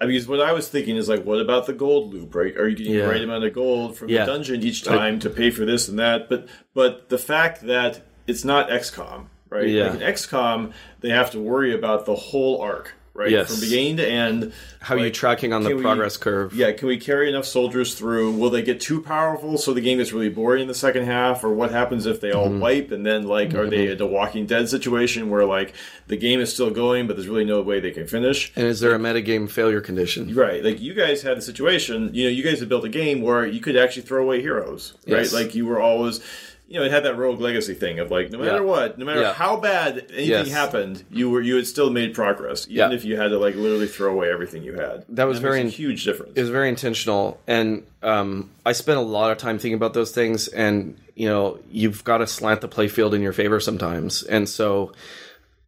[0.00, 2.34] I mean, what I was thinking is like, what about the gold loop?
[2.34, 2.56] Right?
[2.56, 3.02] Are you getting Yeah.
[3.02, 4.24] the right amount of gold from Yeah.
[4.24, 6.28] the dungeon each time to pay for this and that?
[6.28, 9.68] But but the fact that it's not XCOM, right?
[9.68, 9.90] Yeah.
[9.90, 13.30] Like in XCOM, they have to worry about the whole arc, right?
[13.30, 13.50] Yes.
[13.50, 14.52] From beginning to end.
[14.80, 17.46] how are you tracking on the can we- progress curve Yeah, can we carry enough
[17.46, 18.32] soldiers through?
[18.32, 21.42] Will they get too powerful so the game gets really boring in the second half?
[21.44, 22.60] Or what happens if they all Mm-hmm.
[22.60, 25.74] wipe and then like are they at a Walking Dead situation where like
[26.08, 28.52] the game is still going but there's really no way they can finish?
[28.56, 32.10] and is there a metagame failure condition Right, like you guys had a situation.
[32.12, 34.94] You know, you guys had built a game where you could actually throw away heroes.
[35.06, 35.32] Right, Yes.
[35.32, 36.20] like you were always.
[36.66, 38.60] You know, it had that rogue legacy thing of like, no matter Yeah.
[38.60, 39.34] what, no matter Yeah.
[39.34, 40.50] how bad anything Yes.
[40.50, 42.92] happened, you were you had still made progress, even Yeah.
[42.96, 45.04] if you had to like literally throw away everything you had.
[45.10, 46.32] That was makes very in- huge difference.
[46.36, 50.10] it was very intentional and um, i spent a lot of time thinking about those
[50.10, 54.48] things and you know you've got to slant the playfield in your favor sometimes and
[54.48, 54.92] so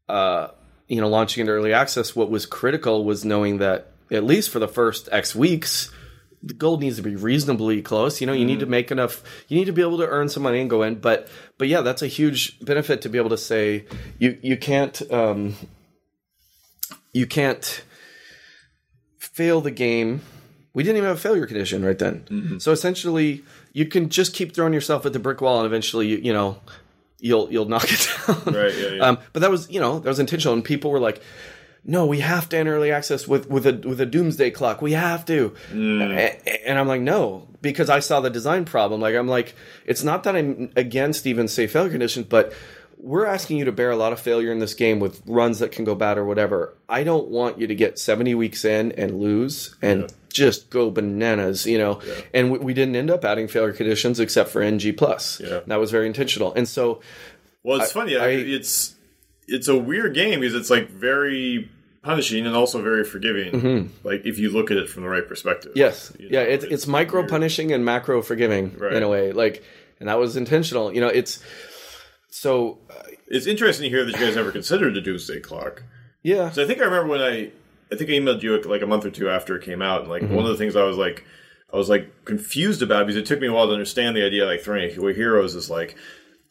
[0.09, 0.49] uh,
[0.89, 4.59] you know launching into early access what was critical was knowing that at least for
[4.61, 5.91] the first x weeks
[6.43, 8.21] the gold needs to be reasonably close.
[8.21, 10.43] You know you need to make enough you need to be able to earn some
[10.43, 10.97] money and go in.
[10.97, 13.87] But but yeah that's a huge benefit to be able to say
[14.19, 15.55] you you can't um
[17.13, 17.83] you can't
[19.19, 20.21] fail the game.
[20.75, 22.61] We didn't even have a failure condition right then.
[22.61, 23.43] So essentially
[23.73, 26.61] you can just keep throwing yourself at the brick wall and eventually you, you know
[27.19, 28.55] you'll you'll knock it down.
[28.55, 29.03] Right, yeah, yeah.
[29.03, 30.55] um but that was you know that was intentional.
[30.55, 31.23] And people were like
[31.89, 34.83] no, we have to enter early access with with a with a doomsday clock.
[34.83, 36.15] We have to, mm.
[36.17, 39.01] A- and I'm like, no, because I saw the design problem.
[39.01, 39.55] Like, I'm like,
[39.87, 42.53] it's not that I'm against even say failure conditions, but
[42.99, 45.71] we're asking you to bear a lot of failure in this game with runs that
[45.71, 46.75] can go bad or whatever.
[46.89, 51.67] I don't want you to get 70 weeks in and lose and just go bananas,
[51.67, 52.01] you know.
[52.35, 55.41] And we, we didn't end up adding failure conditions except for NG plus.
[55.41, 55.61] Yeah.
[55.67, 56.53] That was very intentional.
[56.55, 57.01] And so,
[57.63, 58.17] Well, it's funny.
[58.17, 58.95] I- it's
[59.47, 61.71] it's a weird game because it's like very
[62.07, 63.91] punishing and also very forgiving.
[64.05, 65.71] Like if you look at it from the right perspective.
[65.73, 65.79] Mm-hmm.
[65.87, 67.31] Yes, You yeah, know, it's it's micro weird.
[67.31, 68.95] punishing and macro forgiving Right.
[68.97, 69.63] in a way, like,
[70.01, 70.93] and that was intentional.
[70.95, 71.43] You know, it's
[72.31, 75.83] so uh, It's interesting to hear that you guys ever considered a doomsday clock.
[76.23, 77.51] yeah, So I think I remember when I
[77.93, 80.11] I think I emailed you like a month or two after it came out, and
[80.11, 80.35] like Mm-hmm.
[80.35, 81.25] one of the things I was like
[81.73, 84.47] I was like confused about because it took me a while to understand the idea
[84.47, 85.97] like throwing away heroes is like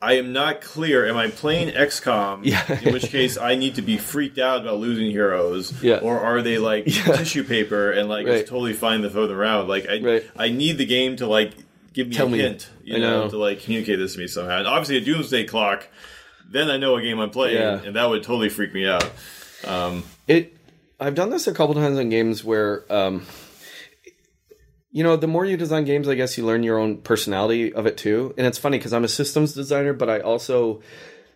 [0.02, 1.08] I am not clear.
[1.08, 2.42] Am I playing XCOM?
[2.44, 2.80] Yeah.
[2.82, 5.74] in which case, I need to be freaked out about losing heroes.
[5.82, 5.98] Yeah.
[5.98, 8.38] Or are they like tissue paper and like Right.
[8.38, 9.68] it's totally fine to throw them around?
[9.68, 10.24] Like I, Right.
[10.38, 11.54] I need the game to like
[11.94, 12.40] give me Tell a me.
[12.40, 13.30] hint, you know, know.
[13.30, 14.60] to like communicate this to me somehow.
[14.60, 15.88] And obviously, a Doomsday Clock.
[16.48, 17.82] Then I know a game I'm playing, Yeah.
[17.84, 19.10] and that would totally freak me out.
[19.66, 20.56] Um, It.
[21.00, 23.26] I've done this a couple times in games where, um,
[24.96, 27.86] you know, the more you design games, I guess you learn your own personality of
[27.86, 28.34] it too.
[28.38, 30.82] And it's funny because I'm a systems designer, but I also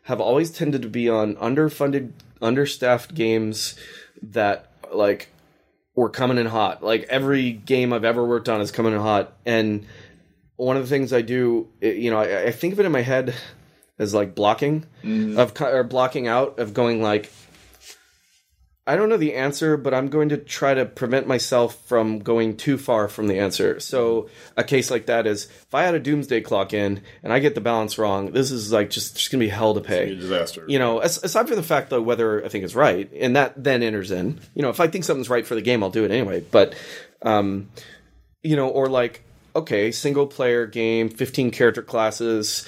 [0.03, 3.75] have always tended to be on underfunded, understaffed games
[4.21, 5.27] that like
[5.93, 6.81] were coming in hot.
[6.81, 9.85] Like every game I've ever worked on is coming in hot, and
[10.55, 13.01] one of the things I do, you know, I, I think of it in my
[13.01, 13.35] head
[13.97, 15.37] as like blocking mm-hmm.
[15.37, 17.29] of or blocking out of going like
[18.89, 22.57] I don't know the answer, but I'm going to try to prevent myself from going
[22.57, 23.79] too far from the answer.
[23.79, 27.37] So a case like that is if I had a doomsday clock in and I
[27.37, 30.15] get the balance wrong, this is like just just gonna be hell to a pay.
[30.15, 30.65] disaster.
[30.67, 33.83] You know, aside from the fact though whether I think it's right, and that then
[33.83, 34.39] enters in.
[34.55, 36.41] You know, if I think something's right for the game, I'll do it anyway.
[36.41, 36.73] But
[37.21, 37.69] um,
[38.41, 39.23] you know, or like
[39.55, 42.67] okay, single player game, 15 character classes,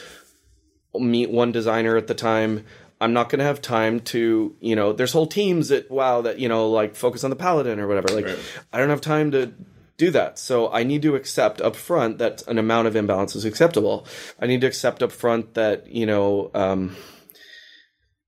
[0.93, 2.65] meet one designer at the time.
[3.01, 6.39] I'm not going to have time to, you know, there's whole teams that, wow, that,
[6.39, 8.09] you know, like focus on the paladin or whatever.
[8.09, 8.39] Like, Right.
[8.71, 9.53] I don't have time to
[9.97, 10.39] do that.
[10.39, 14.07] So I need to accept up front that an amount of imbalance is acceptable.
[14.39, 16.95] I need to accept up front that, you know, um,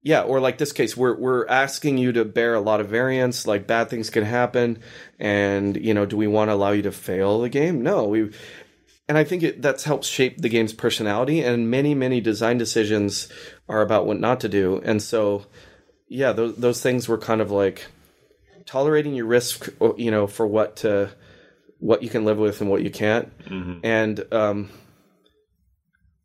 [0.04, 3.48] yeah, or like this case, we're we're asking you to bear a lot of variance.
[3.48, 4.80] Like bad things can happen,
[5.18, 7.82] and you know, do we want to allow you to fail the game?
[7.84, 8.32] No, we.
[9.10, 11.42] And I think it, that's helped shape the game's personality.
[11.42, 13.28] And many many design decisions
[13.68, 14.82] are about what not to do.
[14.86, 15.46] And so,
[16.08, 17.88] yeah, those those things were kind of like
[18.66, 19.68] tolerating your risk,
[19.98, 21.10] you know, for what to
[21.80, 23.30] what you can live with and what you can't.
[23.84, 24.70] And um,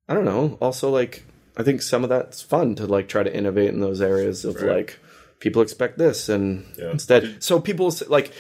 [0.09, 0.57] I don't know.
[0.61, 1.25] Also, like
[1.57, 4.55] I think some of that's fun to like try to innovate in those areas of
[4.63, 4.77] Right.
[4.77, 4.99] like
[5.41, 6.93] people expect this and Yeah.
[6.93, 7.43] instead.
[7.43, 8.33] So people like.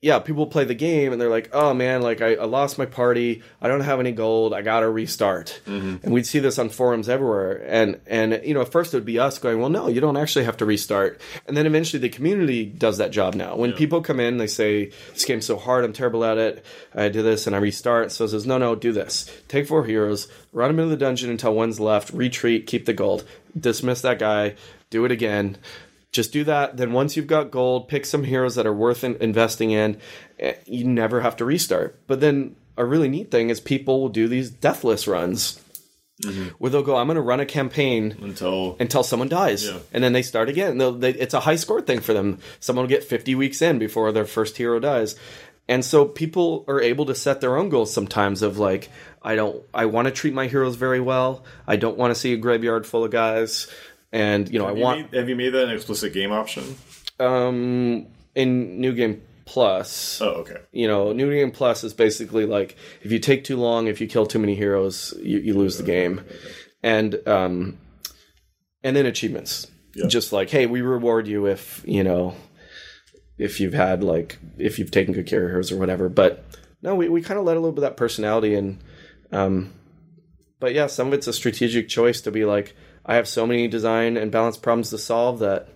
[0.00, 2.86] Yeah, people play the game and they're like, "Oh man, like I, I lost my
[2.86, 3.42] party.
[3.60, 4.54] I don't have any gold.
[4.54, 5.96] I gotta restart." Mm-hmm.
[6.04, 7.64] And we'd see this on forums everywhere.
[7.66, 10.16] And and you know, at first it would be us going, "Well, no, you don't
[10.16, 13.56] actually have to restart." And then eventually the community does that job now.
[13.56, 15.84] When people come in, they say, "This game's so hard.
[15.84, 16.64] I'm terrible at it.
[16.94, 19.28] I do this and I restart." So it says, "No, no, do this.
[19.48, 22.12] Take four heroes, run them into the dungeon until one's left.
[22.12, 23.24] Retreat, keep the gold.
[23.58, 24.54] Dismiss that guy.
[24.90, 25.56] Do it again."
[26.12, 26.76] Just do that.
[26.76, 29.98] Then once you've got gold, pick some heroes that are worth in- investing in.
[30.38, 31.98] Eh, You never have to restart.
[32.06, 35.60] But then a really neat thing is people will do these deathless runs
[36.58, 39.78] where they'll go, "I'm going to run a campaign until until someone dies, Yeah.
[39.92, 40.78] and then they start again.
[40.78, 42.38] They, it's a high score thing for them.
[42.58, 45.14] Someone will get 50 weeks in before their first hero dies,
[45.68, 48.42] and so people are able to set their own goals sometimes.
[48.42, 48.88] Of like,
[49.22, 51.44] I don't, I want to treat my heroes very well.
[51.68, 53.68] I don't want to see a graveyard full of guys,
[54.12, 56.32] and you know, I have you, want made, have you made that an explicit game
[56.32, 56.76] option?
[57.20, 60.20] um in New Game Plus.
[60.20, 60.58] Oh, okay.
[60.72, 64.06] You know, New Game Plus is basically like if you take too long, if you
[64.06, 66.20] kill too many heroes, you, you lose the game,
[66.82, 67.78] and um,
[68.84, 70.06] and then achievements, Yeah.
[70.06, 72.34] just like hey, we reward you if you know
[73.38, 76.08] if you've had like if you've taken good care of heroes or whatever.
[76.08, 76.44] But
[76.82, 78.78] no, we we kind of let a little bit of that personality and
[79.32, 79.72] um,
[80.60, 82.76] but yeah, some of it's a strategic choice to be like
[83.08, 85.68] I have so many design and balance problems to solve that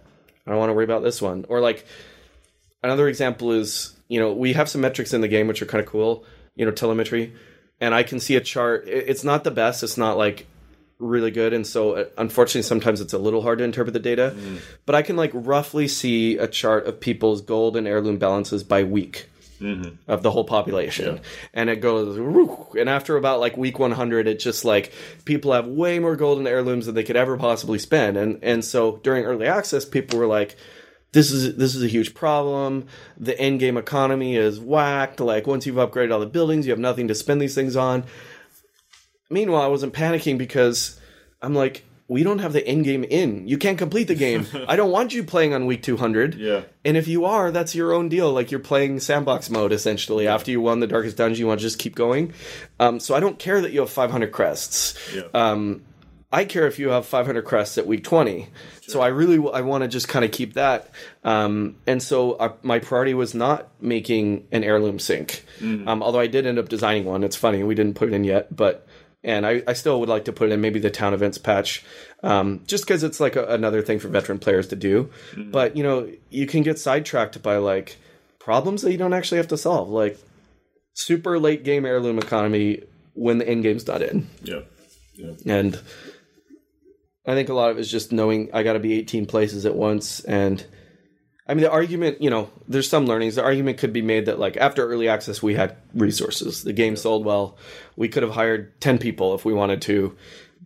[0.47, 1.47] I don't want to worry about this one.
[1.49, 1.87] Or like
[2.83, 5.83] another example is you know we have some metrics in the game which are kind
[5.83, 7.33] of cool you know telemetry
[7.81, 8.85] and i can see a chart.
[8.87, 10.47] It's not the best it's not like
[10.99, 14.37] really good and so uh, unfortunately sometimes it's a little hard to interpret the data.
[14.85, 18.85] But i can like roughly see a chart of people's gold and heirloom balances by
[18.85, 19.29] week
[19.63, 20.11] Mm-hmm.
[20.11, 21.21] of the whole population
[21.55, 22.17] and it goes
[22.77, 24.93] and after about like week 100 it just like
[25.25, 28.97] people have way more golden heirlooms than they could ever possibly spend and and so
[29.05, 30.57] during early access people were like
[31.13, 32.87] this is this is a huge problem.
[33.19, 35.21] The end game economy is whacked.
[35.21, 38.05] Like once you've upgraded all the buildings, you have nothing to spend these things on.
[39.31, 40.99] Meanwhile, I wasn't panicking because
[41.41, 43.49] I'm like, we don't have the end game in.
[43.49, 44.47] You can't complete the game.
[44.69, 46.35] I don't want you playing on week 200.
[46.35, 46.63] Yeah.
[46.85, 48.31] And if you are, that's your own deal.
[48.31, 50.29] Like you're playing sandbox mode essentially.
[50.29, 52.35] After you won the darkest dungeon, you want to just keep going.
[52.79, 54.99] Um, so I don't care that you have 500 crests.
[55.15, 55.23] Yeah.
[55.33, 55.85] Um,
[56.31, 58.49] I care if you have 500 crests at week 20.
[58.87, 60.91] So I really I want to just kind of keep that.
[61.25, 65.45] Um, and so uh, my priority was not making an heirloom sink.
[65.89, 67.25] Um, although I did end up designing one.
[67.25, 68.87] It's funny we didn't put it in yet, but
[69.25, 71.85] and I, I still would like to put it in maybe the town events patch,
[72.23, 75.11] um, just because it's like a, another thing for veteran players to do.
[75.37, 77.97] But you know you can get sidetracked by like
[78.39, 80.19] problems that you don't actually have to solve, like
[80.95, 82.83] super late game heirloom economy
[83.15, 84.61] when the end game's not in Yeah.
[85.15, 85.33] Yeah.
[85.47, 85.81] and
[87.27, 89.65] I think a lot of it is just knowing I got to be 18 places
[89.67, 90.21] at once.
[90.21, 90.65] And
[91.47, 93.35] I mean, the argument, you know, there's some learnings.
[93.35, 96.63] The argument could be made that, like, after early access, we had resources.
[96.63, 97.59] The game sold well.
[97.97, 100.17] We could have hired 10 people if we wanted to.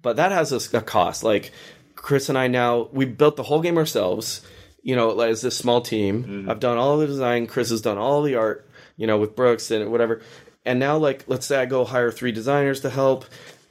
[0.03, 1.24] But that has a, a cost.
[1.24, 1.53] Like,
[1.94, 4.47] Chris and I now, we built the whole game ourselves,
[4.82, 6.24] you know, as this small team.
[6.24, 6.51] Mm-hmm.
[6.51, 7.47] I've done all the design.
[7.47, 10.20] Chris has done all the art, you know, with Brooks and whatever.
[10.66, 13.24] And now, like, let's say I go hire three designers to help.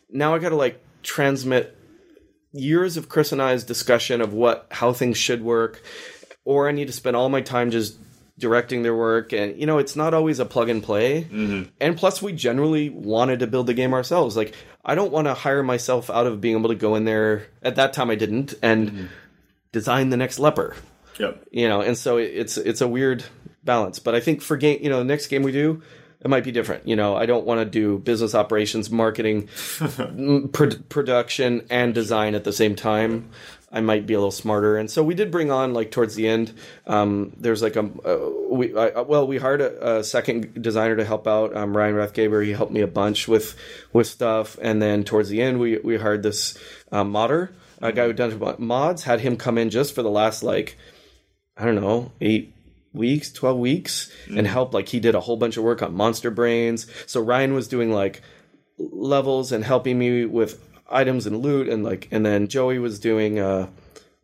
[0.09, 1.77] Now I got to, like, transmit
[2.55, 5.83] years of Chris and I's discussion of what how things should work,
[6.45, 7.97] or I need to spend all my time just
[8.37, 9.33] directing their work.
[9.33, 11.23] And you know, it's not always a plug and play.
[11.23, 11.69] Mm-hmm.
[11.81, 14.37] And plus, we generally wanted to build the game ourselves.
[14.37, 14.53] Like,
[14.83, 17.47] I don't want to hire myself out of being able to go in there.
[17.61, 19.05] At that time, I didn't and mm-hmm.
[19.71, 20.75] design the next leper.
[21.19, 21.47] Yep.
[21.51, 23.23] You know, and so it's it's a weird
[23.63, 23.99] balance.
[23.99, 25.81] But I think for game, you know, the next game we do.
[26.21, 26.87] It might be different.
[26.87, 29.47] You know, I don't want to do business operations, marketing,
[30.53, 33.29] pro- production and design at the same time.
[33.71, 36.27] I might be a little smarter, and so we did bring on like towards the
[36.27, 36.53] end.
[36.87, 41.05] Um, there's like a uh, we I, well we hired a, a second designer to
[41.05, 41.55] help out.
[41.55, 43.55] Um, Ryan Rathgaber he helped me a bunch with
[43.91, 46.57] with stuff, and then towards the end we we hired this
[46.91, 49.03] um, modder, a guy who done mods.
[49.03, 50.77] Had him come in just for the last like
[51.57, 52.53] I don't know eight
[52.93, 56.31] weeks, 12 weeks and help like he did a whole bunch of work on monster
[56.31, 56.87] brains.
[57.05, 58.21] So Ryan was doing like
[58.77, 63.39] levels and helping me with items and loot and like and then Joey was doing
[63.39, 63.67] uh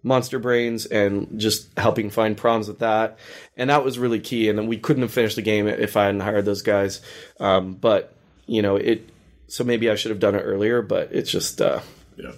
[0.04, 3.20] monster brains and just helping find problems with that.
[3.56, 6.06] And that was really key and then we couldn't have finished the game if I
[6.06, 7.02] hadn't hired those guys.
[7.40, 8.16] Um but
[8.48, 9.10] you know, it
[9.48, 11.82] so maybe I should have done it earlier, but it's just uh
[12.18, 12.32] Yeah.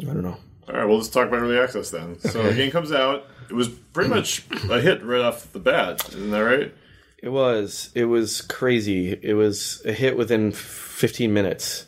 [0.00, 0.36] I don't know.
[0.68, 2.18] All right, well, let's talk about early access then.
[2.20, 3.26] So the game comes out.
[3.48, 6.74] It was pretty much a hit right off the bat, isn't that right?
[7.22, 7.90] It was.
[7.94, 9.18] It was crazy.
[9.22, 11.86] It was a hit within 15 minutes.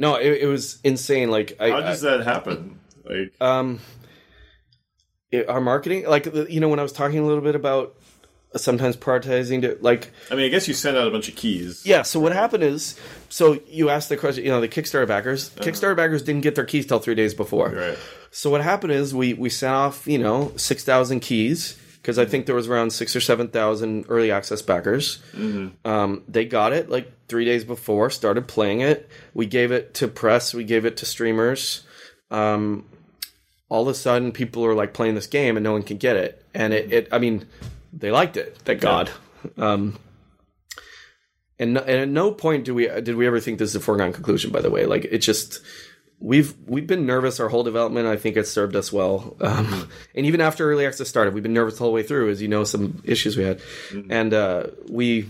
[0.00, 1.30] No, it, it was insane.
[1.30, 2.80] Like I, How does that happen?
[3.04, 3.80] Like, um,
[5.30, 7.94] it- our marketing, like you know, when I was talking a little bit about
[8.56, 11.84] sometimes prioritizing to like I mean, I guess you sent out a bunch of keys.
[11.86, 12.02] yeah.
[12.02, 12.98] So what happened is,
[13.28, 14.44] so you asked the question.
[14.44, 15.50] You know, the Kickstarter backers.
[15.50, 17.68] Kickstarter backers didn't get their keys till three days before.
[17.70, 17.98] Right.
[18.32, 22.24] So what happened is we we sent off you know six thousand keys because I
[22.24, 25.22] think there was around six or seven thousand early access backers.
[25.84, 29.08] Um, they got it like three days before, started playing it.
[29.34, 31.84] We gave it to press, we gave it to streamers.
[32.30, 32.86] Um,
[33.68, 36.16] all of a sudden, people are like playing this game and no one can get
[36.16, 37.46] it, and it, it I mean,
[37.92, 38.56] they liked it.
[38.64, 39.10] Thank God.
[39.56, 39.98] Um,
[41.58, 43.80] and, no, and at no point do we did we ever think this is a
[43.80, 44.50] foregone conclusion.
[44.50, 45.60] By the way, like it just
[46.20, 48.06] we've we've been nervous our whole development.
[48.06, 49.36] I think it's served us well.
[49.40, 52.40] Um, and even after early access started, we've been nervous the whole way through, as
[52.40, 53.60] you know, some issues we had,
[54.10, 55.28] and uh, we.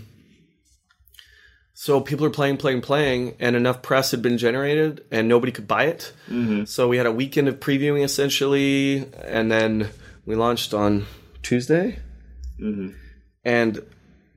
[1.73, 5.67] So people are playing, playing, playing, and enough press had been generated, and nobody could
[5.67, 6.13] buy it.
[6.65, 9.89] So we had a weekend of previewing essentially, and then
[10.27, 11.07] we launched on
[11.41, 11.97] Tuesday.
[13.43, 13.79] And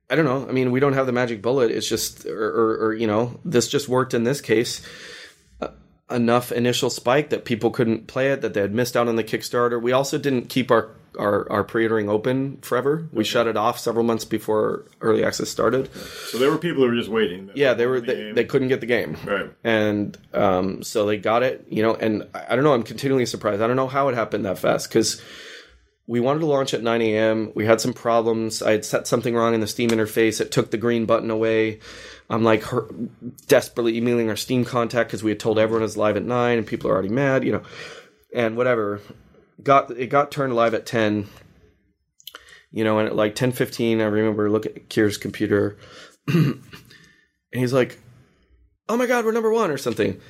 [0.09, 0.49] I don't know.
[0.49, 1.71] I mean, we don't have the magic bullet.
[1.71, 4.81] It's just, or, or, or you know, this just worked in this case.
[6.11, 9.25] Enough initial spike that people couldn't play it, that they had missed out on the
[9.25, 9.81] Kickstarter.
[9.81, 13.09] We also didn't keep our our, our pre-ordering open forever.
[13.13, 15.89] We shut it off several months before early access started.
[15.95, 17.51] So there were people who were just waiting.
[17.55, 19.17] Yeah, they were The they, they couldn't get the game.
[19.25, 19.51] Right.
[19.63, 23.27] And um, so they got it, you know, and I I don't know, I'm continually
[23.27, 23.63] surprised.
[23.63, 25.23] I don't know how it happened that fast because
[26.07, 27.53] we wanted to launch at 9 a.m.
[27.55, 28.63] We had some problems.
[28.63, 30.41] I had set something wrong in the Steam interface.
[30.41, 31.81] It took the green button away.
[32.29, 32.89] I'm like her-
[33.47, 36.59] desperately emailing our Steam contact because we had told everyone it was live at 9
[36.59, 37.63] and people are already mad, you know,
[38.35, 39.01] and whatever.
[39.63, 41.27] Got It got turned live at 10.
[42.71, 45.77] You know, and at like 10:15, I remember looking at Keir's computer,
[46.27, 46.61] and
[47.53, 48.01] he's like,
[48.89, 50.21] "Oh my god, we're number one" or something.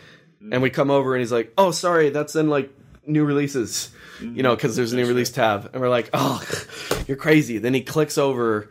[0.52, 2.70] And we come over, and he's like, "Oh, sorry, that's in like
[3.06, 3.90] new releases."
[4.24, 6.42] You know, because there's a new release tab, and we're like, "Oh,
[7.06, 8.70] you're crazy." Then he clicks over,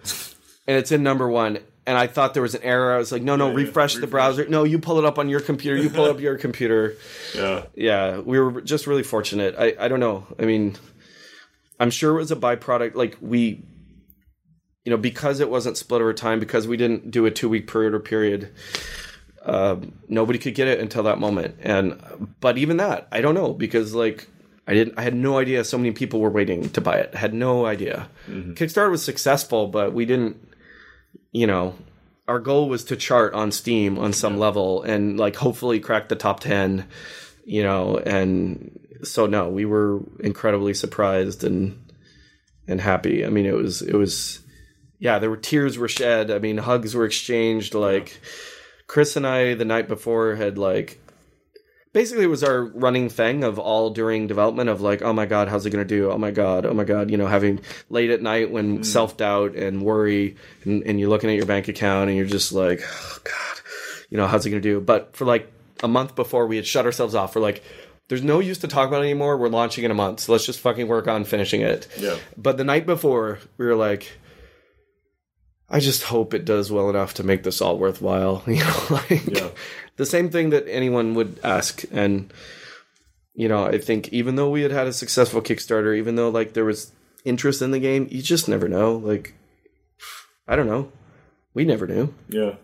[0.67, 1.59] and it's in number one.
[1.85, 2.93] And I thought there was an error.
[2.93, 4.11] I was like, "No, no, yeah, refresh the refresh.
[4.11, 4.47] browser.
[4.47, 5.75] No, you pull it up on your computer.
[5.75, 6.95] You pull up your computer."
[7.35, 7.65] Yeah.
[7.75, 9.55] yeah, we were just really fortunate.
[9.57, 10.25] I, I don't know.
[10.39, 10.75] I mean,
[11.79, 12.95] I'm sure it was a byproduct.
[12.95, 13.65] Like we,
[14.85, 17.67] you know, because it wasn't split over time, because we didn't do a two week
[17.69, 18.53] period or period,
[19.43, 19.75] uh,
[20.07, 21.57] nobody could get it until that moment.
[21.61, 24.29] And but even that, I don't know because like
[24.67, 27.11] I didn't, I had no idea so many people were waiting to buy it.
[27.13, 28.09] I had no idea.
[28.27, 28.53] Mm-hmm.
[28.53, 30.37] Kickstarter was successful, but we didn't,
[31.31, 31.75] you know.
[32.25, 36.15] Our goal was to chart on Steam on some level and like hopefully crack the
[36.15, 36.87] top 10
[37.45, 41.79] you know and so no we were incredibly surprised and
[42.67, 44.39] and happy i mean it was it was
[44.99, 48.19] yeah there were tears were shed i mean hugs were exchanged like
[48.87, 50.99] chris and i the night before had like
[51.93, 55.47] basically it was our running thing of all during development of like, oh my god,
[55.47, 56.11] how's it gonna do?
[56.11, 58.85] Oh my god, oh my god, you know, having late at night when Mm.
[58.85, 62.51] self doubt and worry, and, and you're looking at your bank account and you're just
[62.51, 63.61] like, oh god,
[64.09, 64.81] you know, how's it gonna do?
[64.81, 65.51] But for like
[65.83, 67.35] a month before, we had shut ourselves off.
[67.35, 67.63] We're like.
[68.09, 69.37] There's no use to talk about it anymore.
[69.37, 71.87] We're launching in a month, so let's just fucking work on finishing it.
[71.97, 72.17] Yeah.
[72.37, 74.11] But the night before, we were like,
[75.69, 78.43] I just hope it does well enough to make this all worthwhile.
[78.47, 79.49] You know, like Yeah.
[79.97, 81.83] the same thing that anyone would ask.
[81.91, 82.31] And
[83.35, 86.53] you know, I think even though we had had a successful Kickstarter, even though like
[86.53, 86.91] there was
[87.25, 88.93] interest in the game, you just never know.
[88.95, 89.33] Like,
[90.47, 90.91] I don't know.
[91.55, 92.13] We never knew.
[92.29, 92.55] Yeah.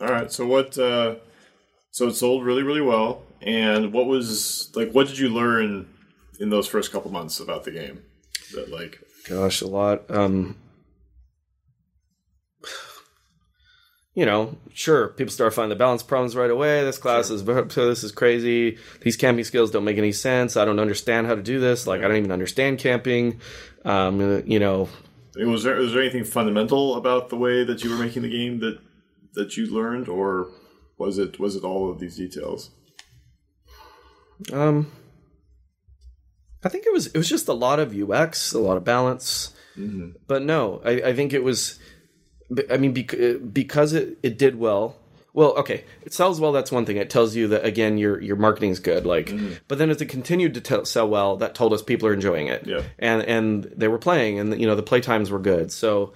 [0.00, 0.30] All right.
[0.30, 0.76] So what?
[0.78, 1.16] Uh,
[1.90, 3.22] so it sold really, really well.
[3.40, 4.92] And what was like?
[4.92, 5.88] What did you learn
[6.40, 8.02] in those first couple months about the game?
[8.54, 10.10] That like, Gosh, a lot.
[10.10, 10.56] Um,
[14.18, 16.82] you know, sure, people start finding the balance problems right away.
[16.82, 18.76] This class is so this is crazy.
[19.00, 20.56] These camping skills don't make any sense.
[20.56, 21.86] I don't understand how to do this.
[21.86, 23.40] Like, I don't even understand camping.
[23.84, 24.88] Um, you know,
[25.36, 28.58] was there was there anything fundamental about the way that you were making the game
[28.58, 28.80] that
[29.34, 30.48] that you learned, or
[30.98, 32.70] was it was it all of these details?
[34.52, 34.90] Um,
[36.64, 39.54] I think it was it was just a lot of UX, a lot of balance.
[40.26, 41.78] But no, I, I think it was.
[42.70, 44.96] I mean, because it, it did well.
[45.34, 46.50] Well, okay, it sells well.
[46.52, 46.96] That's one thing.
[46.96, 49.06] It tells you that again, your your marketing's good.
[49.06, 49.32] Like,
[49.68, 52.48] but then as it continued to tell sell well, that told us people are enjoying
[52.48, 52.66] it.
[52.66, 52.82] Yeah.
[52.98, 55.70] and and they were playing, and you know the play times were good.
[55.70, 56.14] So,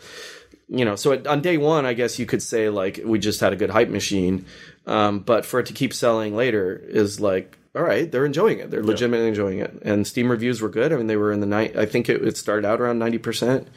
[0.69, 3.41] you know, so it, on day one, I guess you could say like we just
[3.41, 4.47] had a good hype machine.
[4.87, 8.73] Um, but for it to keep selling later is like, all right, they're enjoying it.
[8.73, 9.83] They're legitimately enjoying it.
[9.83, 10.93] And Steam reviews were good.
[10.93, 11.77] I mean, they were in the night.
[11.77, 13.69] I think it, it started out around ninety percent,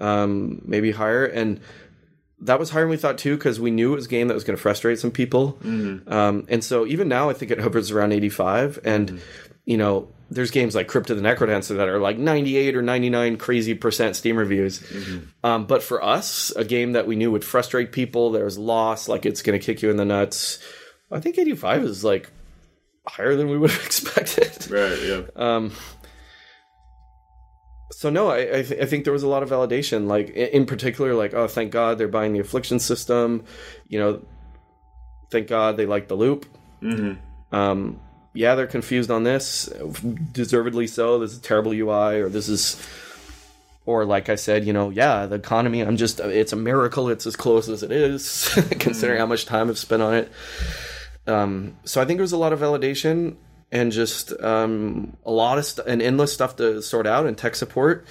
[0.00, 1.60] um, maybe higher, and
[2.42, 4.34] that was higher than we thought too because we knew it was a game that
[4.34, 5.58] was going to frustrate some people.
[6.08, 8.78] Um, and so even now, I think it hovers around eighty five.
[8.84, 9.20] And
[9.64, 12.82] you know, there's games like Crypt of the Necrodancer that are like ninety eight or
[12.82, 14.82] ninety nine crazy percent Steam reviews.
[15.44, 19.08] Um, but for us, a game that we knew would frustrate people, there was loss,
[19.08, 20.58] like it's going to kick you in the nuts.
[21.10, 22.30] I think eighty five is like
[23.06, 24.70] higher than we would have expected.
[24.70, 24.98] Right.
[25.02, 25.66] Yeah.
[27.92, 30.06] So no, I I, th- I think there was a lot of validation.
[30.06, 33.44] Like in, particular, like oh, thank God they're buying the affliction system.
[33.88, 34.22] You know,
[35.30, 36.46] thank God they like the loop.
[36.82, 37.54] Mm-hmm.
[37.54, 38.00] Um,
[38.34, 39.68] yeah, they're confused on this,
[40.32, 41.18] deservedly so.
[41.18, 42.80] This is terrible UI, or this is,
[43.84, 45.82] or like I said, you know, yeah, the economy.
[45.82, 47.10] I'm just, it's a miracle.
[47.10, 48.48] It's as close as it is,
[48.78, 50.32] considering how much time I've spent on it.
[51.26, 53.36] Um, so I think there was a lot of validation
[53.72, 57.56] and just um, a lot of st- and endless stuff to sort out and tech
[57.56, 58.04] support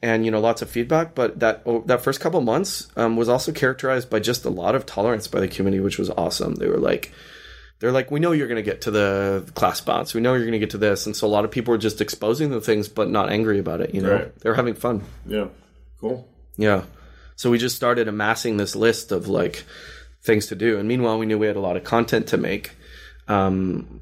[0.00, 3.28] and you know lots of feedback but that oh, that first couple months um, was
[3.28, 6.68] also characterized by just a lot of tolerance by the community which was awesome they
[6.68, 7.12] were like
[7.80, 10.44] they're like we know you're going to get to the class bounce we know you're
[10.44, 12.60] going to get to this and so a lot of people were just exposing the
[12.60, 14.38] things but not angry about it you know Right.
[14.40, 15.48] they're having fun Yeah.
[16.00, 16.28] Cool.
[16.56, 16.84] yeah.
[17.36, 19.64] So we just started amassing this list of like
[20.22, 20.78] things to do.
[20.78, 22.72] And meanwhile, we knew we had a lot of content to make.
[23.26, 24.00] Um,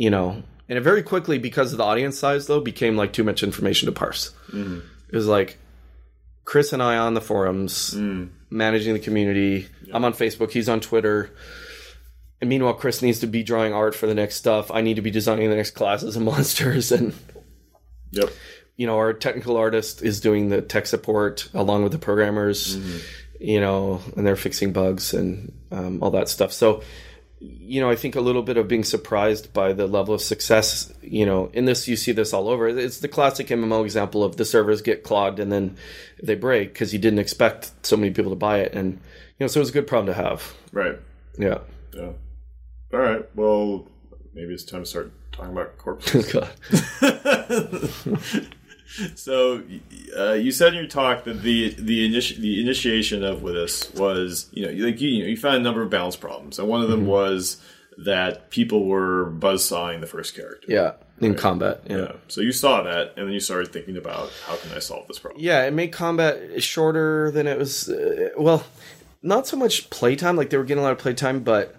[0.00, 3.22] you know, and it very quickly, because of the audience size, though, became like too
[3.22, 4.32] much information to parse.
[4.50, 4.82] Mm.
[5.10, 5.58] It was like
[6.46, 8.30] Chris and I on the forums, mm.
[8.48, 9.68] managing the community.
[9.92, 11.30] I'm on Facebook, he's on Twitter.
[12.40, 14.70] And meanwhile, Chris needs to be drawing art for the next stuff.
[14.70, 16.92] I need to be designing the next classes and monsters.
[16.92, 17.12] And
[18.12, 18.30] Yep.
[18.78, 22.98] you know, our technical artist is doing the tech support along with the programmers, mm-hmm.
[23.38, 26.54] you know, and they're fixing bugs and um, all that stuff.
[26.54, 26.82] So,
[27.40, 30.92] you know, I think a little bit of being surprised by the level of success,
[31.00, 32.68] you know, in this, you see this all over.
[32.68, 35.76] It's the classic MMO example of the servers get clogged and then
[36.22, 38.74] they break because you didn't expect so many people to buy it.
[38.74, 39.00] And, you
[39.40, 40.54] know, so it's a good problem to have.
[40.70, 40.98] Right.
[41.38, 41.58] Yeah.
[41.94, 42.12] Yeah.
[42.92, 43.24] All right.
[43.34, 43.88] Well,
[44.34, 46.30] maybe it's time to start talking about corpses.
[46.32, 46.50] God.
[49.14, 49.62] so,
[50.18, 53.92] uh, you said in your talk that the the, initi- the initiation of with this
[53.94, 56.68] was you know like you, you know you found a number of balance problems, and
[56.68, 57.60] one of them was
[57.98, 60.66] that people were buzzsawing the first character.
[60.68, 60.92] Yeah.
[61.20, 61.82] In combat.
[61.86, 61.96] yeah.
[61.96, 62.12] Yeah.
[62.28, 65.18] So you saw that, and then you started thinking about how can I solve this
[65.18, 65.42] problem?
[65.42, 67.90] Yeah, it made combat shorter than it was.
[67.90, 68.64] Uh, well,
[69.22, 70.36] not so much playtime.
[70.36, 71.76] Like they were getting a lot of playtime, but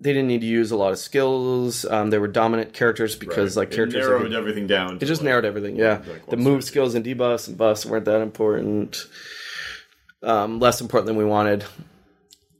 [0.00, 1.84] they didn't need to use a lot of skills.
[1.84, 4.06] Um, they were dominant characters because like It characters.
[4.06, 4.96] narrowed everything down.
[5.00, 5.76] it just narrowed everything.
[5.76, 9.06] Yeah, like, the move skills and debuffs and buffs weren't that important.
[10.22, 11.64] Um, less important than we wanted,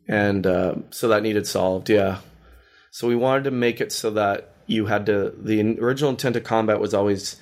[0.09, 1.91] and uh, so that needed solved.
[1.91, 2.19] Yeah,
[2.91, 5.35] so we wanted to make it so that you had to.
[5.37, 7.37] The original intent of combat was always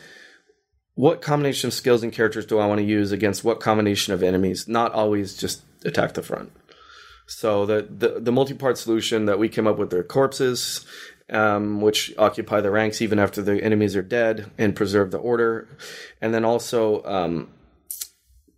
[0.97, 4.23] what combination of skills and characters do I want to use against what combination of
[4.25, 4.67] enemies?
[4.67, 6.51] Not always just attack the front.
[7.29, 10.85] So the the, the multi part solution that we came up with are corpses,
[11.31, 15.69] um, which occupy the ranks even after the enemies are dead and preserve the order.
[16.23, 17.51] And then also um,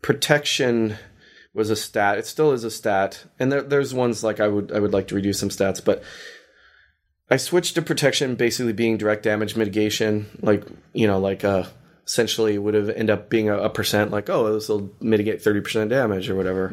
[0.03, 0.97] protection
[1.53, 2.19] was a stat.
[2.19, 5.09] It still is a stat, and there, there's ones like I would I would like
[5.09, 6.03] to reduce some stats, but
[7.29, 11.65] I switched to protection basically being direct damage mitigation, like you know, like uh,
[12.07, 15.61] essentially would have end up being a, a percent, like oh this will mitigate thirty
[15.61, 16.69] percent damage or whatever.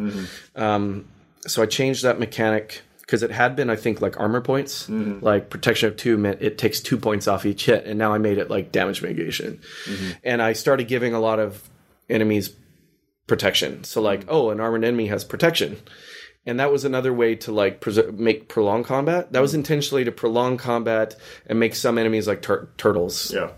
[0.56, 1.07] Um,
[1.48, 5.24] so I changed that mechanic because it had been I think like armor points, mm-hmm.
[5.24, 8.18] like protection of two meant it takes two points off each hit, and now I
[8.18, 10.11] made it like damage mitigation, mm-hmm.
[10.24, 11.69] and I started giving a lot of
[12.10, 12.53] enemies
[13.28, 13.84] protection.
[13.84, 14.30] So like, mm-hmm.
[14.30, 15.78] oh, an armored enemy has protection.
[16.45, 19.34] And that was another way to like preser- make prolong combat.
[19.34, 21.14] That was intentionally to prolong combat
[21.45, 23.34] and make some enemies like tur- turtles.
[23.34, 23.52] Yeah.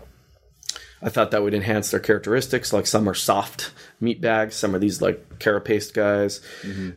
[1.02, 2.72] I thought that would enhance their characteristics.
[2.72, 6.40] Like some are soft meat bags, some are these like carapace guys.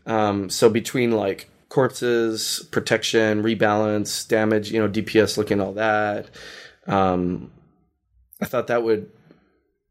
[0.05, 6.30] Um, so between like corpses, protection, rebalance, damage, you know, DPS looking all that,
[6.88, 7.51] um,
[8.41, 9.09] I thought that would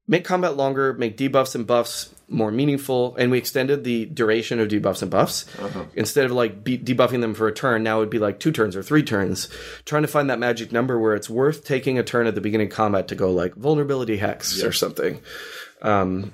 [0.08, 4.68] make combat longer, make debuffs and buffs more meaningful, and we extended the duration of
[4.68, 5.44] debuffs and buffs.
[5.94, 8.52] Instead of like be- debuffing them for a turn, now it would be like two
[8.52, 9.48] turns or three turns.
[9.84, 12.68] Trying to find that magic number where it's worth taking a turn at the beginning
[12.68, 15.20] of combat to go like vulnerability hex or something.
[15.82, 16.32] Um,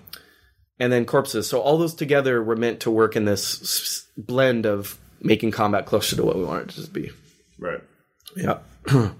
[0.78, 1.48] and then corpses.
[1.48, 5.84] So all those together were meant to work in this s- blend of making combat
[5.86, 7.10] closer to what we wanted it to be.
[7.58, 7.80] Right.
[8.36, 8.58] Yeah.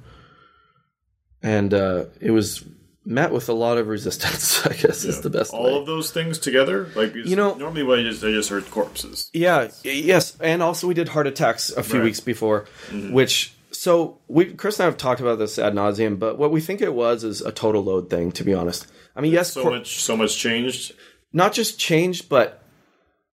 [1.43, 2.65] and uh, it was
[3.09, 5.77] met with a lot of resistance, I guess is the best All way.
[5.81, 9.31] of those things together, like You know- normally what I just I just heard corpses.
[9.33, 12.05] Yeah, yes, and also we did heart attacks a few Right.
[12.05, 13.13] weeks before, mm-hmm.
[13.13, 16.61] which so we Chris and I have talked about this ad nauseum, but what we
[16.61, 18.31] think it was is a total load thing.
[18.33, 18.87] To be honest,
[19.17, 20.93] I mean, yes, So cor- much so much changed.
[21.33, 22.63] not just changed, but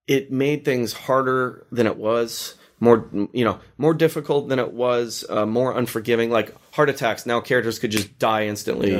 [0.07, 2.55] it made things harder than it was.
[2.85, 5.25] More, you know, more difficult than it was.
[5.29, 6.29] Uh, more unforgiving.
[6.29, 7.25] Like heart attacks.
[7.25, 8.91] Now characters could just die instantly.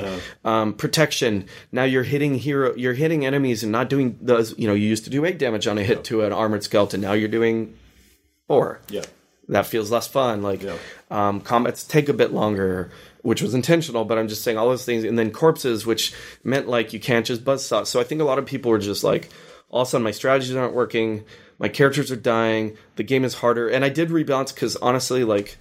[0.44, 1.46] Um, protection.
[1.72, 2.74] Now you're hitting hero.
[2.76, 4.58] You're hitting enemies and not doing those.
[4.58, 7.02] You know, you used to do eight damage on a hit to an armored skeleton.
[7.02, 7.76] Now you're doing
[8.48, 9.04] four Yeah.
[9.50, 10.42] that feels less fun.
[10.42, 10.62] Like
[11.12, 12.92] um, combats take a bit longer,
[13.22, 14.06] which was intentional.
[14.06, 16.14] But I'm just saying all those things, and then corpses, which
[16.44, 17.86] meant like you can't just buzzsaw.
[17.86, 19.30] So I think a lot of people were just like,
[19.70, 21.26] all of a sudden my strategies aren't working,
[21.60, 25.58] my characters are dying, the game is harder, and I did rebalance because honestly, like.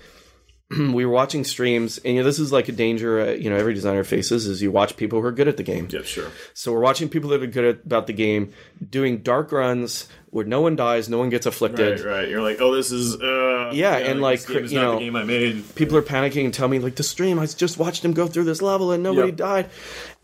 [0.79, 3.21] we were watching streams, and you know this is like a danger.
[3.21, 5.63] Uh, you know, every designer faces is you watch people who are good at the
[5.63, 5.89] game.
[5.91, 6.31] Yeah, sure.
[6.55, 8.53] So we're watching people that are good at, about the game
[8.91, 12.01] doing dark runs where no one dies, no one gets afflicted.
[12.01, 12.29] Right, right.
[12.29, 15.15] You're like, oh, this is uh, Yeah, and, like, is you not know- the game
[15.15, 15.75] I made.
[15.77, 18.43] people are panicking and tell me like the stream i just watched him go through
[18.45, 19.37] this level and nobody Yep.
[19.37, 19.71] died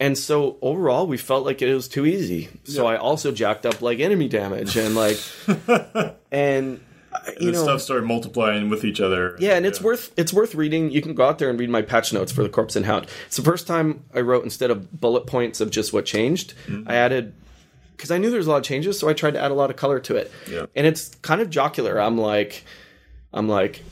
[0.00, 3.80] and so overall we felt like it was too easy so i also jacked up
[3.82, 5.16] like enemy damage and like
[6.32, 6.80] and
[7.40, 9.36] you the know stuff started multiplying with each other.
[9.38, 11.82] yeah and it's worth it's worth reading you can go out there and read my
[11.82, 15.00] patch notes for the corpse and hound it's the first time i wrote instead of
[15.00, 16.88] bullet points of just what changed mm-hmm.
[16.88, 17.34] i added
[17.96, 19.54] because i knew there was a lot of changes so i tried to add a
[19.54, 20.66] lot of color to it Yeah.
[20.76, 22.64] and it's kind of jocular i'm like
[23.32, 23.82] i'm like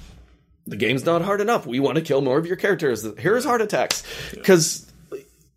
[0.68, 1.66] the game's not hard enough.
[1.66, 3.06] We want to kill more of your characters.
[3.18, 4.04] Here's heart attacks.
[4.32, 4.87] Because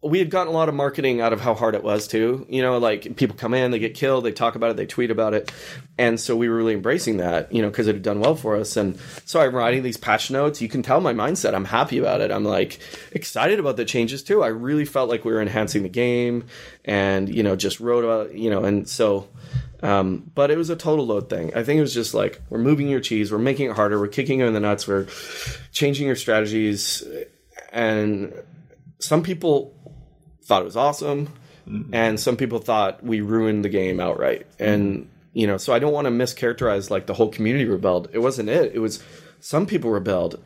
[0.04, 2.46] we had gotten a lot of marketing out of how hard it was too.
[2.50, 5.12] You know, like people come in, they get killed, they talk about it, they tweet
[5.12, 5.52] about it.
[5.98, 8.56] And so we were really embracing that, you know, because it had done well for
[8.56, 8.76] us.
[8.78, 10.60] And so I'm writing these patch notes.
[10.60, 11.54] You can tell my mindset.
[11.54, 12.32] I'm happy about it.
[12.32, 12.80] I'm like
[13.12, 14.42] excited about the changes too.
[14.44, 16.46] I really felt like we were enhancing the game
[16.84, 19.28] and, you know, just wrote about, you know, and so
[19.84, 21.56] um, but it was a total load thing.
[21.56, 24.10] I think it was just like we're moving your cheese, we're making it harder, we're
[24.10, 25.08] kicking you in the nuts, we're
[25.72, 27.04] changing your strategies,
[27.72, 28.34] and
[29.00, 29.76] some people
[30.52, 31.32] thought it was awesome,
[31.94, 34.46] and some people thought we ruined the game outright.
[34.60, 38.10] And you know, so I don't want to mischaracterize like the whole community rebelled.
[38.12, 38.74] It wasn't it.
[38.76, 39.02] It was
[39.40, 40.44] some people rebelled,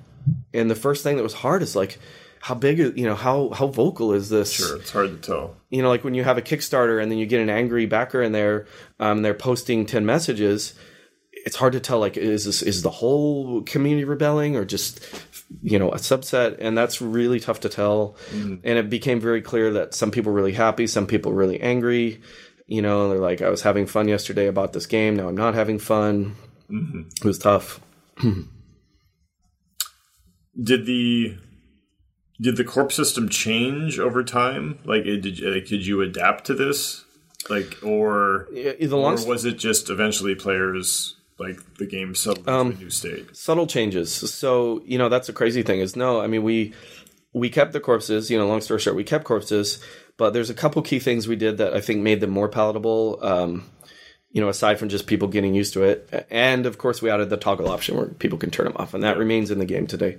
[0.53, 1.98] and the first thing that was hard is like.
[2.41, 4.52] How big, you know, how how vocal is this?
[4.52, 5.56] Sure, it's hard to tell.
[5.72, 8.22] you know, like when you have a Kickstarter and then you get an angry backer
[8.22, 8.68] in there,
[8.99, 10.76] um, they're posting ten messages.
[11.45, 11.99] It's hard to tell.
[11.99, 14.99] Like, is this is the whole community rebelling or just
[15.61, 16.57] you know a subset?
[16.59, 18.17] And that's really tough to tell.
[18.31, 18.55] Mm-hmm.
[18.63, 21.61] And it became very clear that some people were really happy, some people were really
[21.61, 22.22] angry.
[22.67, 25.15] You know, they're like, I was having fun yesterday about this game.
[25.15, 26.35] Now I'm not having fun.
[26.69, 27.01] Mm-hmm.
[27.17, 27.80] It was tough.
[30.61, 31.38] Did the
[32.41, 34.80] did the corp system change over time?
[34.84, 37.03] Like, it- did you- like, could you adapt to this?
[37.49, 42.78] Like, or Yeah, or was it just eventually players like the game settled Um, into
[42.80, 43.36] a new state?
[43.36, 44.12] subtle changes.
[44.14, 46.74] So you know that's the crazy thing is no, I mean we
[47.34, 48.30] we kept the corpses.
[48.32, 49.80] You know, long story short, we kept corpses,
[50.18, 53.20] but there's a couple key things we did that I think made them more palatable.
[53.22, 53.70] Um,
[54.36, 56.28] you know, aside from just people getting used to it.
[56.30, 59.02] And of course, we added the toggle option where people can turn them off, and
[59.02, 60.18] that remains in the game today.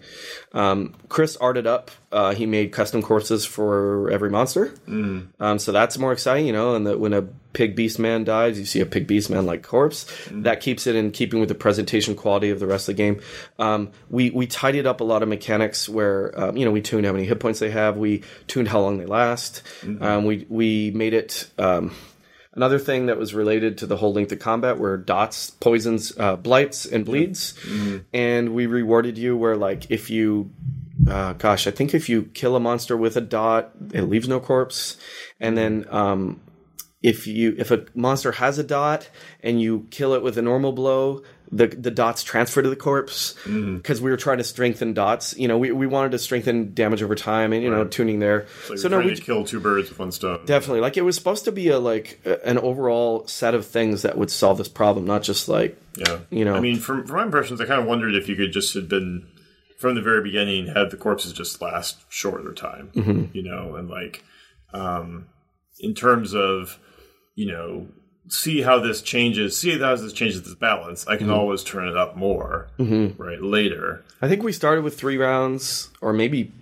[0.54, 1.90] Um, Chris arted up.
[2.10, 5.26] Uh, he made custom corpses for every monster, mm.
[5.38, 6.74] um, so that's more exciting, you know.
[6.74, 9.62] And that when a pig beast man dies, you see a pig beast man like
[9.62, 10.06] corpse.
[10.30, 10.44] Mm.
[10.44, 13.20] That keeps it in keeping with the presentation quality of the rest of the game.
[13.58, 17.04] Um, we we tidied up a lot of mechanics where um, you know we tuned
[17.04, 17.98] how many hit points they have.
[17.98, 19.62] We tuned how long they last.
[19.82, 20.24] Mm-hmm.
[20.24, 21.50] we we made it.
[22.56, 26.36] Another thing that was related to the whole length of combat were dots, poisons, uh,
[26.36, 27.52] blights, and bleeds.
[27.52, 27.98] Mm-hmm.
[28.14, 30.50] And we rewarded you where, like, if you,
[31.06, 34.40] uh, gosh, I think if you kill a monster with a dot, it leaves no
[34.40, 34.96] corpse.
[35.38, 36.40] And then um,
[37.02, 39.10] if you if a monster has a dot
[39.42, 43.32] and you kill it with a normal blow, the the dots transfer to the corpse
[43.32, 44.04] because mm-hmm.
[44.04, 45.36] we were trying to strengthen dots.
[45.36, 47.78] You know, we, we wanted to strengthen damage over time and you right.
[47.78, 48.46] know tuning there.
[48.66, 50.44] So, so no, we kill two birds with one stone.
[50.46, 54.18] Definitely, like it was supposed to be a like an overall set of things that
[54.18, 56.18] would solve this problem, not just like yeah.
[56.30, 58.52] You know, I mean, from from my impressions, I kind of wondered if you could
[58.52, 59.26] just had been
[59.78, 62.90] from the very beginning had the corpses just last shorter time.
[62.94, 63.36] Mm-hmm.
[63.36, 64.24] You know, and like
[64.72, 65.26] um,
[65.80, 66.78] in terms of
[67.34, 67.88] you know
[68.28, 71.36] see how this changes, see how this changes this balance, I can mm-hmm.
[71.36, 73.20] always turn it up more, mm-hmm.
[73.20, 74.04] right, later.
[74.20, 76.52] I think we started with three rounds, or maybe,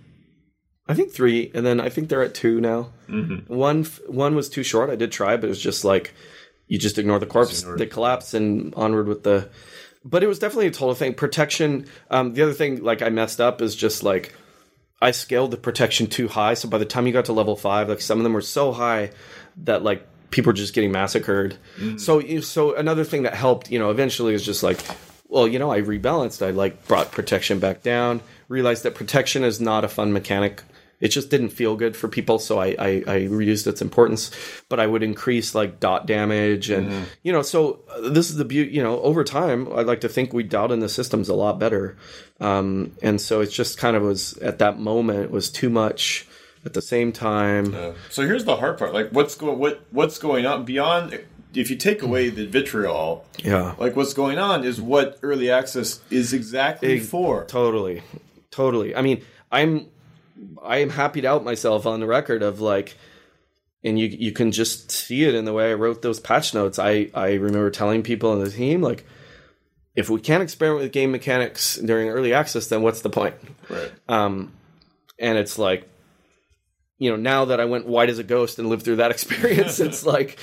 [0.87, 2.91] I think three, and then I think they're at two now.
[3.07, 3.53] Mm-hmm.
[3.53, 4.89] One one was too short.
[4.89, 6.13] I did try, but it was just like
[6.67, 9.49] you just ignore the corpse, they collapse, and onward with the.
[10.03, 11.15] But it was definitely a total thing.
[11.15, 11.87] Protection.
[12.11, 14.35] Um, the other thing, like I messed up, is just like
[15.01, 16.53] I scaled the protection too high.
[16.53, 18.71] So by the time you got to level five, like some of them were so
[18.71, 19.11] high
[19.63, 21.57] that like people are just getting massacred.
[21.77, 21.99] Mm.
[21.99, 24.79] So so another thing that helped, you know, eventually is just like,
[25.29, 26.45] well, you know, I rebalanced.
[26.45, 28.19] I like brought protection back down.
[28.49, 30.61] Realized that protection is not a fun mechanic.
[30.99, 34.31] It just didn't feel good for people, so I, I, I reduced its importance.
[34.69, 37.03] But I would increase like dot damage, and mm.
[37.23, 38.71] you know, so uh, this is the beauty.
[38.71, 41.59] You know, over time, I'd like to think we dialed in the systems a lot
[41.59, 41.97] better.
[42.41, 46.27] Um, and so it's just kind of was at that moment was too much
[46.65, 47.73] at the same time.
[47.73, 47.93] Yeah.
[48.09, 51.19] So here's the hard part: like what's going what what's going on beyond.
[51.53, 56.01] If you take away the vitriol, yeah, like what's going on is what early access
[56.09, 57.45] is exactly for.
[57.45, 58.03] Totally,
[58.51, 58.93] totally.
[58.93, 59.87] I mean, I'm
[60.61, 62.97] I am happy to out myself on the record of like,
[63.85, 66.77] and you you can just see it in the way I wrote those patch notes.
[66.77, 69.05] I I remember telling people on the team like,
[69.95, 73.35] if we can't experiment with game mechanics during early access, then what's the point?
[73.69, 73.91] Right.
[74.09, 74.51] Um,
[75.17, 75.87] and it's like
[76.97, 79.79] you know, now that I went white as a ghost and lived through that experience,
[79.79, 80.39] it's like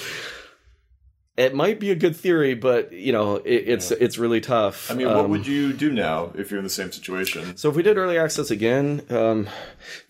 [1.37, 3.97] it might be a good theory, but you know, it, it's yeah.
[4.01, 4.91] it's really tough.
[4.91, 7.57] I mean, what um, would you do now if you're in the same situation?
[7.57, 9.49] So if we did early access again, um,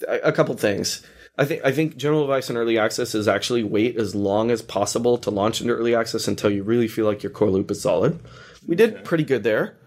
[0.09, 1.05] a, a couple things.
[1.39, 4.61] I think I think general advice on early access is actually wait as long as
[4.61, 7.81] possible to launch into early access until you really feel like your core loop is
[7.81, 8.21] solid.
[8.67, 9.03] We did okay.
[9.03, 9.79] pretty good there.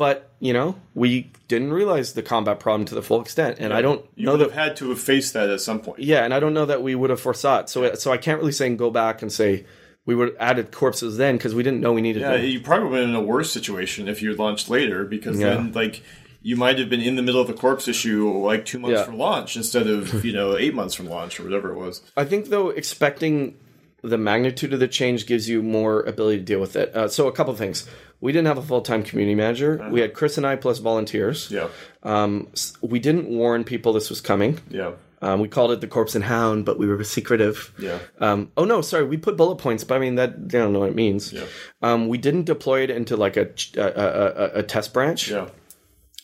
[0.00, 3.76] But you know, we didn't realize the combat problem to the full extent, and yeah,
[3.76, 5.98] I don't you know that have had to have faced that at some point.
[5.98, 7.68] Yeah, and I don't know that we would have foresaw it.
[7.68, 9.66] So, so I can't really say and go back and say
[10.06, 12.22] we would have added corpses then because we didn't know we needed.
[12.22, 12.46] Yeah, them.
[12.46, 15.50] you probably would have been in a worse situation if you launched later because yeah.
[15.50, 16.02] then like
[16.40, 19.18] you might have been in the middle of the corpse issue like two months from
[19.18, 22.00] launch instead of you know eight months from launch or whatever it was.
[22.16, 23.58] I think though expecting
[24.02, 26.94] the magnitude of the change gives you more ability to deal with it.
[26.94, 27.88] Uh, so a couple things
[28.20, 29.80] we didn't have a full time community manager.
[29.80, 29.90] Uh-huh.
[29.90, 31.50] We had Chris and I plus volunteers.
[31.50, 31.68] Yeah.
[32.02, 32.48] Um,
[32.80, 34.60] we didn't warn people this was coming.
[34.68, 34.92] Yeah.
[35.22, 37.74] Um, we called it the Corpse and Hound, but we were secretive.
[37.78, 37.98] Yeah.
[38.20, 40.80] Um, oh no, sorry, we put bullet points, but I mean that I don't know
[40.80, 41.32] what it means.
[41.32, 41.44] Yeah.
[41.82, 45.30] Um, we didn't deploy it into like a a, a, a test branch.
[45.30, 45.48] Yeah.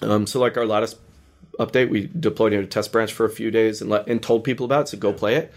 [0.01, 0.99] Um, so like our latest
[1.59, 4.45] update, we deployed into a test branch for a few days and let and told
[4.45, 5.53] people about it, so go play it.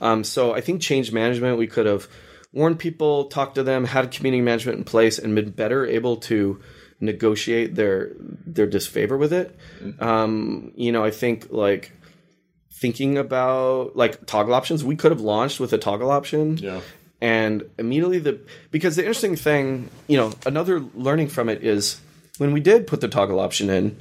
[0.00, 2.08] Um, so I think change management we could have
[2.52, 6.60] warned people, talked to them, had community management in place, and been better able to
[7.00, 9.54] negotiate their their disfavor with it.
[10.00, 11.92] Um, you know, I think like
[12.72, 16.56] thinking about like toggle options, we could have launched with a toggle option.
[16.58, 16.80] Yeah.
[17.20, 18.40] And immediately the
[18.70, 22.00] because the interesting thing, you know, another learning from it is
[22.38, 23.96] when we did put the toggle option in.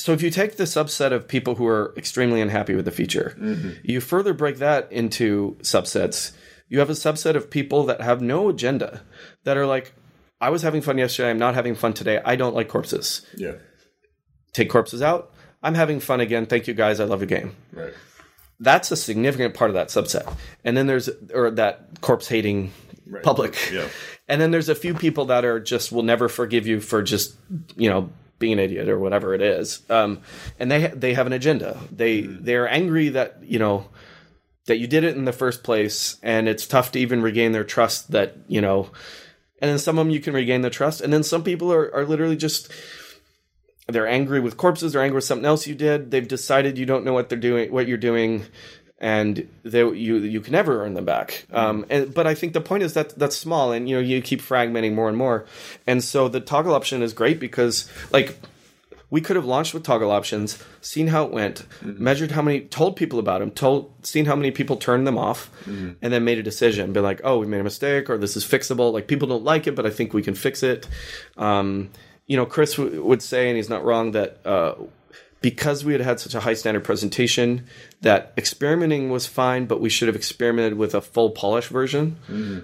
[0.00, 3.36] So if you take the subset of people who are extremely unhappy with the feature,
[3.38, 3.70] mm-hmm.
[3.82, 6.32] you further break that into subsets
[6.70, 9.02] you have a subset of people that have no agenda
[9.44, 9.92] that are like,
[10.40, 11.28] I was having fun yesterday.
[11.28, 12.22] I'm not having fun today.
[12.24, 13.26] I don't like corpses.
[13.36, 13.54] Yeah.
[14.54, 15.32] Take corpses out.
[15.62, 16.46] I'm having fun again.
[16.46, 17.00] Thank you guys.
[17.00, 17.56] I love your game.
[17.72, 17.92] Right.
[18.60, 20.32] That's a significant part of that subset.
[20.64, 22.72] And then there's or that corpse hating
[23.06, 23.22] right.
[23.22, 23.58] public.
[23.72, 23.88] Yeah.
[24.28, 27.34] And then there's a few people that are just will never forgive you for just,
[27.76, 28.10] you know,
[28.40, 29.82] being an idiot or whatever it is.
[29.88, 30.22] Um,
[30.58, 31.78] and they they have an agenda.
[31.92, 32.44] They mm-hmm.
[32.44, 33.86] they're angry that, you know,
[34.66, 37.64] that you did it in the first place, and it's tough to even regain their
[37.64, 38.10] trust.
[38.10, 38.90] That you know,
[39.60, 41.94] and then some of them you can regain the trust, and then some people are
[41.94, 42.72] are literally just
[43.86, 46.10] they're angry with corpses, they're angry with something else you did.
[46.10, 48.44] They've decided you don't know what they're doing, what you're doing,
[49.00, 51.46] and they, you you can never earn them back.
[51.52, 54.20] Um, and, but I think the point is that that's small, and you know you
[54.20, 55.46] keep fragmenting more and more,
[55.86, 58.38] and so the toggle option is great because like
[59.10, 62.94] we could have launched with toggle options, seen how it went, measured how many, told
[62.94, 66.44] people about them, told, seen how many people turned them off, and then made a
[66.44, 66.92] decision.
[66.92, 68.92] Be like, oh, we made a mistake, or this is fixable.
[68.92, 70.86] Like people don't like it, but I think we can fix it.
[71.36, 71.90] Um,
[72.28, 74.74] you know, Chris w- would say, and he's not wrong, that uh,
[75.40, 77.66] because we had had such a high standard presentation,
[78.02, 82.16] that experimenting was fine, but we should have experimented with a full polish version,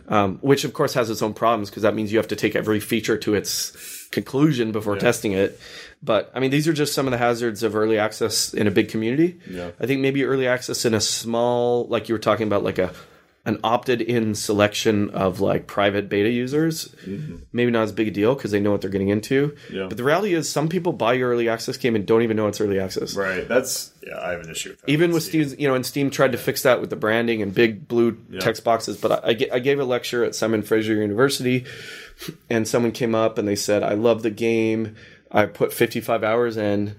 [0.09, 2.55] um, which of course has its own problems because that means you have to take
[2.55, 5.59] every feature to its conclusion before testing it.
[6.03, 8.70] But I mean, these are just some of the hazards of early access in a
[8.70, 9.40] big community.
[9.48, 9.70] Yeah.
[9.81, 12.93] I think maybe early access in a small, like you were talking about, like a
[13.47, 16.93] an opted in selection of like private beta users,
[17.52, 19.51] maybe not as big a deal because they know what they're getting into.
[19.51, 19.74] Mm-hmm.
[19.74, 19.86] Yeah.
[19.86, 22.48] But the reality is, some people buy your early access game and don't even know
[22.48, 23.14] it's early access.
[23.14, 23.47] Right.
[23.47, 24.18] That's yeah.
[24.20, 24.90] I have an issue with that.
[24.90, 27.55] Even with Steam, you know, and Steam tried to fix that with the branding and
[27.55, 29.01] big blue text boxes.
[29.01, 31.64] But I, I I gave a lecture at Simon Fraser University,
[32.51, 34.97] and someone came up and they said, "I love the game.
[35.31, 36.97] I put 55 hours in."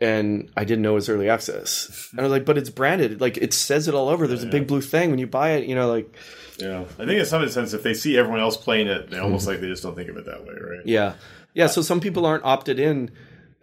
[0.00, 2.08] And I didn't know it was early access.
[2.10, 3.20] And I was like, but it's branded.
[3.20, 4.26] Like it says it all over.
[4.26, 5.68] There's a big blue thing when you buy it.
[5.68, 6.14] You know, like
[6.58, 9.46] Yeah, I think in some sense, if they see everyone else playing it, they almost
[9.46, 10.84] like they just don't think of it that way, right?
[10.84, 11.14] Yeah.
[11.54, 11.68] Yeah.
[11.68, 13.12] So some people aren't opted in.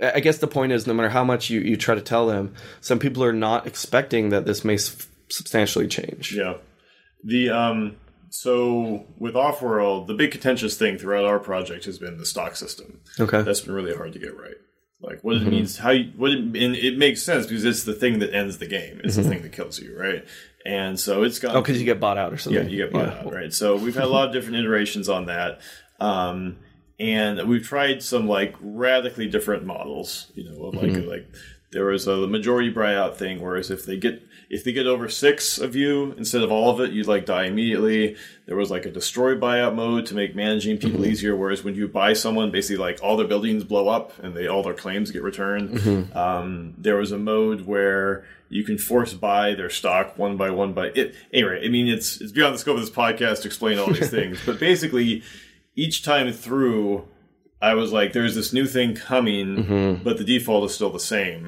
[0.01, 2.25] I I guess the point is no matter how much you, you try to tell
[2.27, 6.33] them, some people are not expecting that this may s- substantially change.
[6.33, 6.55] Yeah.
[7.23, 7.97] The um
[8.29, 13.01] so with Offworld, the big contentious thing throughout our project has been the stock system.
[13.19, 13.41] Okay.
[13.41, 14.55] That's been really hard to get right.
[15.01, 15.49] Like what it Mm-hmm.
[15.49, 18.59] means, how you, what it, and it makes sense because it's the thing that ends
[18.59, 19.01] the game.
[19.03, 19.23] It's Mm-hmm.
[19.23, 20.23] the thing that kills you, right?
[20.65, 22.93] And so it's got oh, because you get bought out or something Yeah, you get
[22.93, 23.51] bought out, right?
[23.51, 25.59] So we've had a lot of different iterations on that.
[25.99, 26.57] Um,
[26.99, 31.09] and we've tried some like radically different models, you know, like Mm-hmm.
[31.09, 31.27] like
[31.71, 34.21] there was a majority buyout thing, whereas if they get
[34.53, 37.45] if they get over six of you instead of all of it, you'd like die
[37.45, 38.17] immediately.
[38.47, 41.09] There was like a destroy buyout mode to make managing people Mm-hmm.
[41.11, 44.47] easier, whereas when you buy someone, basically like all their buildings blow up and they
[44.47, 45.69] all their claims get returned.
[45.71, 46.17] Mm-hmm.
[46.17, 50.73] Um, there was a mode where you can force buy their stock one by one
[50.73, 51.15] by it.
[51.33, 54.09] Anyway, I mean it's it's beyond the scope of this podcast to explain all these
[54.19, 55.23] things, but basically
[55.75, 57.07] each time through,
[57.61, 61.41] I was like, "There's this new thing coming, but the default is still the same."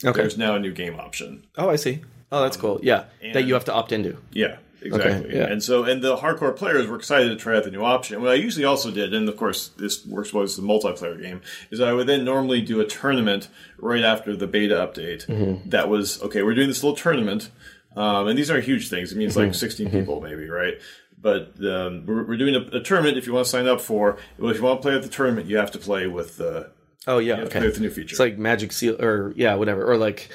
[0.00, 0.08] Mm-hmm.
[0.08, 0.20] Okay.
[0.22, 1.46] There's now a new game option.
[1.56, 2.02] Oh, I see.
[2.30, 2.78] Oh, that's cool.
[2.82, 3.04] Yeah.
[3.32, 4.16] That you have to opt into.
[4.32, 5.34] Yeah, exactly.
[5.34, 5.46] yeah.
[5.46, 8.20] And so, and the hardcore players were excited to try out the new option.
[8.20, 11.40] What I usually also did, and of course this works well as the multiplayer game,
[11.70, 13.48] is I would then normally do a tournament
[13.78, 15.26] right after the beta update.
[15.26, 15.70] Mm-hmm.
[15.70, 16.42] That was okay.
[16.42, 17.50] We're doing this little tournament,
[17.96, 19.12] um, and these aren't huge things.
[19.12, 19.46] It means Mm-hmm.
[19.48, 20.74] like 16 people, maybe, right?
[21.20, 23.16] But um, we're, we're doing a, a tournament.
[23.18, 25.08] If you want to sign up for, well, if you want to play at the
[25.08, 26.70] tournament, you have to play with the
[27.08, 27.36] Oh, yeah.
[27.40, 27.60] Okay.
[27.60, 28.12] with the new feature.
[28.12, 29.82] It's like Magic Seal or, yeah, whatever.
[29.90, 30.28] Or like,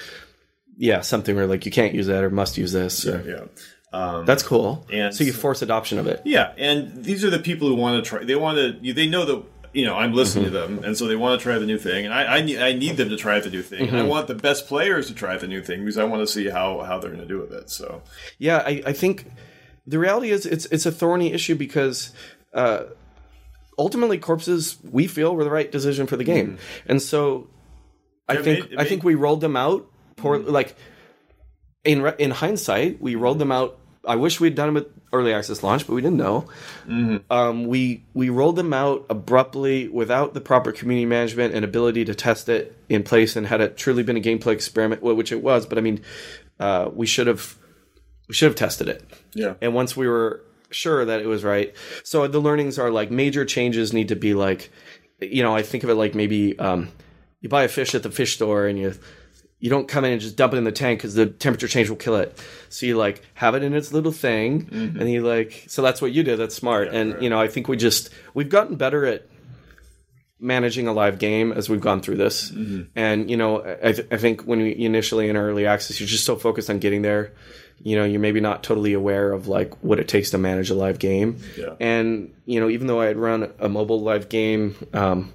[0.78, 3.06] yeah, something where like you can't use that or must use this.
[3.08, 3.46] or- yeah.
[3.96, 4.88] Um, That's cool.
[4.92, 6.22] And so you force adoption of it.
[6.26, 8.24] Yeah, and these are the people who want to try.
[8.24, 8.94] They want to.
[8.94, 11.60] They know that you know I'm listening to them, and so they want to try
[11.60, 12.06] the new thing.
[12.06, 13.88] And I, I need I need them to try the new thing.
[13.90, 16.28] And I want the best players to try the new thing because I want to
[16.28, 17.70] see how how they're going to do with it.
[17.70, 18.02] So
[18.40, 19.28] Yeah, I, I think
[19.86, 22.14] the reality is it's it's a thorny issue because
[22.56, 22.86] uh,
[23.78, 27.48] ultimately corpses we feel were the right decision for the game, and so
[28.28, 28.44] I Mm-hmm.
[28.44, 29.08] think made- I think made- Mm-hmm.
[29.08, 29.86] we rolled them out
[30.16, 30.76] poor like
[31.84, 33.80] in in hindsight we rolled them out.
[34.06, 36.48] I wish we'd done them at early access launch, but we didn't know.
[36.88, 37.32] Mm-hmm.
[37.32, 42.16] Um, we we rolled them out abruptly without the proper community management and ability to
[42.16, 45.66] test it in place, and had it truly been a gameplay experiment, which it was.
[45.66, 46.02] But I mean,
[46.60, 47.58] uh, we should have
[48.28, 49.04] we should have tested it.
[49.34, 51.74] yeah, And once we were sure that it was right,
[52.04, 54.72] so the learnings are like major changes need to be like,
[55.20, 56.90] you know, I think of it like maybe um,
[57.42, 58.96] you buy a fish at the fish store and you
[59.64, 61.88] you don't come in and just dump it in the tank because the temperature change
[61.90, 62.38] will kill it.
[62.68, 66.12] So you like have it in its little thing, and you like so that's what
[66.12, 66.38] you did.
[66.38, 66.90] That's smart.
[66.90, 69.26] and you know, I think we just we've gotten better at
[70.38, 72.52] managing a live game as we've gone through this.
[72.94, 76.26] And you know, I, th- I think when we initially in early access, you're just
[76.26, 77.32] so focused on getting there.
[77.82, 80.76] You know, you're maybe not totally aware of like what it takes to manage a
[80.76, 81.38] live game.
[81.58, 81.76] Yeah.
[81.80, 85.32] And you know, even though I had run a mobile live game, um,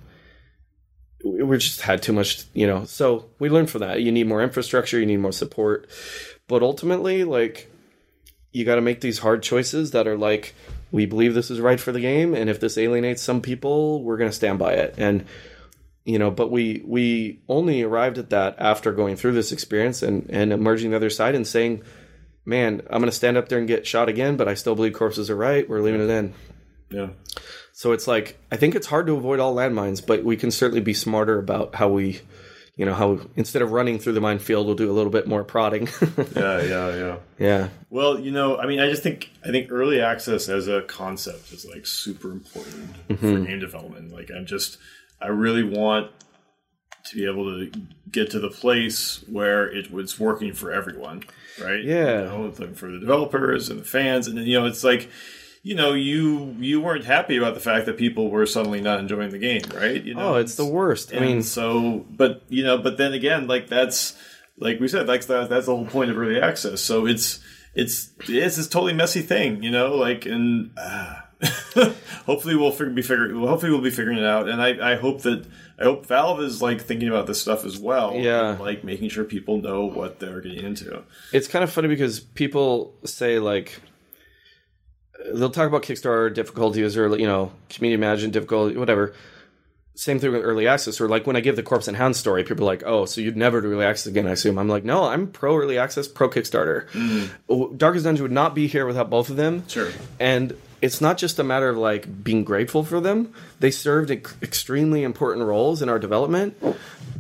[1.25, 2.45] we just had too much.
[2.55, 4.03] You know, so we learned from that.
[4.03, 4.99] You need more infrastructure.
[4.99, 5.89] You need more support.
[6.47, 7.71] But ultimately, like,
[8.53, 10.55] you got to make these hard choices that are like
[10.91, 14.17] we believe this is right for the game and if this alienates some people we're
[14.17, 15.27] going to stand by it and
[16.07, 20.27] you know but we we only arrived at that after going through this experience and
[20.31, 21.83] and emerging the other side and saying
[22.49, 24.95] man, I'm going to stand up there and get shot again, but I still believe
[24.95, 25.69] corpses are right.
[25.69, 26.35] We're leaving it in.
[26.91, 27.09] Yeah.
[27.73, 30.81] So it's like I think it's hard to avoid all landmines, but we can certainly
[30.81, 32.21] be smarter about how we,
[32.77, 35.45] you know, how instead of running through the minefield, we'll do a little bit more
[35.45, 35.89] prodding.
[36.35, 37.17] Yeah, yeah, yeah.
[37.39, 40.83] yeah, Well, you know, I mean, I just think I think early access as a
[40.83, 43.45] concept is like super important for mm-hmm.
[43.45, 44.13] game development.
[44.13, 44.79] Like, I'm just,
[45.21, 46.11] I really want
[47.05, 47.71] to be able to
[48.11, 51.23] get to the place where it was working for everyone,
[51.63, 51.83] right?
[51.83, 52.23] Yeah.
[52.23, 55.09] you know, for the developers and the fans, and then you know, it's like.
[55.69, 59.29] You know, you you weren't happy about the fact that people were suddenly not enjoying
[59.29, 60.03] the game, right?
[60.03, 61.15] You know, Oh, it's the worst.
[61.15, 64.17] I mean, so, but you know, but then again, like that's
[64.57, 66.81] like we said, like that, that's the whole point of early access.
[66.81, 67.41] So it's
[67.75, 71.17] it's it's this totally messy thing, you know, like and uh,
[72.25, 73.39] hopefully we'll figure, be figuring.
[73.39, 75.47] Well, hopefully we'll be figuring it out, and I I hope that
[75.79, 78.15] I hope Valve is like thinking about this stuff as well.
[78.15, 78.53] Yeah.
[78.53, 81.03] and, like making sure people know what they're getting into.
[81.33, 83.81] it's kind of funny because people say like
[85.35, 89.15] they'll talk about Kickstarter difficulties or you know community management difficulty, whatever.
[89.95, 92.45] Same thing with early access, or like when I give the Corpse and Hound story,
[92.45, 94.85] people are like, "Oh, so you'd never do early access again?" I assume I'm like,
[94.85, 96.87] "No, I'm pro early access, pro Kickstarter."
[97.49, 99.65] Oh, Darkest Dungeon would not be here without both of them.
[99.67, 99.91] Sure.
[100.21, 103.33] and it's not just a matter of like being grateful for them.
[103.61, 106.57] They served ex- extremely important roles in our development.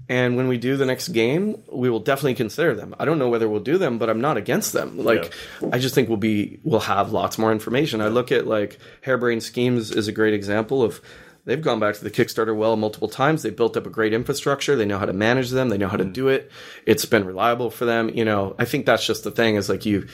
[0.08, 2.94] And when we do the next game, we will definitely consider them.
[2.98, 4.98] I don't know whether we'll do them, but I'm not against them.
[5.04, 5.34] Like
[5.72, 8.00] I just think we'll be we'll have lots more information.
[8.00, 11.02] I look at like Harebrained Schemes is a great example of
[11.44, 13.42] they've gone back to the Kickstarter well multiple times.
[13.42, 14.76] They built up a great infrastructure.
[14.76, 15.68] They know how to manage them.
[15.68, 16.12] They know how to mm-hmm.
[16.12, 16.50] do it.
[16.86, 18.10] It's been reliable for them.
[18.10, 20.06] You know, I think that's just the thing is like you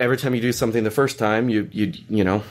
[0.00, 2.42] every time you do something the first time, you you you know.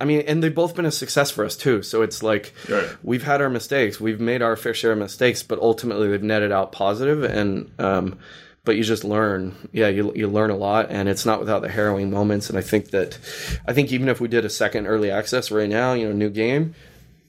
[0.00, 1.82] I mean, and they've both been a success for us too.
[1.82, 2.86] So it's like Right.
[3.02, 6.52] we've had our mistakes, we've made our fair share of mistakes, but ultimately they've netted
[6.52, 8.16] out positive, and um,
[8.64, 9.56] but you just learn.
[9.72, 12.48] Yeah, you you learn a lot, and it's not without the harrowing moments.
[12.48, 13.18] And I think that,
[13.66, 16.30] I think even if we did a second early access right now, you know, new
[16.30, 16.74] game,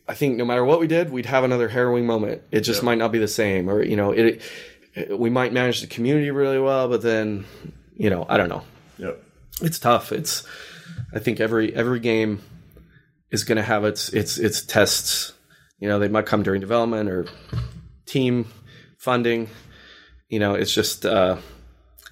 [0.08, 2.44] I think no matter what we did, we'd have another harrowing moment.
[2.52, 4.42] It just might not be the same, or you know, it,
[4.94, 7.46] it we might manage the community really well, but then,
[8.00, 8.64] you know, I don't know.
[8.98, 9.24] Yep.
[9.62, 10.12] It's tough.
[10.12, 10.44] It's
[11.14, 12.42] I think every every game
[13.30, 15.34] is going to have its its its tests.
[15.80, 17.28] You know, they might come during development or
[18.06, 18.48] team
[18.98, 19.50] funding.
[20.30, 21.38] You know, it's just uh,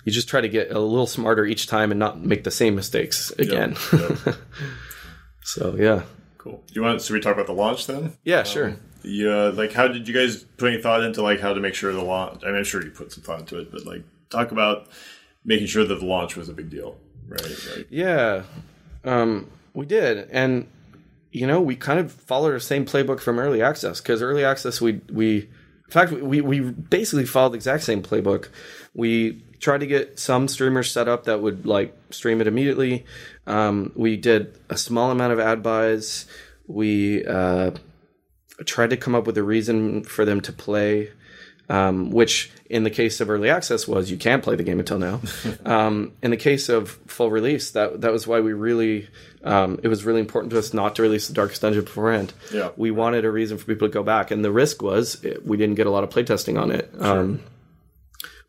[0.03, 2.75] you just try to get a little smarter each time and not make the same
[2.75, 3.75] mistakes again.
[3.93, 4.35] Yep.
[5.43, 6.03] so yeah,
[6.37, 6.63] Cool.
[6.67, 7.01] Do you want?
[7.01, 8.13] Should we talk about the launch then?
[8.23, 8.75] yeah, sure.
[9.03, 11.93] Yeah, like how did you guys put any thought into like how to make sure
[11.93, 12.43] the launch?
[12.43, 14.87] I mean, I'm sure you put some thought into it, but like talk about
[15.47, 16.95] making sure that the launch was a big deal,
[17.27, 17.41] right?
[17.41, 18.43] Like, Yeah,
[19.03, 20.67] um, we did, and
[21.31, 24.79] you know, we kind of followed the same playbook from early access because early access,
[24.79, 28.49] we we, in fact, we we basically followed the exact same playbook.
[28.93, 33.05] We tried to get some streamers set up that would like stream it immediately.
[33.47, 36.25] Um, we did a small amount of ad buys.
[36.67, 37.71] We uh,
[38.65, 41.11] tried to come up with a reason for them to play
[41.69, 44.99] um, which in the case of early access was you can't play the game until
[44.99, 45.21] now.
[45.65, 49.07] um, in the case of full release, that that was why we really
[49.43, 52.33] um, it was really important to us not to release the Darkest Dungeon beforehand.
[52.53, 52.69] Yeah.
[52.75, 55.57] we wanted a reason for people to go back, and the risk was it, we
[55.57, 56.89] didn't get a lot of playtesting on it.
[56.99, 57.43] Um,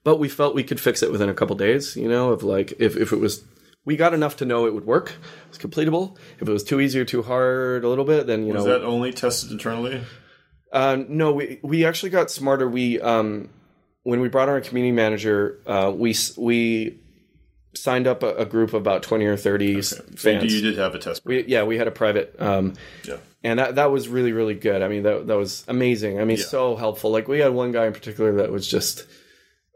[0.05, 1.97] but we felt we could fix it within a couple days.
[1.97, 3.45] You know, of like if if it was.
[3.85, 5.15] We got enough to know it would work.
[5.49, 6.19] It's completable.
[6.41, 8.71] If it was too easy or too hard a little bit, then you was know
[8.71, 10.03] that only tested internally?
[10.73, 12.69] Uh, no, we we actually got smarter.
[12.69, 13.49] We um,
[14.03, 16.99] when we brought on a community manager, uh, we we
[17.75, 20.53] signed up a, a group of about twenty or thirty you, fans.
[20.53, 21.23] you did have a test.
[21.25, 22.75] we, yeah, we had a private, um,
[23.05, 23.17] yeah.
[23.45, 24.83] and that that was really really good.
[24.83, 26.21] I mean, that that was amazing.
[26.21, 26.45] I mean, Yeah.
[26.45, 27.11] so helpful.
[27.11, 29.07] Like we had one guy in particular that was just,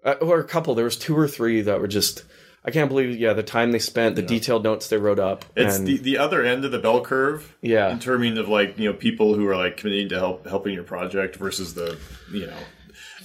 [0.04, 0.74] uh, or a couple.
[0.74, 2.24] There was two or three that were just.
[2.64, 5.44] I can't believe, yeah, the time they spent, the detailed notes they wrote up.
[5.56, 7.56] It's and, the, the other end of the bell curve.
[7.60, 7.90] Yeah.
[7.90, 10.84] In terms of like you know people who are like committing to help helping your
[10.84, 11.98] project versus the
[12.32, 12.58] you know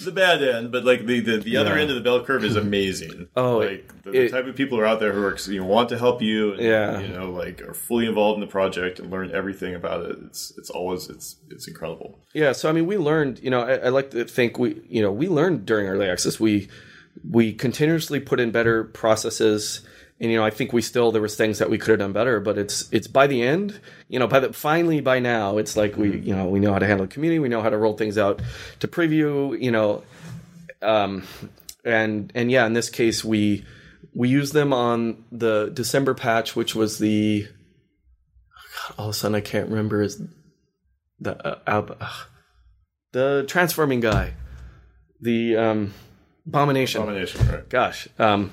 [0.04, 2.56] the bad end, but like the the, the other end of the bell curve is
[2.56, 3.28] amazing.
[3.38, 5.60] Oh, like the, the it- type of people who are out there who are you
[5.60, 6.54] know, want to help you.
[6.54, 7.00] And, Yeah.
[7.00, 10.18] You know, like are fully involved in the project and learn everything about it.
[10.26, 12.20] It's it's always it's it's incredible.
[12.34, 13.40] Yeah, so I mean, we learned.
[13.40, 16.40] You know, I, I like to think we, you know, we learned during early access.
[16.40, 16.70] We
[17.30, 19.82] we continuously put in better processes,
[20.20, 22.14] and you know, I think we still there was things that we could have done
[22.14, 22.40] better.
[22.40, 25.98] But it's it's by the end, you know, by the finally by now, it's like
[25.98, 27.98] we you know we know how to handle the community, we know how to roll
[27.98, 28.42] things out
[28.80, 30.04] to preview, you know,
[30.82, 31.24] um,
[31.84, 33.66] and and yeah, in this case, we
[34.14, 37.48] we used them on the December patch, which was the
[38.88, 40.22] God, all of a sudden I can't remember is
[41.20, 42.10] the uh, uh,
[43.12, 44.34] the transforming guy,
[45.20, 45.94] the um,
[46.48, 47.02] abomination.
[47.02, 47.70] Domination, right?
[47.70, 48.52] Gosh, um,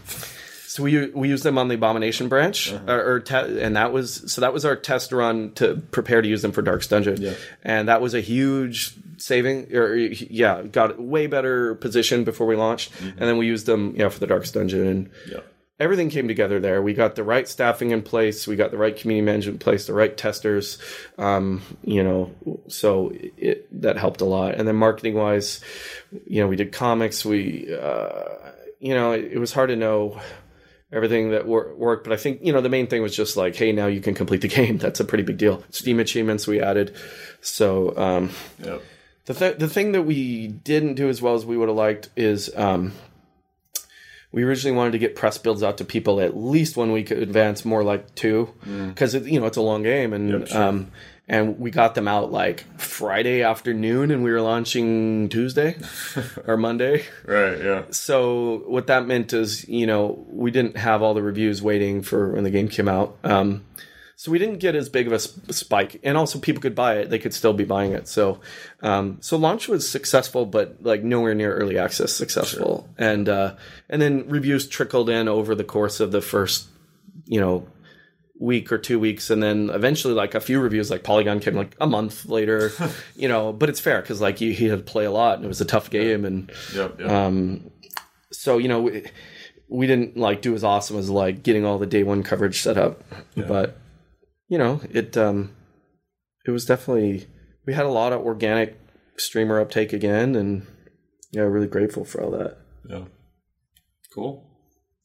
[0.66, 4.24] So we we used them on the Abomination branch, or, or te- and that was
[4.32, 7.34] so that was our test run to prepare to use them for Darkest Dungeon, Yeah.
[7.62, 9.72] and that was a huge saving.
[9.72, 13.06] Or yeah, got way better position before we launched, mm-hmm.
[13.10, 15.40] and then we used them yeah for the Darkest Dungeon, and Yeah.
[15.80, 16.80] Everything came together there.
[16.82, 19.86] We got the right staffing in place, we got the right community management in place,
[19.86, 20.78] the right testers,
[21.18, 22.32] um, you know,
[22.68, 24.54] so it, that helped a lot.
[24.54, 25.60] And then marketing wise,
[26.26, 27.24] you know, we did comics.
[27.24, 28.22] We, uh,
[28.78, 30.20] you know, it, it was hard to know
[30.92, 33.56] everything that wor- worked, but I think you know the main thing was just like,
[33.56, 34.78] hey, now you can complete the game.
[34.78, 35.64] That's a pretty big deal.
[35.70, 36.94] Steam achievements we added,
[37.40, 37.96] so.
[37.96, 38.30] Um,
[38.62, 38.82] Yep.
[39.24, 42.10] the th- the thing that we didn't do as well as we would have liked
[42.14, 42.92] is um,
[44.34, 47.64] we originally wanted to get press builds out to people at least one week advance,
[47.64, 48.52] more like two,
[48.88, 50.62] because you know it's a long game, and Yep, sure.
[50.62, 50.90] um,
[51.28, 55.76] and we got them out like Friday afternoon, and we were launching Tuesday
[56.46, 57.04] or Monday.
[57.24, 57.58] Right.
[57.64, 57.82] Yeah.
[57.90, 62.32] So what that meant is, you know, we didn't have all the reviews waiting for
[62.32, 63.16] when the game came out.
[63.24, 63.64] Um,
[64.16, 66.98] so we didn't get as big of a sp- spike, and also people could buy
[66.98, 68.06] it; they could still be buying it.
[68.08, 68.40] So,
[68.82, 72.88] um, so launch was successful, but like nowhere near early access successful.
[72.98, 73.56] And uh,
[73.88, 76.68] and then reviews trickled in over the course of the first,
[77.26, 77.66] you know,
[78.38, 81.76] week or two weeks, and then eventually, like a few reviews, like Polygon came like
[81.80, 82.70] a month later.
[83.16, 85.44] you know, but it's fair because like you, he had to play a lot, and
[85.44, 87.00] it was a tough game, and Yep.
[87.00, 87.10] Yep.
[87.10, 87.70] um,
[88.30, 89.04] so you know we,
[89.68, 92.76] we didn't like do as awesome as like getting all the day one coverage set
[92.76, 93.02] up
[93.36, 93.78] but
[94.48, 95.54] you know it um
[96.46, 97.26] it was definitely
[97.66, 98.78] we had a lot of organic
[99.16, 100.66] streamer uptake again and
[101.32, 102.58] yeah really grateful for all that
[102.88, 103.04] yeah.
[104.14, 104.44] Cool.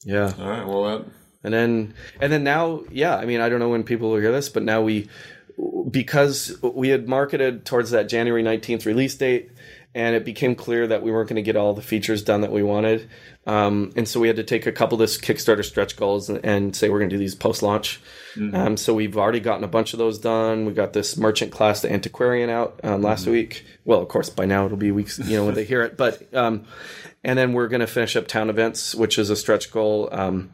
[0.04, 0.66] yeah All right.
[0.66, 1.06] Well, that.
[1.42, 4.32] and then and then now yeah i mean i don't know when people will hear
[4.32, 5.08] this but now we
[5.90, 9.50] because we had marketed towards that january 19th release date
[9.94, 12.52] and it became clear that we weren't going to get all the features done that
[12.52, 13.08] we wanted
[13.46, 16.44] um, and so we had to take a couple of this kickstarter stretch goals and,
[16.44, 18.00] and say we're going to do these post launch
[18.54, 21.82] um, so we've already gotten a bunch of those done we got this merchant class
[21.82, 25.36] the antiquarian out um, last week well of course by now it'll be weeks you
[25.36, 26.64] know when they hear it but um,
[27.24, 30.50] and then we're going to finish up town events which is a stretch goal um,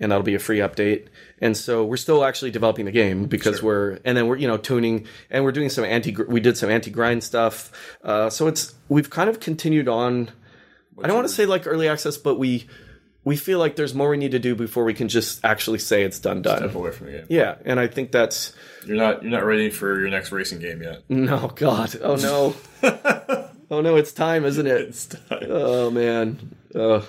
[0.00, 1.08] and that'll be a free update.
[1.40, 4.56] And so we're still actually developing the game because we're and then we're you know
[4.56, 7.70] tuning and we're doing some anti we did some anti grind stuff.
[8.02, 10.30] Uh, so it's we've kind of continued on.
[11.02, 12.66] I don't want to say like early access, but we
[13.24, 16.02] we feel like there's more we need to do before we can just actually say
[16.04, 16.58] it's done done.
[16.58, 17.26] Step away from the game.
[17.28, 18.52] Yeah, and I think that's
[18.86, 19.22] You're not.
[19.22, 21.02] You're not ready for your next racing game yet.
[21.08, 22.54] no God, oh no,
[23.70, 24.80] oh no, it's time, isn't it?
[24.80, 25.46] It's time.
[25.48, 27.06] Oh man, oh,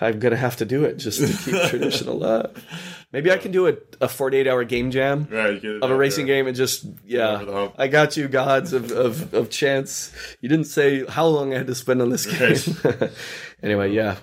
[0.00, 2.64] I'm gonna have to do it just to keep tradition alive.
[3.12, 5.64] Maybe I can do a, a 48 hour game jam Right.
[5.64, 6.36] of a racing there.
[6.36, 7.68] game and just yeah.
[7.78, 10.12] I got you, gods of, of, of chance.
[10.42, 13.10] You didn't say how long I had to spend on this game.
[13.62, 14.16] anyway, yeah,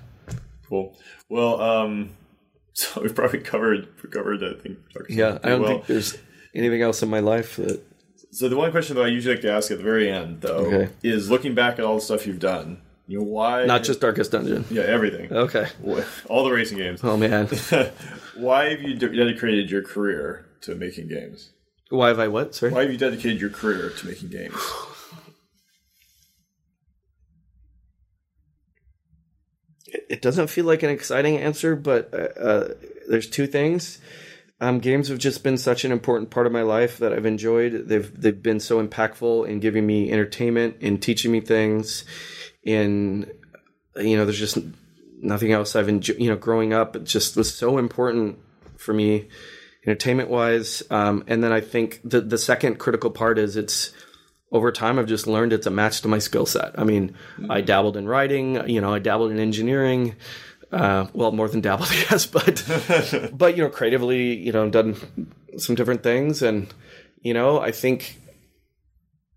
[0.70, 0.98] Cool.
[1.30, 2.12] Well, um,
[2.74, 4.80] so we've probably covered covered I think.
[5.10, 5.40] yeah.
[5.44, 5.70] I don't well.
[5.72, 6.18] think there's
[6.54, 7.82] anything else in my life that
[8.32, 10.66] So the one question that I usually like to ask at the very end, though,
[10.66, 10.90] Okay.
[11.04, 12.82] is looking back at all the stuff you've done.
[13.08, 13.66] You know why?
[13.66, 14.66] not just Darkest Dungeon.
[14.72, 15.32] yeah, everything.
[15.32, 15.68] Okay.
[16.28, 17.02] All the racing games.
[17.04, 17.48] Oh man,
[18.36, 21.52] why have you dedicated your career to making games?
[21.90, 22.56] why have I what?
[22.56, 22.72] Sorry.
[22.72, 24.56] Why have you dedicated your career to making games?
[30.10, 32.74] it doesn't feel like an exciting answer, but uh, uh,
[33.08, 34.00] there's two things.
[34.62, 37.88] Um, games have just been such an important part of my life that I've enjoyed.
[37.88, 42.06] They've they've been so impactful in giving me entertainment, in teaching me things.
[42.64, 43.30] In
[43.98, 44.58] you know, there's just
[45.22, 46.20] nothing else I've enjoyed.
[46.20, 48.40] You know, growing up, it just was so important
[48.78, 49.28] for me,
[49.86, 50.84] entertainment wise.
[50.90, 53.92] Um, and then I think the the second critical part is it's
[54.56, 56.72] over time I've just learned it's a match to my skill set.
[56.80, 57.14] I mean,
[57.50, 60.16] I dabbled in writing, you know, I dabbled in engineering.
[60.72, 62.64] Uh, well, more than dabbled, I guess, but
[63.42, 64.96] but you know, creatively, you know, done
[65.58, 66.74] some different things, and
[67.22, 68.18] you know, I think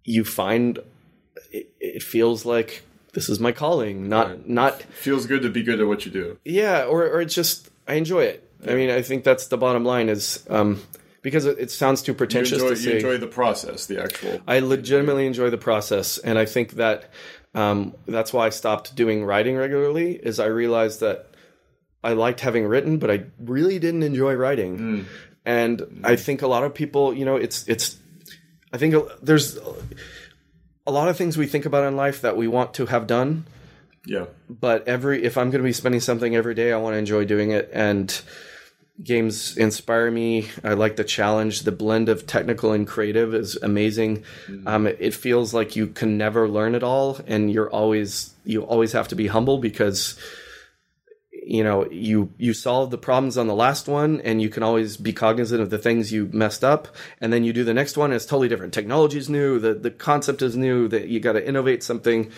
[0.05, 0.79] you find
[1.53, 2.83] it, it feels like
[3.13, 4.49] this is my calling, not Right.
[4.49, 6.39] not Feels good to be good at what you do.
[6.45, 8.45] yeah, or or it's just I enjoy it.
[8.67, 10.81] I mean, I think that's the bottom line is um,
[11.23, 14.41] because it, it sounds too You pretentious enjoy, to you enjoy the process, the actual.
[14.47, 17.11] I legitimately enjoy the process, and I think that
[17.55, 20.15] um, that's why I stopped doing writing regularly.
[20.15, 21.31] Is I realized that
[22.03, 25.07] I liked having written, but I really didn't enjoy writing.
[25.45, 27.99] And I think a lot of people, you know, it's it's.
[28.73, 29.59] I think there's
[30.87, 33.47] a lot of things we think about in life that we want to have done,
[34.05, 34.27] yeah.
[34.49, 37.25] but every if I'm going to be spending something every day, I want to enjoy
[37.25, 38.21] doing it and
[39.03, 40.49] games inspire me.
[40.65, 41.63] I like the challenge.
[41.63, 44.25] The blend of technical and creative is amazing.
[44.67, 48.63] Um, it, it feels like you can never learn it all, and you're always you
[48.63, 50.19] always have to be humble because
[51.49, 54.99] you know you you solve the problems on the last one and you can always
[54.99, 56.89] be cognizant of the things you messed up
[57.23, 59.73] and then you do the next one and it's totally different technology is new the
[59.73, 62.31] the concept is new that you got to innovate something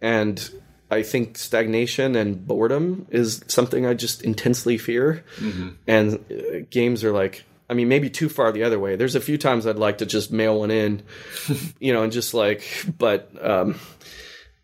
[0.00, 0.50] and
[0.92, 5.24] I think stagnation and boredom is something I just intensely fear.
[5.38, 5.68] Mm-hmm.
[5.86, 8.96] And uh, games are like, I mean, maybe too far the other way.
[8.96, 11.02] There's a few times I'd like to just mail one in,
[11.80, 12.62] you know, and just like,
[12.98, 13.80] but, um,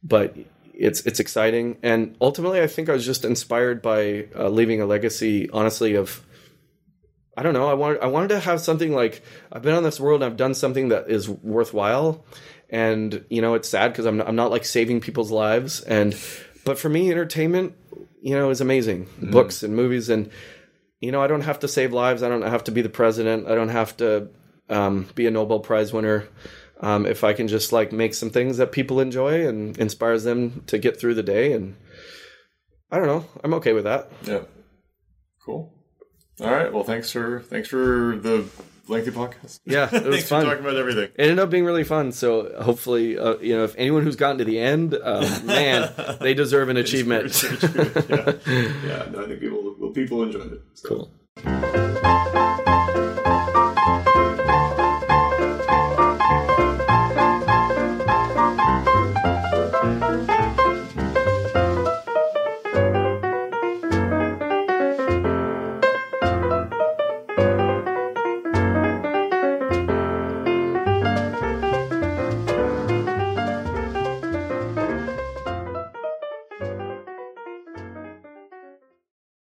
[0.03, 0.37] but
[0.75, 1.79] it's it's exciting.
[1.83, 6.25] And ultimately, I think I was just inspired by uh, leaving a legacy, honestly, of
[7.37, 7.69] I don't know.
[7.69, 10.37] I wanted I wanted to have something like I've been on this world and I've
[10.37, 12.25] done something that is worthwhile,
[12.71, 15.81] and you know it's sad because I'm not, I'm not like saving people's lives.
[15.81, 16.17] And
[16.65, 17.75] but for me entertainment
[18.21, 19.07] you know is amazing.
[19.21, 19.31] Mm.
[19.31, 20.31] books and movies and
[21.01, 22.23] you know I don't have to save lives.
[22.23, 23.49] I don't have to be the president.
[23.49, 24.29] I don't have to
[24.69, 26.29] um, be a Nobel Prize winner.
[26.81, 30.63] Um, if I can just like make some things that people enjoy and inspires them
[30.67, 31.77] to get through the day and
[32.91, 33.27] I don't know.
[33.45, 34.11] I'm okay with that.
[34.23, 34.43] Yeah.
[35.45, 35.75] Cool.
[36.41, 36.73] All right.
[36.73, 38.49] Well thanks for thanks for the
[38.89, 39.61] lengthy podcast.
[39.65, 40.45] Yeah, it was fun.
[40.45, 41.05] talking about everything.
[41.05, 42.13] It ended up being really fun.
[42.13, 46.35] So hopefully, uh, you know, if anyone who's gotten to the end, uh, man, they
[46.35, 47.43] deserve an achievement.
[47.43, 47.59] yeah,
[48.47, 49.07] yeah.
[49.11, 50.63] No, I think people people enjoyed it.
[50.75, 51.11] So.
[51.45, 52.65] Cool.